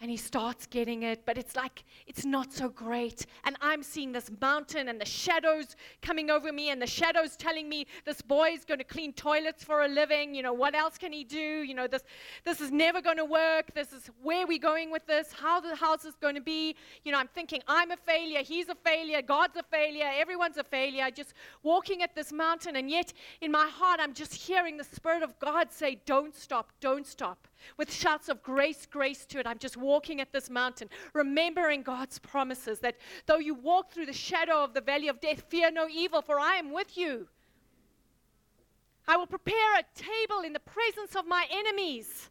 and 0.00 0.10
he 0.10 0.16
starts 0.16 0.66
getting 0.66 1.02
it, 1.02 1.26
but 1.26 1.36
it's 1.36 1.56
like 1.56 1.84
it's 2.06 2.24
not 2.24 2.52
so 2.52 2.68
great. 2.68 3.26
And 3.44 3.56
I'm 3.60 3.82
seeing 3.82 4.12
this 4.12 4.30
mountain 4.40 4.88
and 4.88 5.00
the 5.00 5.04
shadows 5.04 5.74
coming 6.02 6.30
over 6.30 6.52
me, 6.52 6.70
and 6.70 6.80
the 6.80 6.86
shadows 6.86 7.36
telling 7.36 7.68
me 7.68 7.86
this 8.04 8.22
boy 8.22 8.50
is 8.50 8.64
going 8.64 8.78
to 8.78 8.84
clean 8.84 9.12
toilets 9.12 9.64
for 9.64 9.82
a 9.82 9.88
living. 9.88 10.34
You 10.34 10.42
know, 10.42 10.52
what 10.52 10.74
else 10.74 10.98
can 10.98 11.12
he 11.12 11.24
do? 11.24 11.62
You 11.62 11.74
know, 11.74 11.88
this 11.88 12.04
this 12.44 12.60
is 12.60 12.70
never 12.70 13.00
going 13.00 13.16
to 13.16 13.24
work. 13.24 13.74
This 13.74 13.92
is 13.92 14.08
where 14.22 14.46
we 14.46 14.58
going 14.58 14.90
with 14.90 15.06
this? 15.06 15.32
How 15.32 15.60
the 15.60 15.74
house 15.74 16.04
is 16.04 16.14
going 16.14 16.36
to 16.36 16.40
be? 16.40 16.76
You 17.04 17.12
know, 17.12 17.18
I'm 17.18 17.28
thinking 17.28 17.60
I'm 17.66 17.90
a 17.90 17.96
failure, 17.96 18.42
he's 18.42 18.68
a 18.68 18.76
failure, 18.76 19.20
God's 19.20 19.56
a 19.56 19.64
failure, 19.64 20.08
everyone's 20.14 20.58
a 20.58 20.64
failure. 20.64 21.10
Just 21.10 21.34
walking 21.62 22.02
at 22.02 22.14
this 22.14 22.32
mountain, 22.32 22.76
and 22.76 22.88
yet 22.88 23.12
in 23.40 23.50
my 23.50 23.66
heart, 23.66 23.98
I'm 24.00 24.14
just 24.14 24.34
hearing 24.34 24.76
the 24.76 24.84
Spirit 24.84 25.22
of 25.22 25.38
God 25.40 25.72
say, 25.72 26.00
Don't 26.06 26.36
stop, 26.36 26.70
don't 26.80 27.06
stop 27.06 27.48
with 27.76 27.92
shouts 27.92 28.28
of 28.28 28.42
grace, 28.42 28.86
grace 28.86 29.24
to 29.26 29.38
it. 29.38 29.46
I'm 29.46 29.58
just 29.58 29.76
walking 29.76 30.20
at 30.20 30.32
this 30.32 30.50
mountain, 30.50 30.88
remembering 31.12 31.82
God's 31.82 32.18
promises 32.18 32.78
that 32.80 32.96
though 33.26 33.38
you 33.38 33.54
walk 33.54 33.90
through 33.90 34.06
the 34.06 34.12
shadow 34.12 34.62
of 34.64 34.74
the 34.74 34.80
valley 34.80 35.08
of 35.08 35.20
death, 35.20 35.44
fear 35.48 35.70
no 35.70 35.88
evil, 35.88 36.22
for 36.22 36.38
I 36.38 36.54
am 36.56 36.72
with 36.72 36.96
you. 36.96 37.28
I 39.06 39.16
will 39.16 39.26
prepare 39.26 39.76
a 39.78 39.84
table 39.94 40.40
in 40.44 40.52
the 40.52 40.60
presence 40.60 41.16
of 41.16 41.26
my 41.26 41.46
enemies. 41.50 42.30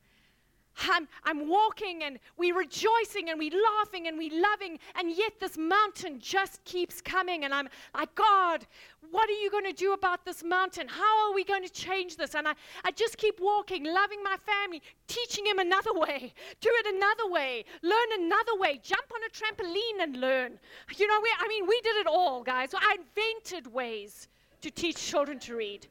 I'm, 0.79 1.07
I'm 1.23 1.49
walking 1.49 2.03
and 2.03 2.19
we 2.37 2.51
rejoicing 2.51 3.29
and 3.29 3.39
we 3.39 3.49
laughing 3.49 4.07
and 4.07 4.17
we 4.17 4.29
loving, 4.29 4.79
and 4.95 5.11
yet 5.11 5.33
this 5.39 5.57
mountain 5.57 6.19
just 6.19 6.63
keeps 6.65 7.01
coming. 7.01 7.43
And 7.43 7.53
I'm 7.53 7.67
like, 7.95 8.13
God, 8.15 8.65
what 9.11 9.29
are 9.29 9.33
you 9.33 9.49
going 9.49 9.65
to 9.65 9.73
do 9.73 9.93
about 9.93 10.25
this 10.25 10.43
mountain? 10.43 10.87
How 10.87 11.27
are 11.27 11.33
we 11.33 11.43
going 11.43 11.63
to 11.63 11.71
change 11.71 12.17
this? 12.17 12.35
And 12.35 12.47
I, 12.47 12.53
I 12.83 12.91
just 12.91 13.17
keep 13.17 13.39
walking, 13.39 13.83
loving 13.85 14.23
my 14.23 14.35
family, 14.45 14.81
teaching 15.07 15.45
him 15.45 15.59
another 15.59 15.93
way, 15.93 16.33
do 16.61 16.69
it 16.71 16.95
another 16.95 17.31
way, 17.31 17.65
learn 17.81 18.21
another 18.25 18.57
way, 18.57 18.79
jump 18.83 19.05
on 19.13 19.21
a 19.23 19.29
trampoline 19.29 20.03
and 20.03 20.17
learn. 20.17 20.59
You 20.95 21.07
know, 21.07 21.19
we, 21.21 21.29
I 21.39 21.47
mean, 21.47 21.67
we 21.67 21.79
did 21.81 21.97
it 21.97 22.07
all, 22.07 22.43
guys. 22.43 22.69
I 22.73 22.97
invented 22.99 23.71
ways 23.73 24.27
to 24.61 24.71
teach 24.71 24.97
children 24.97 25.39
to 25.39 25.55
read. 25.55 25.87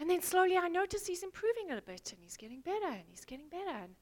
And 0.00 0.08
then 0.08 0.22
slowly 0.22 0.56
I 0.56 0.68
notice 0.68 1.06
he's 1.06 1.22
improving 1.22 1.66
a 1.66 1.74
little 1.74 1.84
bit 1.86 2.12
and 2.12 2.22
he's 2.22 2.38
getting 2.38 2.60
better 2.60 2.88
and 2.88 3.04
he's 3.10 3.26
getting 3.26 3.48
better. 3.50 3.76
And 3.82 3.94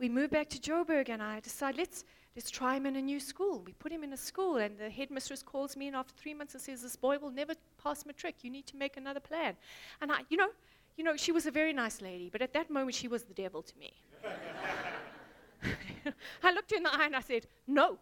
we 0.00 0.08
move 0.08 0.30
back 0.30 0.48
to 0.50 0.58
Joburg 0.58 1.08
and 1.10 1.22
I 1.22 1.38
decide 1.38 1.76
let's 1.76 2.04
let's 2.34 2.50
try 2.50 2.76
him 2.76 2.86
in 2.86 2.96
a 2.96 3.00
new 3.00 3.20
school. 3.20 3.62
We 3.64 3.72
put 3.72 3.92
him 3.92 4.02
in 4.02 4.12
a 4.12 4.16
school 4.16 4.56
and 4.56 4.76
the 4.76 4.90
headmistress 4.90 5.44
calls 5.44 5.76
me 5.76 5.86
and 5.86 5.94
after 5.94 6.12
three 6.16 6.34
months 6.34 6.54
and 6.54 6.62
says, 6.62 6.82
This 6.82 6.96
boy 6.96 7.18
will 7.18 7.30
never 7.30 7.54
pass 7.82 8.04
matric. 8.04 8.42
You 8.42 8.50
need 8.50 8.66
to 8.66 8.76
make 8.76 8.96
another 8.96 9.20
plan. 9.20 9.54
And 10.00 10.10
I, 10.10 10.18
you 10.28 10.36
know, 10.36 10.48
you 10.96 11.04
know, 11.04 11.16
she 11.16 11.30
was 11.30 11.46
a 11.46 11.52
very 11.52 11.72
nice 11.72 12.02
lady, 12.02 12.28
but 12.30 12.42
at 12.42 12.52
that 12.54 12.68
moment 12.68 12.96
she 12.96 13.06
was 13.06 13.22
the 13.22 13.34
devil 13.34 13.62
to 13.62 13.78
me. 13.78 13.92
I 16.42 16.52
looked 16.52 16.72
her 16.72 16.76
in 16.76 16.82
the 16.82 16.92
eye 16.92 17.06
and 17.06 17.14
I 17.14 17.20
said, 17.20 17.46
No, 17.68 17.98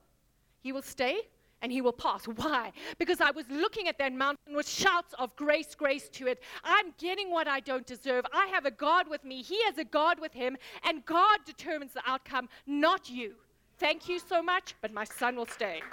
he 0.63 0.73
will 0.73 0.83
stay 0.83 1.21
and 1.63 1.73
he 1.73 1.81
will 1.81 1.93
pass. 1.93 2.27
Why? 2.27 2.73
Because 2.99 3.21
I 3.21 3.31
was 3.31 3.47
looking 3.51 3.89
at 3.89 3.99
that 3.99 4.13
mountain 4.13 4.55
with 4.55 4.69
shouts 4.69 5.15
of 5.19 5.35
grace, 5.37 5.75
grace 5.75 6.09
to 6.11 6.27
it. 6.27 6.43
I'm 6.65 6.93
getting 6.99 7.31
what 7.31 7.49
I 7.49 7.61
don't 7.61 7.87
deserve. 7.87 8.25
I 8.33 8.47
have 8.53 8.67
a 8.67 8.71
God 8.71 9.09
with 9.09 9.25
me, 9.25 9.43
he 9.43 9.63
has 9.65 9.79
a 9.79 9.85
God 9.85 10.21
with 10.21 10.33
him, 10.33 10.57
and 10.85 11.05
God 11.05 11.39
determines 11.45 11.93
the 11.93 12.03
outcome, 12.07 12.49
not 12.67 13.09
you. 13.09 13.35
Thank 13.79 14.09
you 14.09 14.19
so 14.19 14.43
much, 14.43 14.75
but 14.81 14.93
my 14.93 15.05
son 15.05 15.37
will 15.37 15.47
stay. 15.47 15.83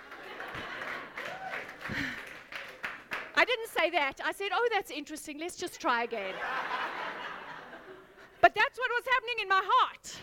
I 3.36 3.46
didn't 3.46 3.70
say 3.70 3.90
that. 3.90 4.20
I 4.24 4.32
said, 4.32 4.50
Oh, 4.54 4.70
that's 4.72 4.92
interesting. 4.92 5.40
Let's 5.40 5.58
just 5.58 5.82
try 5.82 6.04
again. 6.04 6.36
but 8.42 8.54
that's 8.56 8.78
what 8.78 8.90
was 8.92 9.06
happening 9.12 9.36
in 9.42 9.50
my 9.50 9.62
heart. 9.64 10.16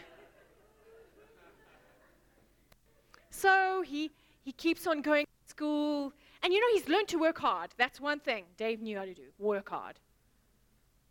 So 3.31 3.83
he 3.87 4.11
he 4.43 4.53
keeps 4.53 4.87
on 4.87 5.03
going 5.03 5.27
school. 5.61 6.13
And 6.43 6.53
you 6.53 6.61
know, 6.61 6.67
he's 6.73 6.89
learned 6.89 7.09
to 7.09 7.19
work 7.19 7.39
hard. 7.39 7.71
That's 7.77 8.01
one 8.01 8.21
thing 8.21 8.45
Dave 8.57 8.81
knew 8.81 8.97
how 8.97 9.05
to 9.05 9.15
do 9.15 9.29
work 9.39 9.69
hard. 9.69 9.97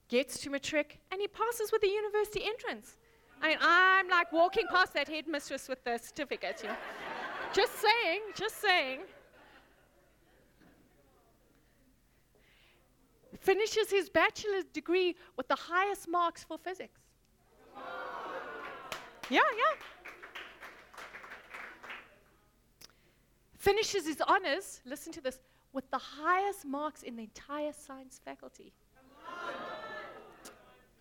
Gets 0.07 0.39
to 0.41 0.49
matric, 0.49 0.99
and 1.11 1.21
he 1.21 1.27
passes 1.27 1.71
with 1.71 1.81
the 1.81 1.87
university 1.87 2.43
entrance. 2.43 2.97
I 3.41 3.49
mean, 3.49 3.57
I'm 3.61 4.07
like 4.09 4.31
walking 4.33 4.65
past 4.71 4.93
that 4.95 5.07
headmistress 5.07 5.69
with 5.69 5.83
the 5.83 5.99
certificate, 5.99 6.61
you 6.63 6.69
know. 6.69 6.75
just 7.53 7.73
saying, 7.79 8.21
just 8.35 8.59
saying. 8.59 9.01
Finishes 13.39 13.89
his 13.91 14.09
bachelor's 14.09 14.65
degree 14.73 15.15
with 15.37 15.47
the 15.47 15.55
highest 15.55 16.09
marks 16.09 16.43
for 16.43 16.57
physics. 16.57 16.99
Yeah, 19.29 19.49
yeah. 19.63 19.75
Finishes 23.59 24.07
his 24.07 24.21
honors, 24.27 24.81
listen 24.85 25.11
to 25.13 25.21
this, 25.21 25.39
with 25.73 25.89
the 25.91 25.99
highest 25.99 26.65
marks 26.65 27.03
in 27.03 27.15
the 27.15 27.23
entire 27.23 27.73
science 27.73 28.19
faculty. 28.23 28.73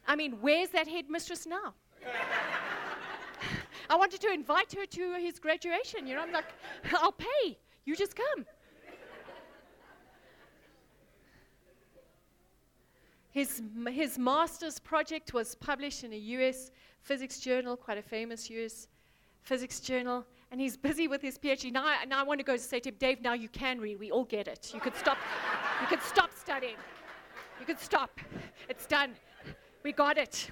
I 0.07 0.17
mean, 0.17 0.39
where's 0.41 0.69
that 0.71 0.87
headmistress 0.87 1.47
now? 1.47 1.75
I 3.91 3.97
wanted 3.97 4.21
to 4.21 4.33
invite 4.33 4.73
her 4.75 4.85
to 4.85 5.15
his 5.15 5.39
graduation. 5.39 6.07
You 6.07 6.17
know, 6.17 6.23
I'm 6.23 6.33
like, 6.33 6.53
I'll 6.95 7.13
pay. 7.13 7.57
You 7.87 7.97
just 7.97 8.15
come. 8.15 8.45
His, 13.31 13.63
his 13.91 14.19
master's 14.19 14.79
project 14.79 15.33
was 15.33 15.55
published 15.55 16.03
in 16.03 16.13
a 16.13 16.17
US 16.17 16.71
physics 17.03 17.39
journal, 17.39 17.77
quite 17.77 17.99
a 17.99 18.03
famous 18.03 18.51
US 18.51 18.89
physics 19.43 19.81
journal 19.81 20.27
and 20.51 20.61
he's 20.61 20.77
busy 20.77 21.09
with 21.09 21.23
his 21.23 21.39
PhD. 21.39 21.73
Now 21.73 21.85
I, 21.85 22.05
now 22.05 22.21
I 22.21 22.23
want 22.23 22.41
to 22.41 22.45
go 22.45 22.57
to 22.57 22.63
say 22.63 22.81
to 22.81 22.89
him, 22.89 22.97
Dave, 22.99 23.21
now 23.21 23.35
you 23.35 23.49
can 23.49 23.81
read. 23.81 23.99
We 23.99 24.11
all 24.11 24.25
get 24.25 24.49
it. 24.49 24.71
You 24.75 24.81
could 24.81 24.97
stop. 24.97 25.19
you 25.81 25.87
could 25.87 26.03
stop 26.03 26.31
studying. 26.35 26.77
You 27.61 27.67
could 27.67 27.81
stop. 27.81 28.21
It's 28.69 28.87
done. 28.87 29.13
We 29.83 29.93
got 29.93 30.17
it. 30.19 30.51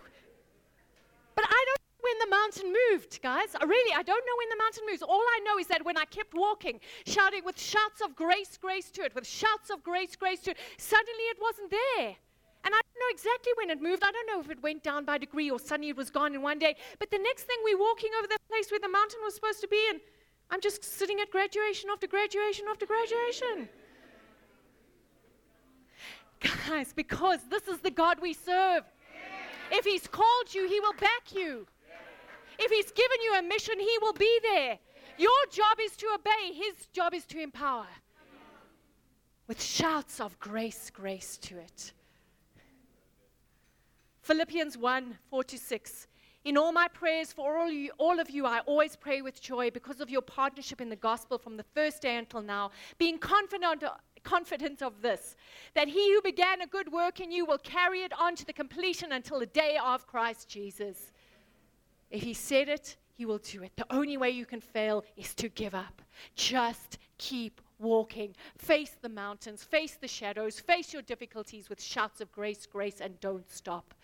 But 1.35 1.45
I 1.49 1.65
don't 1.67 1.81
know 1.81 2.09
when 2.09 2.19
the 2.19 2.37
mountain 2.37 2.75
moved, 2.91 3.23
guys. 3.23 3.49
I 3.61 3.65
really, 3.65 3.95
I 3.95 4.03
don't 4.03 4.25
know 4.27 4.37
when 4.39 4.49
the 4.51 4.63
mountain 4.63 4.85
moves. 4.91 5.03
All 5.03 5.21
I 5.21 5.41
know 5.45 5.59
is 5.59 5.67
that 5.69 5.85
when 5.85 5.97
I 5.97 6.05
kept 6.07 6.35
walking, 6.35 6.81
shouting 7.07 7.45
with 7.45 7.61
shouts 7.61 8.01
of 8.05 8.15
grace, 8.15 8.59
grace 8.61 8.91
to 8.93 9.03
it, 9.03 9.15
with 9.15 9.27
shouts 9.27 9.71
of 9.71 9.83
grace, 9.83 10.17
grace 10.17 10.41
to 10.41 10.53
it, 10.53 10.59
suddenly 10.79 11.25
it 11.31 11.39
wasn't 11.41 11.71
there. 11.71 12.17
And 12.67 12.75
I 12.75 12.81
don't 12.83 12.99
know 12.99 13.13
exactly 13.13 13.53
when 13.57 13.71
it 13.71 13.81
moved. 13.81 14.03
I 14.03 14.11
don't 14.11 14.27
know 14.27 14.41
if 14.41 14.51
it 14.51 14.61
went 14.61 14.83
down 14.83 15.05
by 15.05 15.19
degree 15.19 15.49
or 15.49 15.61
suddenly 15.61 15.91
it 15.91 15.97
was 15.97 16.11
gone 16.11 16.35
in 16.35 16.43
one 16.43 16.59
day. 16.59 16.75
But 16.99 17.13
the 17.13 17.19
next 17.19 17.45
thing 17.45 17.57
we're 17.63 17.79
walking 17.79 18.11
over 18.19 18.27
the 18.27 18.37
place 18.49 18.73
where 18.73 18.81
the 18.81 18.89
mountain 18.89 19.21
was 19.23 19.37
supposed 19.37 19.61
to 19.61 19.69
be, 19.69 19.81
and 19.89 20.01
I'm 20.51 20.61
just 20.61 20.83
sitting 20.83 21.21
at 21.21 21.31
graduation 21.31 21.91
after 21.93 22.09
graduation 22.09 22.65
after 22.69 22.85
graduation. 22.85 23.69
Guys, 26.69 26.93
because 26.93 27.39
this 27.49 27.69
is 27.69 27.79
the 27.79 27.91
God 27.91 28.19
we 28.21 28.33
serve. 28.33 28.83
If 29.71 29.85
He's 29.85 30.09
called 30.09 30.53
you, 30.53 30.69
He 30.69 30.81
will 30.81 30.95
back 30.95 31.33
you. 31.33 31.69
If 32.59 32.73
He's 32.73 32.91
given 32.91 33.19
you 33.23 33.35
a 33.39 33.43
mission, 33.43 33.79
He 33.79 33.97
will 34.03 34.13
be 34.13 34.41
there. 34.43 34.77
Your 35.19 35.47
job 35.53 35.79
is 35.81 35.97
to 35.99 36.07
obey, 36.15 36.53
His 36.53 36.87
job 36.93 37.15
is 37.15 37.27
to 37.27 37.41
empower. 37.41 37.87
With 39.47 39.63
shouts 39.63 40.21
of 40.21 40.37
grace, 40.41 40.91
grace 40.91 41.37
to 41.39 41.59
it. 41.59 41.93
Philippians 44.27 44.77
1 44.77 45.19
4 45.31 45.45
to 45.45 45.57
6. 45.57 46.07
In 46.45 46.57
all 46.57 46.73
my 46.73 46.89
prayers 46.89 47.33
for 47.33 47.59
all, 47.59 47.71
you, 47.71 47.93
all 47.97 48.19
of 48.19 48.29
you, 48.29 48.45
I 48.45 48.59
always 48.67 48.97
pray 48.97 49.23
with 49.23 49.41
joy 49.41 49.71
because 49.71 50.01
of 50.01 50.11
your 50.11 50.21
partnership 50.21 50.81
in 50.81 50.89
the 50.89 50.97
gospel 50.97 51.39
from 51.39 51.57
the 51.57 51.63
first 51.63 52.03
day 52.03 52.17
until 52.17 52.43
now, 52.43 52.73
being 52.99 53.19
confident, 53.19 53.85
confident 54.25 54.83
of 54.83 55.01
this, 55.01 55.37
that 55.75 55.87
he 55.87 56.13
who 56.13 56.21
began 56.23 56.61
a 56.61 56.67
good 56.67 56.91
work 56.91 57.21
in 57.21 57.31
you 57.31 57.47
will 57.47 57.59
carry 57.59 58.01
it 58.03 58.13
on 58.19 58.35
to 58.35 58.45
the 58.45 58.53
completion 58.53 59.13
until 59.13 59.39
the 59.39 59.47
day 59.47 59.79
of 59.81 60.09
Christ 60.09 60.49
Jesus. 60.49 61.13
If 62.11 62.23
he 62.23 62.35
said 62.35 62.69
it, 62.69 62.97
he 63.15 63.27
will 63.27 63.39
do 63.39 63.63
it. 63.63 63.77
The 63.77 63.87
only 63.91 64.17
way 64.17 64.31
you 64.31 64.45
can 64.45 64.61
fail 64.61 65.05
is 65.17 65.35
to 65.37 65.49
give 65.49 65.75
up. 65.75 66.03
Just 66.35 66.99
keep 67.17 67.61
walking. 67.79 68.35
Face 68.59 68.97
the 69.01 69.09
mountains, 69.09 69.63
face 69.63 69.97
the 70.01 70.09
shadows, 70.09 70.61
face 70.61 70.93
your 70.93 71.03
difficulties 71.03 71.69
with 71.69 71.83
shouts 71.83 72.21
of 72.21 72.33
grace, 72.33 72.67
grace, 72.67 73.01
and 73.01 73.19
don't 73.21 73.51
stop 73.51 73.95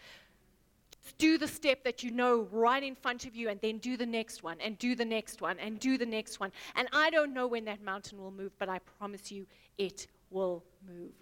do 1.19 1.39
the 1.39 1.49
step 1.49 1.83
that 1.85 2.03
you 2.03 2.11
know 2.11 2.47
right 2.53 2.83
in 2.83 2.95
front 2.95 3.27
of 3.27 3.35
you 3.35 3.49
and 3.49 3.61
then 3.61 3.79
do 3.79 3.97
the 3.97 4.07
next 4.07 4.43
one 4.43 4.57
and 4.61 4.79
do 4.79 4.95
the 4.95 5.05
next 5.05 5.41
one 5.41 5.59
and 5.59 5.79
do 5.81 5.99
the 5.99 6.07
next 6.07 6.41
one. 6.41 6.53
And 6.77 6.89
I 6.93 7.11
don't 7.11 7.35
know 7.35 7.47
when 7.47 7.65
that 7.65 7.83
mountain 7.83 8.19
will 8.19 8.31
move, 8.31 8.53
but 8.59 8.69
I 8.69 8.79
promise 8.99 9.31
you 9.31 9.47
it 9.79 10.07
will 10.31 10.63
move. 10.87 11.13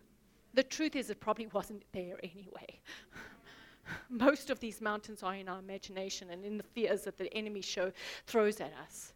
The 0.55 0.63
truth 0.63 0.97
is, 0.97 1.11
it 1.11 1.21
probably 1.21 1.47
wasn't 1.47 1.85
there 1.93 2.19
anyway. 2.23 2.81
Most 4.11 4.51
of 4.51 4.61
these 4.61 4.81
mountains 4.81 5.23
are 5.23 5.35
in 5.35 5.49
our 5.49 5.59
imagination 5.59 6.31
and 6.31 6.45
in 6.45 6.57
the 6.57 6.63
fears 6.63 7.03
that 7.03 7.19
the 7.19 7.33
enemy 7.35 7.63
show 7.63 7.93
throws 8.27 8.61
at 8.61 8.73
us. 8.83 9.15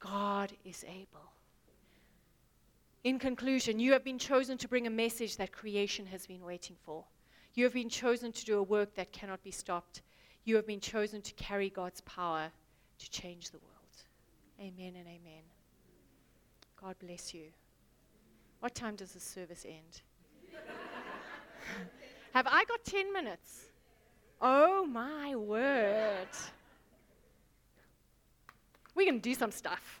God 0.00 0.52
is 0.64 0.84
able. 0.88 1.31
In 3.04 3.18
conclusion, 3.18 3.80
you 3.80 3.92
have 3.92 4.04
been 4.04 4.18
chosen 4.18 4.56
to 4.58 4.68
bring 4.68 4.86
a 4.86 4.90
message 4.90 5.36
that 5.36 5.50
creation 5.50 6.06
has 6.06 6.26
been 6.26 6.44
waiting 6.44 6.76
for. 6.84 7.04
You 7.54 7.64
have 7.64 7.74
been 7.74 7.88
chosen 7.88 8.30
to 8.32 8.44
do 8.44 8.58
a 8.58 8.62
work 8.62 8.94
that 8.94 9.12
cannot 9.12 9.42
be 9.42 9.50
stopped. 9.50 10.02
You 10.44 10.54
have 10.56 10.66
been 10.66 10.80
chosen 10.80 11.20
to 11.22 11.34
carry 11.34 11.68
God's 11.68 12.00
power 12.02 12.50
to 12.98 13.10
change 13.10 13.50
the 13.50 13.58
world. 13.58 13.72
Amen 14.60 14.94
and 14.96 15.06
amen. 15.08 15.42
God 16.80 16.94
bless 17.00 17.34
you. 17.34 17.46
What 18.60 18.74
time 18.74 18.94
does 18.94 19.12
the 19.12 19.20
service 19.20 19.66
end? 19.68 20.02
Have 22.34 22.46
I 22.46 22.64
got 22.64 22.84
10 22.84 23.12
minutes? 23.12 23.66
Oh 24.40 24.86
my 24.86 25.34
word. 25.34 26.28
We 28.94 29.06
can 29.06 29.18
do 29.18 29.34
some 29.34 29.50
stuff. 29.50 30.00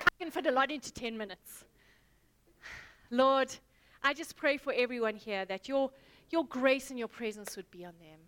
I 0.00 0.22
can 0.22 0.30
fit 0.30 0.46
a 0.46 0.50
lot 0.50 0.70
into 0.70 0.92
10 0.92 1.16
minutes. 1.16 1.65
Lord, 3.10 3.54
I 4.02 4.14
just 4.14 4.36
pray 4.36 4.56
for 4.56 4.72
everyone 4.72 5.16
here 5.16 5.44
that 5.44 5.68
your 5.68 5.90
your 6.30 6.44
grace 6.44 6.90
and 6.90 6.98
your 6.98 7.08
presence 7.08 7.56
would 7.56 7.70
be 7.70 7.84
on 7.84 7.94
them. 8.00 8.18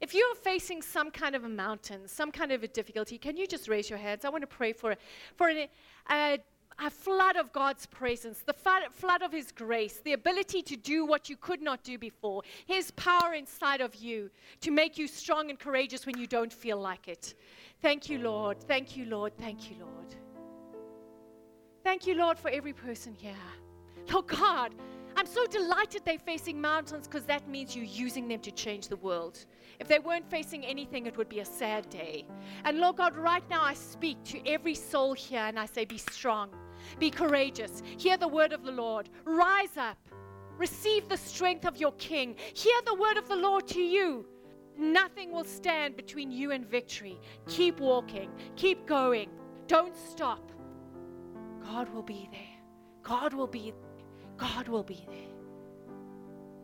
If 0.00 0.14
you're 0.14 0.34
facing 0.34 0.82
some 0.82 1.10
kind 1.10 1.34
of 1.34 1.44
a 1.44 1.48
mountain, 1.48 2.06
some 2.06 2.30
kind 2.30 2.52
of 2.52 2.62
a 2.62 2.68
difficulty, 2.68 3.18
can 3.18 3.36
you 3.36 3.46
just 3.46 3.68
raise 3.68 3.90
your 3.90 3.98
hands? 3.98 4.24
I 4.24 4.28
want 4.28 4.42
to 4.42 4.46
pray 4.46 4.72
for, 4.72 4.94
for 5.34 5.48
an, 5.48 5.66
a, 6.10 6.38
a 6.78 6.90
flood 6.90 7.36
of 7.36 7.52
God's 7.52 7.86
presence, 7.86 8.40
the 8.46 8.52
flood, 8.52 8.82
flood 8.92 9.22
of 9.22 9.32
His 9.32 9.50
grace, 9.50 10.00
the 10.04 10.12
ability 10.12 10.62
to 10.62 10.76
do 10.76 11.04
what 11.04 11.28
you 11.28 11.36
could 11.36 11.60
not 11.60 11.82
do 11.82 11.98
before, 11.98 12.42
His 12.66 12.92
power 12.92 13.34
inside 13.34 13.80
of 13.80 13.96
you 13.96 14.30
to 14.60 14.70
make 14.70 14.98
you 14.98 15.08
strong 15.08 15.50
and 15.50 15.58
courageous 15.58 16.06
when 16.06 16.16
you 16.16 16.28
don't 16.28 16.52
feel 16.52 16.78
like 16.80 17.08
it. 17.08 17.34
Thank 17.82 18.08
you, 18.08 18.18
Lord. 18.18 18.60
Thank 18.62 18.96
you, 18.96 19.04
Lord. 19.06 19.36
Thank 19.36 19.68
you, 19.68 19.78
Lord. 19.80 20.14
Thank 21.82 22.06
you, 22.06 22.14
Lord, 22.14 22.38
for 22.38 22.50
every 22.50 22.72
person 22.72 23.14
here. 23.14 23.34
Oh, 24.12 24.22
God. 24.22 24.74
I'm 25.18 25.26
so 25.26 25.46
delighted 25.46 26.02
they're 26.04 26.16
facing 26.16 26.60
mountains 26.60 27.08
because 27.08 27.24
that 27.24 27.48
means 27.48 27.74
you're 27.74 27.84
using 27.84 28.28
them 28.28 28.38
to 28.38 28.52
change 28.52 28.86
the 28.86 28.98
world. 28.98 29.46
If 29.80 29.88
they 29.88 29.98
weren't 29.98 30.30
facing 30.30 30.64
anything, 30.64 31.06
it 31.06 31.16
would 31.16 31.28
be 31.28 31.40
a 31.40 31.44
sad 31.44 31.90
day. 31.90 32.24
And 32.64 32.78
Lord 32.78 32.98
God, 32.98 33.16
right 33.16 33.42
now 33.50 33.60
I 33.60 33.74
speak 33.74 34.22
to 34.26 34.46
every 34.46 34.76
soul 34.76 35.14
here 35.14 35.40
and 35.40 35.58
I 35.58 35.66
say, 35.66 35.84
Be 35.84 35.98
strong, 35.98 36.50
be 37.00 37.10
courageous, 37.10 37.82
hear 37.96 38.16
the 38.16 38.28
word 38.28 38.52
of 38.52 38.62
the 38.62 38.70
Lord, 38.70 39.08
rise 39.24 39.76
up, 39.76 39.98
receive 40.56 41.08
the 41.08 41.16
strength 41.16 41.66
of 41.66 41.76
your 41.76 41.92
King, 41.92 42.36
hear 42.54 42.80
the 42.86 42.94
word 42.94 43.16
of 43.16 43.26
the 43.28 43.34
Lord 43.34 43.66
to 43.68 43.80
you. 43.80 44.24
Nothing 44.76 45.32
will 45.32 45.42
stand 45.42 45.96
between 45.96 46.30
you 46.30 46.52
and 46.52 46.64
victory. 46.64 47.18
Keep 47.48 47.80
walking, 47.80 48.30
keep 48.54 48.86
going, 48.86 49.30
don't 49.66 49.96
stop. 49.96 50.52
God 51.64 51.92
will 51.92 52.04
be 52.04 52.28
there. 52.30 52.40
God 53.02 53.34
will 53.34 53.48
be 53.48 53.72
there. 53.72 53.87
God 54.38 54.68
will 54.68 54.84
be 54.84 55.04
there. 55.08 55.28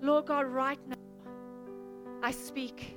Lord 0.01 0.27
God, 0.27 0.47
right 0.47 0.79
now, 0.89 0.97
I 2.23 2.31
speak 2.31 2.97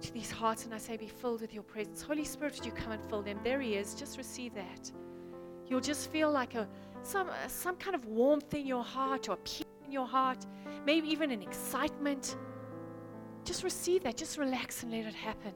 to 0.00 0.12
these 0.12 0.30
hearts 0.30 0.64
and 0.64 0.74
I 0.74 0.78
say, 0.78 0.96
Be 0.96 1.08
filled 1.08 1.40
with 1.40 1.52
your 1.52 1.62
presence. 1.62 2.02
Holy 2.02 2.24
Spirit, 2.24 2.54
would 2.56 2.66
you 2.66 2.72
come 2.72 2.92
and 2.92 3.02
fill 3.08 3.22
them? 3.22 3.40
There 3.42 3.60
He 3.60 3.74
is. 3.74 3.94
Just 3.94 4.18
receive 4.18 4.54
that. 4.54 4.92
You'll 5.66 5.80
just 5.80 6.10
feel 6.10 6.30
like 6.30 6.54
a 6.54 6.68
some 7.02 7.30
uh, 7.30 7.48
some 7.48 7.76
kind 7.76 7.94
of 7.94 8.04
warmth 8.06 8.52
in 8.54 8.66
your 8.66 8.84
heart 8.84 9.28
or 9.28 9.36
peace 9.38 9.64
in 9.84 9.92
your 9.92 10.06
heart, 10.06 10.44
maybe 10.84 11.08
even 11.08 11.30
an 11.30 11.42
excitement. 11.42 12.36
Just 13.44 13.64
receive 13.64 14.02
that. 14.02 14.16
Just 14.16 14.36
relax 14.36 14.82
and 14.82 14.92
let 14.92 15.06
it 15.06 15.14
happen. 15.14 15.54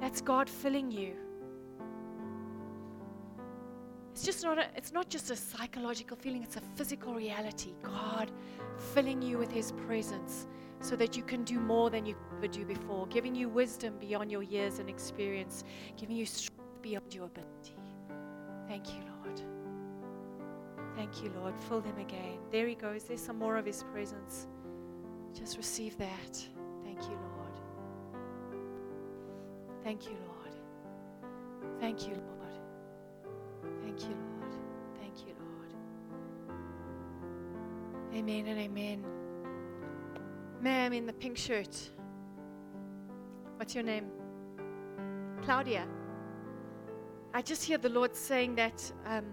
That's 0.00 0.20
God 0.20 0.48
filling 0.48 0.90
you. 0.90 1.25
It's 4.16 4.24
just 4.24 4.42
not 4.42 4.56
a, 4.56 4.66
it's 4.74 4.92
not 4.92 5.10
just 5.10 5.30
a 5.30 5.36
psychological 5.36 6.16
feeling, 6.16 6.42
it's 6.42 6.56
a 6.56 6.62
physical 6.74 7.12
reality. 7.12 7.74
God 7.82 8.32
filling 8.94 9.20
you 9.20 9.36
with 9.36 9.52
his 9.52 9.72
presence 9.72 10.46
so 10.80 10.96
that 10.96 11.18
you 11.18 11.22
can 11.22 11.44
do 11.44 11.60
more 11.60 11.90
than 11.90 12.06
you 12.06 12.16
ever 12.38 12.46
do 12.46 12.64
before, 12.64 13.06
giving 13.08 13.34
you 13.34 13.50
wisdom 13.50 13.98
beyond 14.00 14.32
your 14.32 14.42
years 14.42 14.78
and 14.78 14.88
experience, 14.88 15.64
giving 15.98 16.16
you 16.16 16.24
strength 16.24 16.80
beyond 16.80 17.12
your 17.12 17.26
ability. 17.26 17.76
Thank 18.66 18.88
you, 18.94 19.02
Lord. 19.22 19.42
Thank 20.96 21.22
you, 21.22 21.30
Lord. 21.38 21.52
Fill 21.68 21.82
them 21.82 21.98
again. 21.98 22.38
There 22.50 22.66
he 22.66 22.74
goes. 22.74 23.04
There's 23.04 23.20
some 23.20 23.38
more 23.38 23.58
of 23.58 23.66
his 23.66 23.82
presence. 23.92 24.46
Just 25.34 25.58
receive 25.58 25.98
that. 25.98 26.48
Thank 26.84 27.02
you, 27.02 27.18
Lord. 27.36 27.60
Thank 29.84 30.06
you, 30.06 30.16
Lord. 30.26 30.54
Thank 31.80 32.08
you, 32.08 32.14
Lord. 32.14 32.35
Thank 33.86 34.02
you, 34.02 34.16
Lord. 34.16 34.54
Thank 34.98 35.26
you, 35.26 35.34
Lord. 35.38 35.72
Amen 38.12 38.46
and 38.48 38.58
amen. 38.58 39.06
Ma'am 40.60 40.92
in 40.92 41.06
the 41.06 41.12
pink 41.12 41.38
shirt. 41.38 41.90
What's 43.56 43.76
your 43.76 43.84
name? 43.84 44.06
Claudia. 45.42 45.86
I 47.32 47.42
just 47.42 47.62
hear 47.62 47.78
the 47.78 47.88
Lord 47.88 48.16
saying 48.16 48.56
that 48.56 48.92
um, 49.06 49.24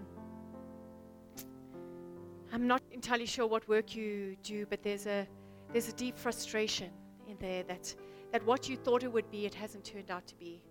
I'm 2.52 2.68
not 2.68 2.80
entirely 2.92 3.26
sure 3.26 3.48
what 3.48 3.66
work 3.66 3.96
you 3.96 4.36
do, 4.44 4.66
but 4.66 4.84
there's 4.84 5.06
a 5.06 5.26
there's 5.72 5.88
a 5.88 5.94
deep 5.94 6.16
frustration 6.16 6.92
in 7.26 7.36
there 7.40 7.64
that 7.64 7.92
that 8.30 8.46
what 8.46 8.68
you 8.68 8.76
thought 8.76 9.02
it 9.02 9.12
would 9.12 9.28
be, 9.32 9.46
it 9.46 9.54
hasn't 9.54 9.84
turned 9.84 10.12
out 10.12 10.28
to 10.28 10.36
be 10.36 10.62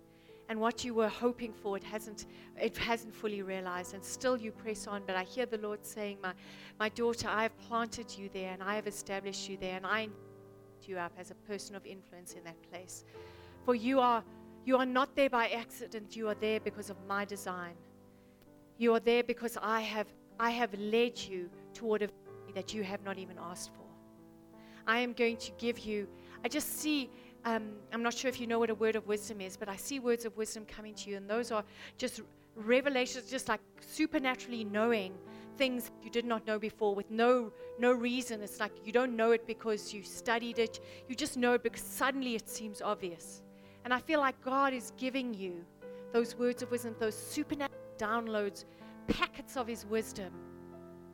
and 0.48 0.60
what 0.60 0.84
you 0.84 0.94
were 0.94 1.08
hoping 1.08 1.52
for 1.52 1.76
it 1.76 1.84
hasn't 1.84 2.26
it 2.60 2.76
hasn't 2.76 3.14
fully 3.14 3.42
realized. 3.42 3.94
And 3.94 4.04
still 4.04 4.36
you 4.36 4.52
press 4.52 4.86
on 4.86 5.02
but 5.06 5.16
i 5.16 5.24
hear 5.24 5.46
the 5.46 5.58
lord 5.58 5.84
saying 5.84 6.18
my 6.22 6.32
my 6.78 6.88
daughter 6.90 7.28
i 7.28 7.42
have 7.42 7.58
planted 7.68 8.16
you 8.16 8.28
there 8.32 8.52
and 8.52 8.62
i 8.62 8.74
have 8.74 8.86
established 8.86 9.48
you 9.48 9.56
there 9.56 9.76
and 9.76 9.86
i 9.86 10.08
you 10.88 10.98
up 10.98 11.12
as 11.18 11.30
a 11.30 11.34
person 11.34 11.74
of 11.74 11.84
influence 11.86 12.34
in 12.34 12.44
that 12.44 12.60
place. 12.70 13.04
For 13.64 13.74
you 13.74 14.00
are 14.00 14.22
you 14.66 14.78
are 14.78 14.86
not 14.86 15.14
there 15.14 15.28
by 15.28 15.48
accident. 15.48 16.16
You 16.16 16.28
are 16.28 16.34
there 16.34 16.58
because 16.58 16.88
of 16.88 16.96
my 17.06 17.26
design. 17.26 17.74
You 18.78 18.94
are 18.94 19.00
there 19.00 19.22
because 19.22 19.56
i 19.62 19.80
have 19.80 20.08
i 20.38 20.50
have 20.50 20.72
led 20.78 21.18
you 21.18 21.48
toward 21.72 22.02
a 22.02 22.08
that 22.54 22.72
you 22.72 22.82
have 22.84 23.02
not 23.04 23.18
even 23.18 23.36
asked 23.38 23.70
for. 23.74 23.84
I 24.86 24.98
am 24.98 25.12
going 25.12 25.36
to 25.38 25.50
give 25.58 25.78
you 25.78 26.08
i 26.44 26.48
just 26.48 26.78
see 26.78 27.10
um, 27.44 27.70
I'm 27.92 28.02
not 28.02 28.14
sure 28.14 28.28
if 28.28 28.40
you 28.40 28.46
know 28.46 28.58
what 28.58 28.70
a 28.70 28.74
word 28.74 28.96
of 28.96 29.06
wisdom 29.06 29.40
is, 29.40 29.56
but 29.56 29.68
I 29.68 29.76
see 29.76 30.00
words 30.00 30.24
of 30.24 30.36
wisdom 30.36 30.64
coming 30.66 30.94
to 30.94 31.10
you, 31.10 31.16
and 31.16 31.28
those 31.28 31.50
are 31.50 31.64
just 31.98 32.22
revelations, 32.56 33.30
just 33.30 33.48
like 33.48 33.60
supernaturally 33.80 34.64
knowing 34.64 35.14
things 35.56 35.90
you 36.02 36.10
did 36.10 36.24
not 36.24 36.46
know 36.46 36.58
before 36.58 36.94
with 36.94 37.10
no 37.10 37.52
no 37.78 37.92
reason. 37.92 38.42
It's 38.42 38.60
like 38.60 38.72
you 38.84 38.92
don't 38.92 39.14
know 39.14 39.32
it 39.32 39.46
because 39.46 39.92
you 39.92 40.02
studied 40.02 40.58
it. 40.58 40.80
You 41.08 41.14
just 41.14 41.36
know 41.36 41.54
it 41.54 41.62
because 41.62 41.82
suddenly 41.82 42.34
it 42.34 42.48
seems 42.48 42.80
obvious. 42.80 43.42
And 43.84 43.92
I 43.92 43.98
feel 43.98 44.20
like 44.20 44.40
God 44.40 44.72
is 44.72 44.92
giving 44.96 45.34
you 45.34 45.64
those 46.12 46.36
words 46.36 46.62
of 46.62 46.70
wisdom, 46.70 46.96
those 46.98 47.16
supernatural 47.16 47.80
downloads, 47.98 48.64
packets 49.06 49.56
of 49.56 49.66
His 49.66 49.84
wisdom 49.84 50.32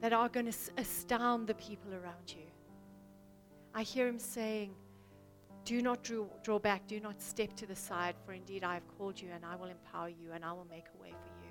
that 0.00 0.12
are 0.12 0.28
going 0.28 0.50
to 0.50 0.56
astound 0.78 1.46
the 1.46 1.54
people 1.54 1.92
around 1.92 2.26
you. 2.28 2.46
I 3.74 3.82
hear 3.82 4.08
him 4.08 4.18
saying, 4.18 4.74
Do 5.64 5.82
not 5.82 6.02
draw, 6.02 6.26
draw 6.42 6.58
back, 6.58 6.86
do 6.86 7.00
not 7.00 7.20
step 7.20 7.54
to 7.56 7.66
the 7.66 7.76
side, 7.76 8.14
for 8.24 8.32
indeed 8.32 8.64
I 8.64 8.74
have 8.74 8.88
called 8.98 9.20
you 9.20 9.28
and 9.34 9.44
I 9.44 9.56
will 9.56 9.66
empower 9.66 10.08
you 10.08 10.32
and 10.34 10.44
I 10.44 10.52
will 10.52 10.66
make 10.70 10.86
a 10.98 11.02
way 11.02 11.10
for 11.10 11.28
you. 11.44 11.50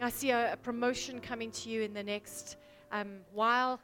I 0.00 0.10
see 0.10 0.30
a, 0.30 0.52
a 0.52 0.56
promotion 0.56 1.20
coming 1.20 1.50
to 1.52 1.70
you 1.70 1.82
in 1.82 1.92
the 1.92 2.02
next 2.02 2.56
um, 2.92 3.18
while, 3.32 3.80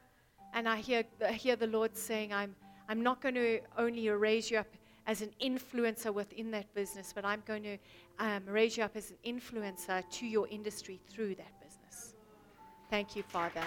and 0.53 0.67
I 0.67 0.77
hear, 0.77 1.03
I 1.25 1.33
hear 1.33 1.55
the 1.55 1.67
Lord 1.67 1.95
saying, 1.95 2.33
I'm, 2.33 2.55
I'm 2.87 3.01
not 3.03 3.21
going 3.21 3.35
to 3.35 3.59
only 3.77 4.07
raise 4.09 4.49
you 4.49 4.59
up 4.59 4.67
as 5.07 5.21
an 5.21 5.31
influencer 5.41 6.13
within 6.13 6.51
that 6.51 6.73
business, 6.73 7.11
but 7.13 7.25
I'm 7.25 7.43
going 7.45 7.63
to 7.63 7.77
um, 8.19 8.43
raise 8.47 8.77
you 8.77 8.83
up 8.83 8.95
as 8.95 9.11
an 9.11 9.17
influencer 9.25 10.03
to 10.09 10.25
your 10.25 10.47
industry 10.47 10.99
through 11.09 11.35
that 11.35 11.59
business. 11.61 12.15
Thank 12.89 13.15
you, 13.15 13.23
Father. 13.23 13.61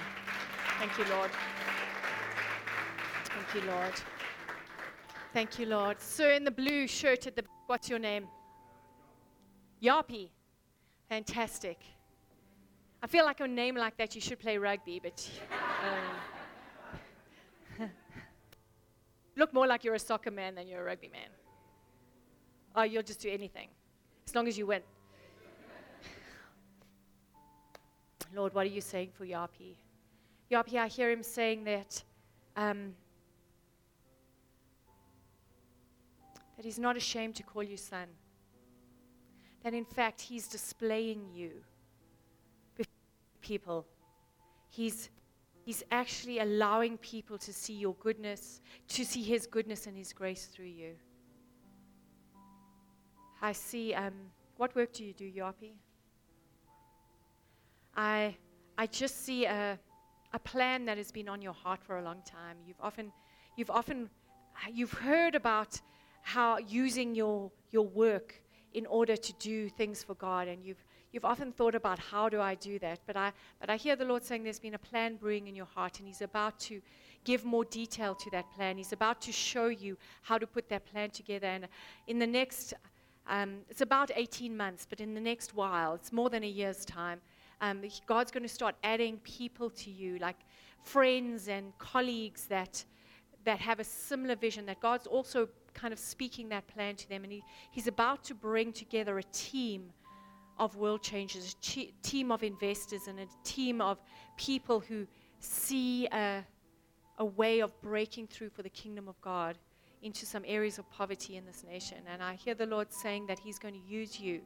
Thank 0.78 0.96
you, 0.98 1.04
Lord. 1.14 1.30
Thank 3.24 3.64
you, 3.64 3.70
Lord. 3.70 3.94
Thank 5.34 5.58
you, 5.58 5.66
Lord. 5.66 6.00
Sir 6.00 6.32
in 6.32 6.44
the 6.44 6.50
blue 6.50 6.86
shirt 6.86 7.26
at 7.26 7.36
the 7.36 7.44
what's 7.66 7.90
your 7.90 7.98
name? 7.98 8.26
Yapi. 9.82 10.30
Fantastic. 11.08 11.78
I 13.02 13.06
feel 13.06 13.24
like 13.24 13.40
a 13.40 13.46
name 13.46 13.76
like 13.76 13.96
that 13.98 14.14
you 14.14 14.20
should 14.20 14.38
play 14.38 14.58
rugby, 14.58 15.00
but 15.02 15.30
um, 17.78 17.90
look 19.36 19.52
more 19.52 19.66
like 19.66 19.84
you're 19.84 19.94
a 19.94 19.98
soccer 19.98 20.30
man 20.30 20.54
than 20.54 20.66
you're 20.66 20.80
a 20.80 20.84
rugby 20.84 21.08
man. 21.08 21.28
Oh, 22.74 22.82
you'll 22.82 23.02
just 23.02 23.20
do 23.20 23.30
anything 23.30 23.68
as 24.26 24.34
long 24.34 24.48
as 24.48 24.58
you 24.58 24.66
win. 24.66 24.82
Lord, 28.34 28.54
what 28.54 28.66
are 28.66 28.70
you 28.70 28.80
saying 28.80 29.10
for 29.12 29.24
Yapi? 29.24 29.76
Yapi, 30.50 30.74
I 30.78 30.88
hear 30.88 31.10
him 31.10 31.22
saying 31.22 31.64
that 31.64 32.02
um, 32.56 32.94
that 36.58 36.66
he's 36.66 36.78
not 36.78 36.98
ashamed 36.98 37.36
to 37.36 37.42
call 37.42 37.62
you 37.62 37.78
son. 37.78 38.08
That 39.62 39.72
in 39.72 39.86
fact 39.86 40.20
he's 40.20 40.46
displaying 40.48 41.30
you 41.32 41.52
before 42.76 42.92
people. 43.40 43.86
He's 44.68 45.08
He's 45.68 45.84
actually 45.90 46.38
allowing 46.38 46.96
people 46.96 47.36
to 47.36 47.52
see 47.52 47.74
your 47.74 47.92
goodness, 48.00 48.62
to 48.88 49.04
see 49.04 49.22
His 49.22 49.46
goodness 49.46 49.86
and 49.86 49.94
His 49.94 50.14
grace 50.14 50.46
through 50.46 50.64
you. 50.64 50.94
I 53.42 53.52
see. 53.52 53.92
Um, 53.92 54.14
what 54.56 54.74
work 54.74 54.94
do 54.94 55.04
you 55.04 55.12
do, 55.12 55.30
Yapi? 55.30 55.72
I, 57.94 58.34
I 58.78 58.86
just 58.86 59.26
see 59.26 59.44
a, 59.44 59.78
a 60.32 60.38
plan 60.38 60.86
that 60.86 60.96
has 60.96 61.12
been 61.12 61.28
on 61.28 61.42
your 61.42 61.52
heart 61.52 61.82
for 61.82 61.98
a 61.98 62.02
long 62.02 62.22
time. 62.24 62.56
You've 62.66 62.80
often, 62.80 63.12
you've 63.58 63.70
often, 63.70 64.08
you've 64.72 64.92
heard 64.92 65.34
about 65.34 65.78
how 66.22 66.58
using 66.58 67.14
your, 67.14 67.50
your 67.70 67.86
work 67.86 68.42
in 68.74 68.86
order 68.86 69.16
to 69.16 69.32
do 69.34 69.68
things 69.68 70.02
for 70.02 70.14
God. 70.14 70.48
And 70.48 70.64
you've, 70.64 70.84
you've 71.12 71.24
often 71.24 71.52
thought 71.52 71.74
about 71.74 71.98
how 71.98 72.28
do 72.28 72.40
I 72.40 72.54
do 72.54 72.78
that. 72.80 73.00
But 73.06 73.16
I, 73.16 73.32
but 73.60 73.70
I 73.70 73.76
hear 73.76 73.96
the 73.96 74.04
Lord 74.04 74.24
saying 74.24 74.44
there's 74.44 74.60
been 74.60 74.74
a 74.74 74.78
plan 74.78 75.16
brewing 75.16 75.46
in 75.48 75.56
your 75.56 75.66
heart, 75.66 75.98
and 75.98 76.06
He's 76.06 76.22
about 76.22 76.58
to 76.60 76.80
give 77.24 77.44
more 77.44 77.64
detail 77.64 78.14
to 78.14 78.30
that 78.30 78.50
plan. 78.52 78.76
He's 78.76 78.92
about 78.92 79.20
to 79.22 79.32
show 79.32 79.66
you 79.66 79.96
how 80.22 80.38
to 80.38 80.46
put 80.46 80.68
that 80.68 80.86
plan 80.86 81.10
together. 81.10 81.46
And 81.46 81.68
in 82.06 82.18
the 82.18 82.26
next, 82.26 82.74
um, 83.26 83.58
it's 83.68 83.80
about 83.80 84.10
18 84.14 84.56
months, 84.56 84.86
but 84.88 85.00
in 85.00 85.14
the 85.14 85.20
next 85.20 85.54
while, 85.54 85.94
it's 85.94 86.12
more 86.12 86.30
than 86.30 86.44
a 86.44 86.48
year's 86.48 86.84
time, 86.84 87.20
um, 87.60 87.82
God's 88.06 88.30
going 88.30 88.44
to 88.44 88.48
start 88.48 88.76
adding 88.84 89.18
people 89.18 89.68
to 89.70 89.90
you, 89.90 90.18
like 90.18 90.36
friends 90.82 91.48
and 91.48 91.76
colleagues 91.78 92.46
that, 92.46 92.84
that 93.44 93.60
have 93.60 93.80
a 93.80 93.84
similar 93.84 94.36
vision, 94.36 94.66
that 94.66 94.80
God's 94.80 95.06
also 95.06 95.48
kind 95.74 95.92
of 95.92 95.98
speaking 95.98 96.48
that 96.48 96.66
plan 96.66 96.96
to 96.96 97.08
them. 97.08 97.24
And 97.24 97.32
he, 97.32 97.42
he's 97.70 97.86
about 97.86 98.24
to 98.24 98.34
bring 98.34 98.72
together 98.72 99.18
a 99.18 99.22
team 99.32 99.92
of 100.58 100.76
world 100.76 101.02
changers, 101.02 101.56
a 101.76 101.92
team 102.02 102.32
of 102.32 102.42
investors, 102.42 103.02
and 103.06 103.20
a 103.20 103.26
team 103.44 103.80
of 103.80 103.98
people 104.36 104.80
who 104.80 105.06
see 105.40 106.06
a, 106.08 106.44
a 107.18 107.24
way 107.24 107.60
of 107.60 107.80
breaking 107.80 108.26
through 108.26 108.50
for 108.50 108.62
the 108.62 108.70
kingdom 108.70 109.08
of 109.08 109.20
God 109.20 109.56
into 110.02 110.26
some 110.26 110.44
areas 110.46 110.78
of 110.78 110.88
poverty 110.90 111.36
in 111.36 111.44
this 111.44 111.64
nation. 111.64 111.98
And 112.12 112.22
I 112.22 112.34
hear 112.34 112.54
the 112.54 112.66
Lord 112.66 112.92
saying 112.92 113.26
that 113.26 113.38
He's 113.38 113.58
going 113.58 113.74
to 113.74 113.80
use 113.80 114.18
you 114.18 114.40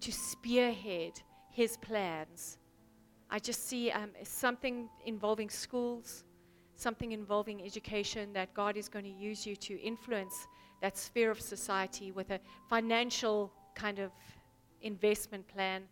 to 0.00 0.12
spearhead 0.12 1.20
His 1.50 1.76
plans. 1.78 2.58
I 3.30 3.38
just 3.38 3.66
see 3.66 3.90
um, 3.90 4.10
something 4.24 4.88
involving 5.06 5.48
schools, 5.48 6.24
something 6.82 7.12
involving 7.12 7.62
education 7.62 8.32
that 8.32 8.52
God 8.54 8.76
is 8.76 8.88
going 8.88 9.04
to 9.04 9.10
use 9.10 9.46
you 9.46 9.54
to 9.56 9.80
influence 9.80 10.46
that 10.80 10.98
sphere 10.98 11.30
of 11.30 11.40
society 11.40 12.10
with 12.10 12.30
a 12.30 12.40
financial 12.68 13.52
kind 13.74 13.98
of 14.00 14.10
investment 14.82 15.46
plan 15.46 15.84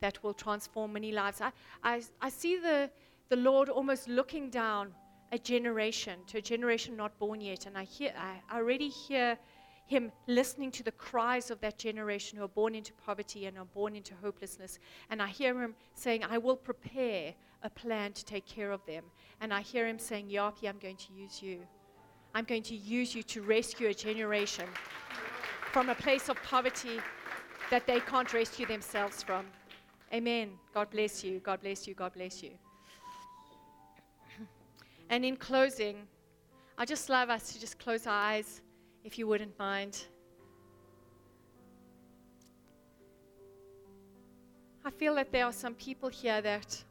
that 0.00 0.22
will 0.22 0.34
transform 0.34 0.92
many 0.92 1.10
lives. 1.12 1.40
I, 1.40 1.50
I, 1.82 2.02
I 2.20 2.28
see 2.28 2.56
the, 2.58 2.88
the 3.28 3.36
Lord 3.36 3.68
almost 3.68 4.08
looking 4.08 4.48
down 4.48 4.94
a 5.32 5.38
generation 5.38 6.20
to 6.28 6.38
a 6.38 6.40
generation 6.40 6.96
not 6.96 7.18
born 7.18 7.40
yet, 7.40 7.66
and 7.66 7.76
I, 7.76 7.84
hear, 7.84 8.12
I, 8.16 8.40
I 8.48 8.58
already 8.58 8.88
hear 8.88 9.36
him 9.88 10.12
listening 10.26 10.70
to 10.72 10.82
the 10.82 10.92
cries 10.92 11.50
of 11.50 11.60
that 11.60 11.78
generation 11.78 12.38
who 12.38 12.44
are 12.44 12.48
born 12.48 12.74
into 12.74 12.92
poverty 12.92 13.46
and 13.46 13.56
are 13.58 13.64
born 13.64 13.96
into 13.96 14.14
hopelessness. 14.22 14.78
And 15.10 15.20
I 15.20 15.28
hear 15.28 15.60
him 15.60 15.74
saying, 15.94 16.24
I 16.24 16.38
will 16.38 16.56
prepare 16.56 17.34
a 17.62 17.70
plan 17.70 18.12
to 18.12 18.24
take 18.24 18.46
care 18.46 18.70
of 18.70 18.84
them. 18.86 19.02
And 19.40 19.52
I 19.52 19.62
hear 19.62 19.86
him 19.86 19.98
saying, 19.98 20.28
Yapi, 20.28 20.68
I'm 20.68 20.78
going 20.78 20.96
to 20.96 21.12
use 21.12 21.42
you. 21.42 21.60
I'm 22.34 22.44
going 22.44 22.62
to 22.64 22.76
use 22.76 23.14
you 23.14 23.22
to 23.24 23.42
rescue 23.42 23.88
a 23.88 23.94
generation 23.94 24.66
from 25.72 25.88
a 25.88 25.94
place 25.94 26.28
of 26.28 26.36
poverty 26.42 27.00
that 27.70 27.86
they 27.86 28.00
can't 28.00 28.32
rescue 28.32 28.66
themselves 28.66 29.22
from. 29.22 29.46
Amen. 30.12 30.50
God 30.74 30.90
bless 30.90 31.24
you. 31.24 31.40
God 31.40 31.60
bless 31.62 31.88
you. 31.88 31.94
God 31.94 32.12
bless 32.12 32.42
you. 32.42 32.50
And 35.10 35.24
in 35.24 35.36
closing, 35.36 35.96
I 36.76 36.84
just 36.84 37.08
love 37.08 37.30
us 37.30 37.52
to 37.52 37.60
just 37.60 37.78
close 37.78 38.06
our 38.06 38.12
eyes, 38.12 38.60
if 39.08 39.16
you 39.16 39.26
wouldn't 39.26 39.58
mind. 39.58 40.04
I 44.84 44.90
feel 44.90 45.14
that 45.14 45.32
there 45.32 45.46
are 45.46 45.52
some 45.52 45.74
people 45.76 46.10
here 46.10 46.42
that 46.42 46.84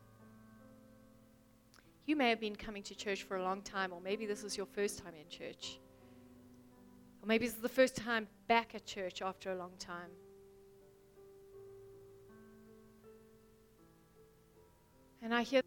you 2.08 2.16
may 2.16 2.30
have 2.30 2.40
been 2.40 2.56
coming 2.56 2.82
to 2.82 2.96
church 2.96 3.22
for 3.22 3.38
a 3.38 3.44
long 3.44 3.62
time, 3.62 3.94
or 3.94 4.02
maybe 4.02 4.26
this 4.26 4.44
is 4.44 4.58
your 4.58 4.66
first 4.66 4.98
time 4.98 5.14
in 5.14 5.30
church. 5.30 5.78
Or 7.22 7.28
maybe 7.28 7.46
this 7.46 7.54
is 7.54 7.62
the 7.62 7.70
first 7.70 7.96
time 7.96 8.28
back 8.48 8.74
at 8.74 8.84
church 8.88 9.22
after 9.22 9.52
a 9.52 9.56
long 9.56 9.74
time. 9.78 10.10
And 15.22 15.36
I 15.36 15.44
hear 15.44 15.62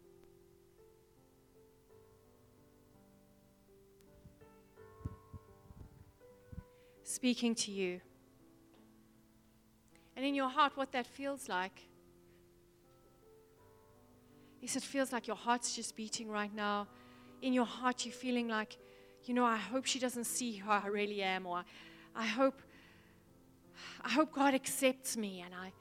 speaking 7.11 7.53
to 7.55 7.71
you. 7.71 7.99
And 10.15 10.25
in 10.25 10.33
your 10.33 10.49
heart, 10.49 10.73
what 10.75 10.91
that 10.93 11.07
feels 11.07 11.49
like 11.49 11.87
is 14.61 14.75
it 14.75 14.83
feels 14.83 15.11
like 15.11 15.27
your 15.27 15.35
heart's 15.35 15.75
just 15.75 15.95
beating 15.95 16.29
right 16.29 16.53
now. 16.53 16.87
In 17.41 17.53
your 17.53 17.65
heart, 17.65 18.05
you're 18.05 18.13
feeling 18.13 18.47
like, 18.47 18.77
you 19.25 19.33
know, 19.33 19.45
I 19.45 19.57
hope 19.57 19.85
she 19.85 19.99
doesn't 19.99 20.25
see 20.25 20.53
who 20.53 20.69
I 20.69 20.87
really 20.87 21.21
am, 21.21 21.45
or 21.45 21.63
I 22.15 22.25
hope, 22.25 22.61
I 24.03 24.09
hope 24.09 24.31
God 24.31 24.53
accepts 24.53 25.17
me, 25.17 25.41
and 25.45 25.53
I, 25.53 25.71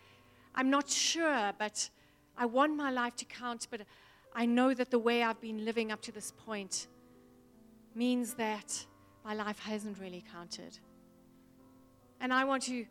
I'm 0.55 0.71
not 0.71 0.89
sure, 0.89 1.53
but 1.59 1.91
I 2.37 2.47
want 2.47 2.77
my 2.77 2.91
life 2.91 3.17
to 3.17 3.25
count, 3.25 3.69
but 3.71 3.83
I 4.35 4.47
know 4.47 4.73
that 4.75 4.91
the 4.91 4.99
way 4.99 5.23
I've 5.23 5.41
been 5.41 5.65
living 5.65 5.93
up 5.93 6.01
to 6.03 6.13
this 6.13 6.33
point 6.33 6.87
means 7.95 8.35
that 8.35 8.87
my 9.25 9.35
life 9.35 9.59
hasn't 9.59 9.99
really 9.99 10.25
counted. 10.33 10.79
And 12.21 12.33
I 12.33 12.45
want 12.45 12.65
to, 12.65 12.85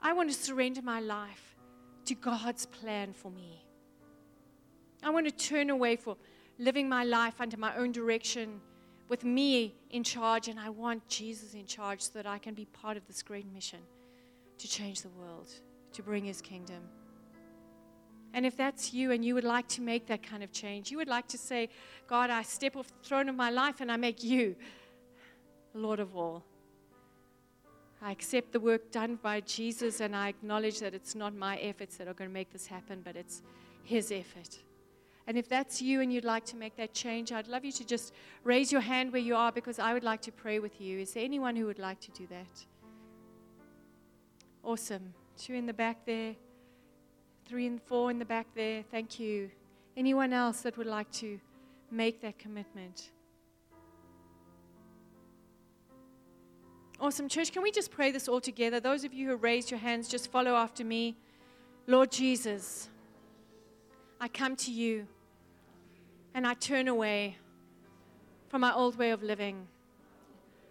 I 0.00 0.12
want 0.12 0.30
to 0.30 0.36
surrender 0.36 0.82
my 0.82 1.00
life 1.00 1.56
to 2.06 2.14
God's 2.14 2.66
plan 2.66 3.12
for 3.12 3.30
me. 3.30 3.64
I 5.02 5.10
want 5.10 5.26
to 5.26 5.32
turn 5.32 5.70
away 5.70 5.96
from 5.96 6.16
living 6.58 6.88
my 6.88 7.04
life 7.04 7.40
under 7.40 7.56
my 7.56 7.76
own 7.76 7.92
direction 7.92 8.60
with 9.08 9.24
me 9.24 9.74
in 9.90 10.04
charge, 10.04 10.48
and 10.48 10.58
I 10.58 10.70
want 10.70 11.06
Jesus 11.08 11.54
in 11.54 11.66
charge 11.66 12.00
so 12.00 12.10
that 12.14 12.26
I 12.26 12.38
can 12.38 12.54
be 12.54 12.64
part 12.66 12.96
of 12.96 13.06
this 13.06 13.22
great 13.22 13.46
mission 13.52 13.80
to 14.58 14.68
change 14.68 15.02
the 15.02 15.10
world, 15.10 15.50
to 15.92 16.02
bring 16.02 16.24
his 16.24 16.40
kingdom. 16.40 16.82
And 18.34 18.46
if 18.46 18.56
that's 18.56 18.94
you 18.94 19.10
and 19.10 19.24
you 19.24 19.34
would 19.34 19.44
like 19.44 19.68
to 19.68 19.82
make 19.82 20.06
that 20.06 20.22
kind 20.22 20.42
of 20.42 20.52
change, 20.52 20.90
you 20.90 20.96
would 20.96 21.08
like 21.08 21.28
to 21.28 21.38
say, 21.38 21.68
God, 22.06 22.30
I 22.30 22.42
step 22.42 22.76
off 22.76 22.88
the 22.88 23.06
throne 23.08 23.28
of 23.28 23.36
my 23.36 23.50
life 23.50 23.80
and 23.80 23.92
I 23.92 23.96
make 23.96 24.24
you 24.24 24.56
Lord 25.74 26.00
of 26.00 26.16
all. 26.16 26.44
I 28.02 28.10
accept 28.10 28.52
the 28.52 28.58
work 28.58 28.90
done 28.90 29.16
by 29.22 29.40
Jesus 29.40 30.00
and 30.00 30.16
I 30.16 30.28
acknowledge 30.28 30.80
that 30.80 30.92
it's 30.92 31.14
not 31.14 31.34
my 31.34 31.56
efforts 31.58 31.96
that 31.98 32.08
are 32.08 32.14
going 32.14 32.28
to 32.28 32.34
make 32.34 32.52
this 32.52 32.66
happen, 32.66 33.00
but 33.04 33.14
it's 33.14 33.42
His 33.84 34.10
effort. 34.10 34.58
And 35.28 35.38
if 35.38 35.48
that's 35.48 35.80
you 35.80 36.00
and 36.00 36.12
you'd 36.12 36.24
like 36.24 36.44
to 36.46 36.56
make 36.56 36.76
that 36.76 36.92
change, 36.94 37.30
I'd 37.30 37.46
love 37.46 37.64
you 37.64 37.70
to 37.72 37.84
just 37.84 38.12
raise 38.42 38.72
your 38.72 38.80
hand 38.80 39.12
where 39.12 39.22
you 39.22 39.36
are 39.36 39.52
because 39.52 39.78
I 39.78 39.94
would 39.94 40.02
like 40.02 40.20
to 40.22 40.32
pray 40.32 40.58
with 40.58 40.80
you. 40.80 40.98
Is 40.98 41.14
there 41.14 41.24
anyone 41.24 41.54
who 41.54 41.66
would 41.66 41.78
like 41.78 42.00
to 42.00 42.10
do 42.10 42.26
that? 42.26 42.66
Awesome. 44.64 45.14
Two 45.38 45.54
in 45.54 45.66
the 45.66 45.72
back 45.72 46.04
there, 46.04 46.34
three 47.46 47.68
and 47.68 47.80
four 47.80 48.10
in 48.10 48.18
the 48.18 48.24
back 48.24 48.48
there. 48.56 48.82
Thank 48.90 49.20
you. 49.20 49.48
Anyone 49.96 50.32
else 50.32 50.62
that 50.62 50.76
would 50.76 50.88
like 50.88 51.10
to 51.12 51.38
make 51.90 52.20
that 52.22 52.38
commitment? 52.38 53.10
Awesome. 57.02 57.28
Church, 57.28 57.50
can 57.50 57.64
we 57.64 57.72
just 57.72 57.90
pray 57.90 58.12
this 58.12 58.28
all 58.28 58.40
together? 58.40 58.78
Those 58.78 59.02
of 59.02 59.12
you 59.12 59.26
who 59.26 59.34
raised 59.34 59.72
your 59.72 59.80
hands, 59.80 60.06
just 60.06 60.30
follow 60.30 60.54
after 60.54 60.84
me. 60.84 61.16
Lord 61.88 62.12
Jesus, 62.12 62.88
I 64.20 64.28
come 64.28 64.54
to 64.54 64.70
you 64.70 65.08
and 66.32 66.46
I 66.46 66.54
turn 66.54 66.86
away 66.86 67.38
from 68.46 68.60
my 68.60 68.72
old 68.72 68.96
way 68.98 69.10
of 69.10 69.20
living. 69.20 69.66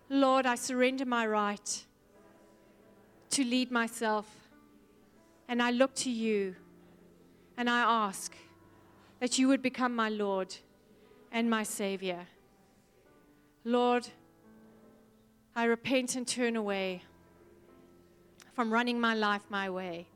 Lord, 0.08 0.46
I 0.46 0.56
surrender 0.56 1.06
my 1.06 1.28
right 1.28 1.86
to 3.32 3.44
lead 3.44 3.70
myself 3.70 4.26
and 5.50 5.62
I 5.62 5.72
look 5.72 5.94
to 5.96 6.10
you 6.10 6.56
and 7.58 7.70
I 7.70 7.82
ask 8.08 8.34
that 9.20 9.38
you 9.38 9.50
would 9.50 9.62
become 9.62 9.94
my 9.94 10.08
Lord 10.08 10.56
and 11.30 11.50
my 11.50 11.64
Savior. 11.64 12.26
Lord, 13.66 14.08
I 15.62 15.66
repent 15.66 16.16
and 16.16 16.28
turn 16.28 16.56
away 16.56 17.04
from 18.56 18.74
running 18.74 19.00
my 19.00 19.14
life 19.14 19.44
my 19.50 19.70
way. 19.70 20.08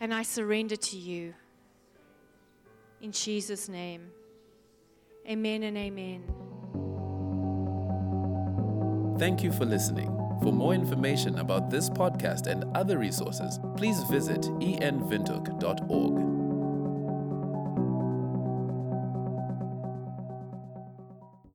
And 0.00 0.14
I 0.14 0.22
surrender 0.22 0.76
to 0.76 0.96
you. 0.96 1.34
In 3.02 3.12
Jesus' 3.12 3.68
name. 3.68 4.12
Amen 5.28 5.62
and 5.64 5.76
amen. 5.76 6.24
Thank 9.18 9.42
you 9.42 9.52
for 9.52 9.66
listening. 9.66 10.08
For 10.42 10.50
more 10.50 10.72
information 10.72 11.38
about 11.38 11.68
this 11.68 11.90
podcast 11.90 12.46
and 12.46 12.64
other 12.74 12.96
resources, 12.96 13.60
please 13.76 14.02
visit 14.04 14.40
envintook.org. 14.40 16.37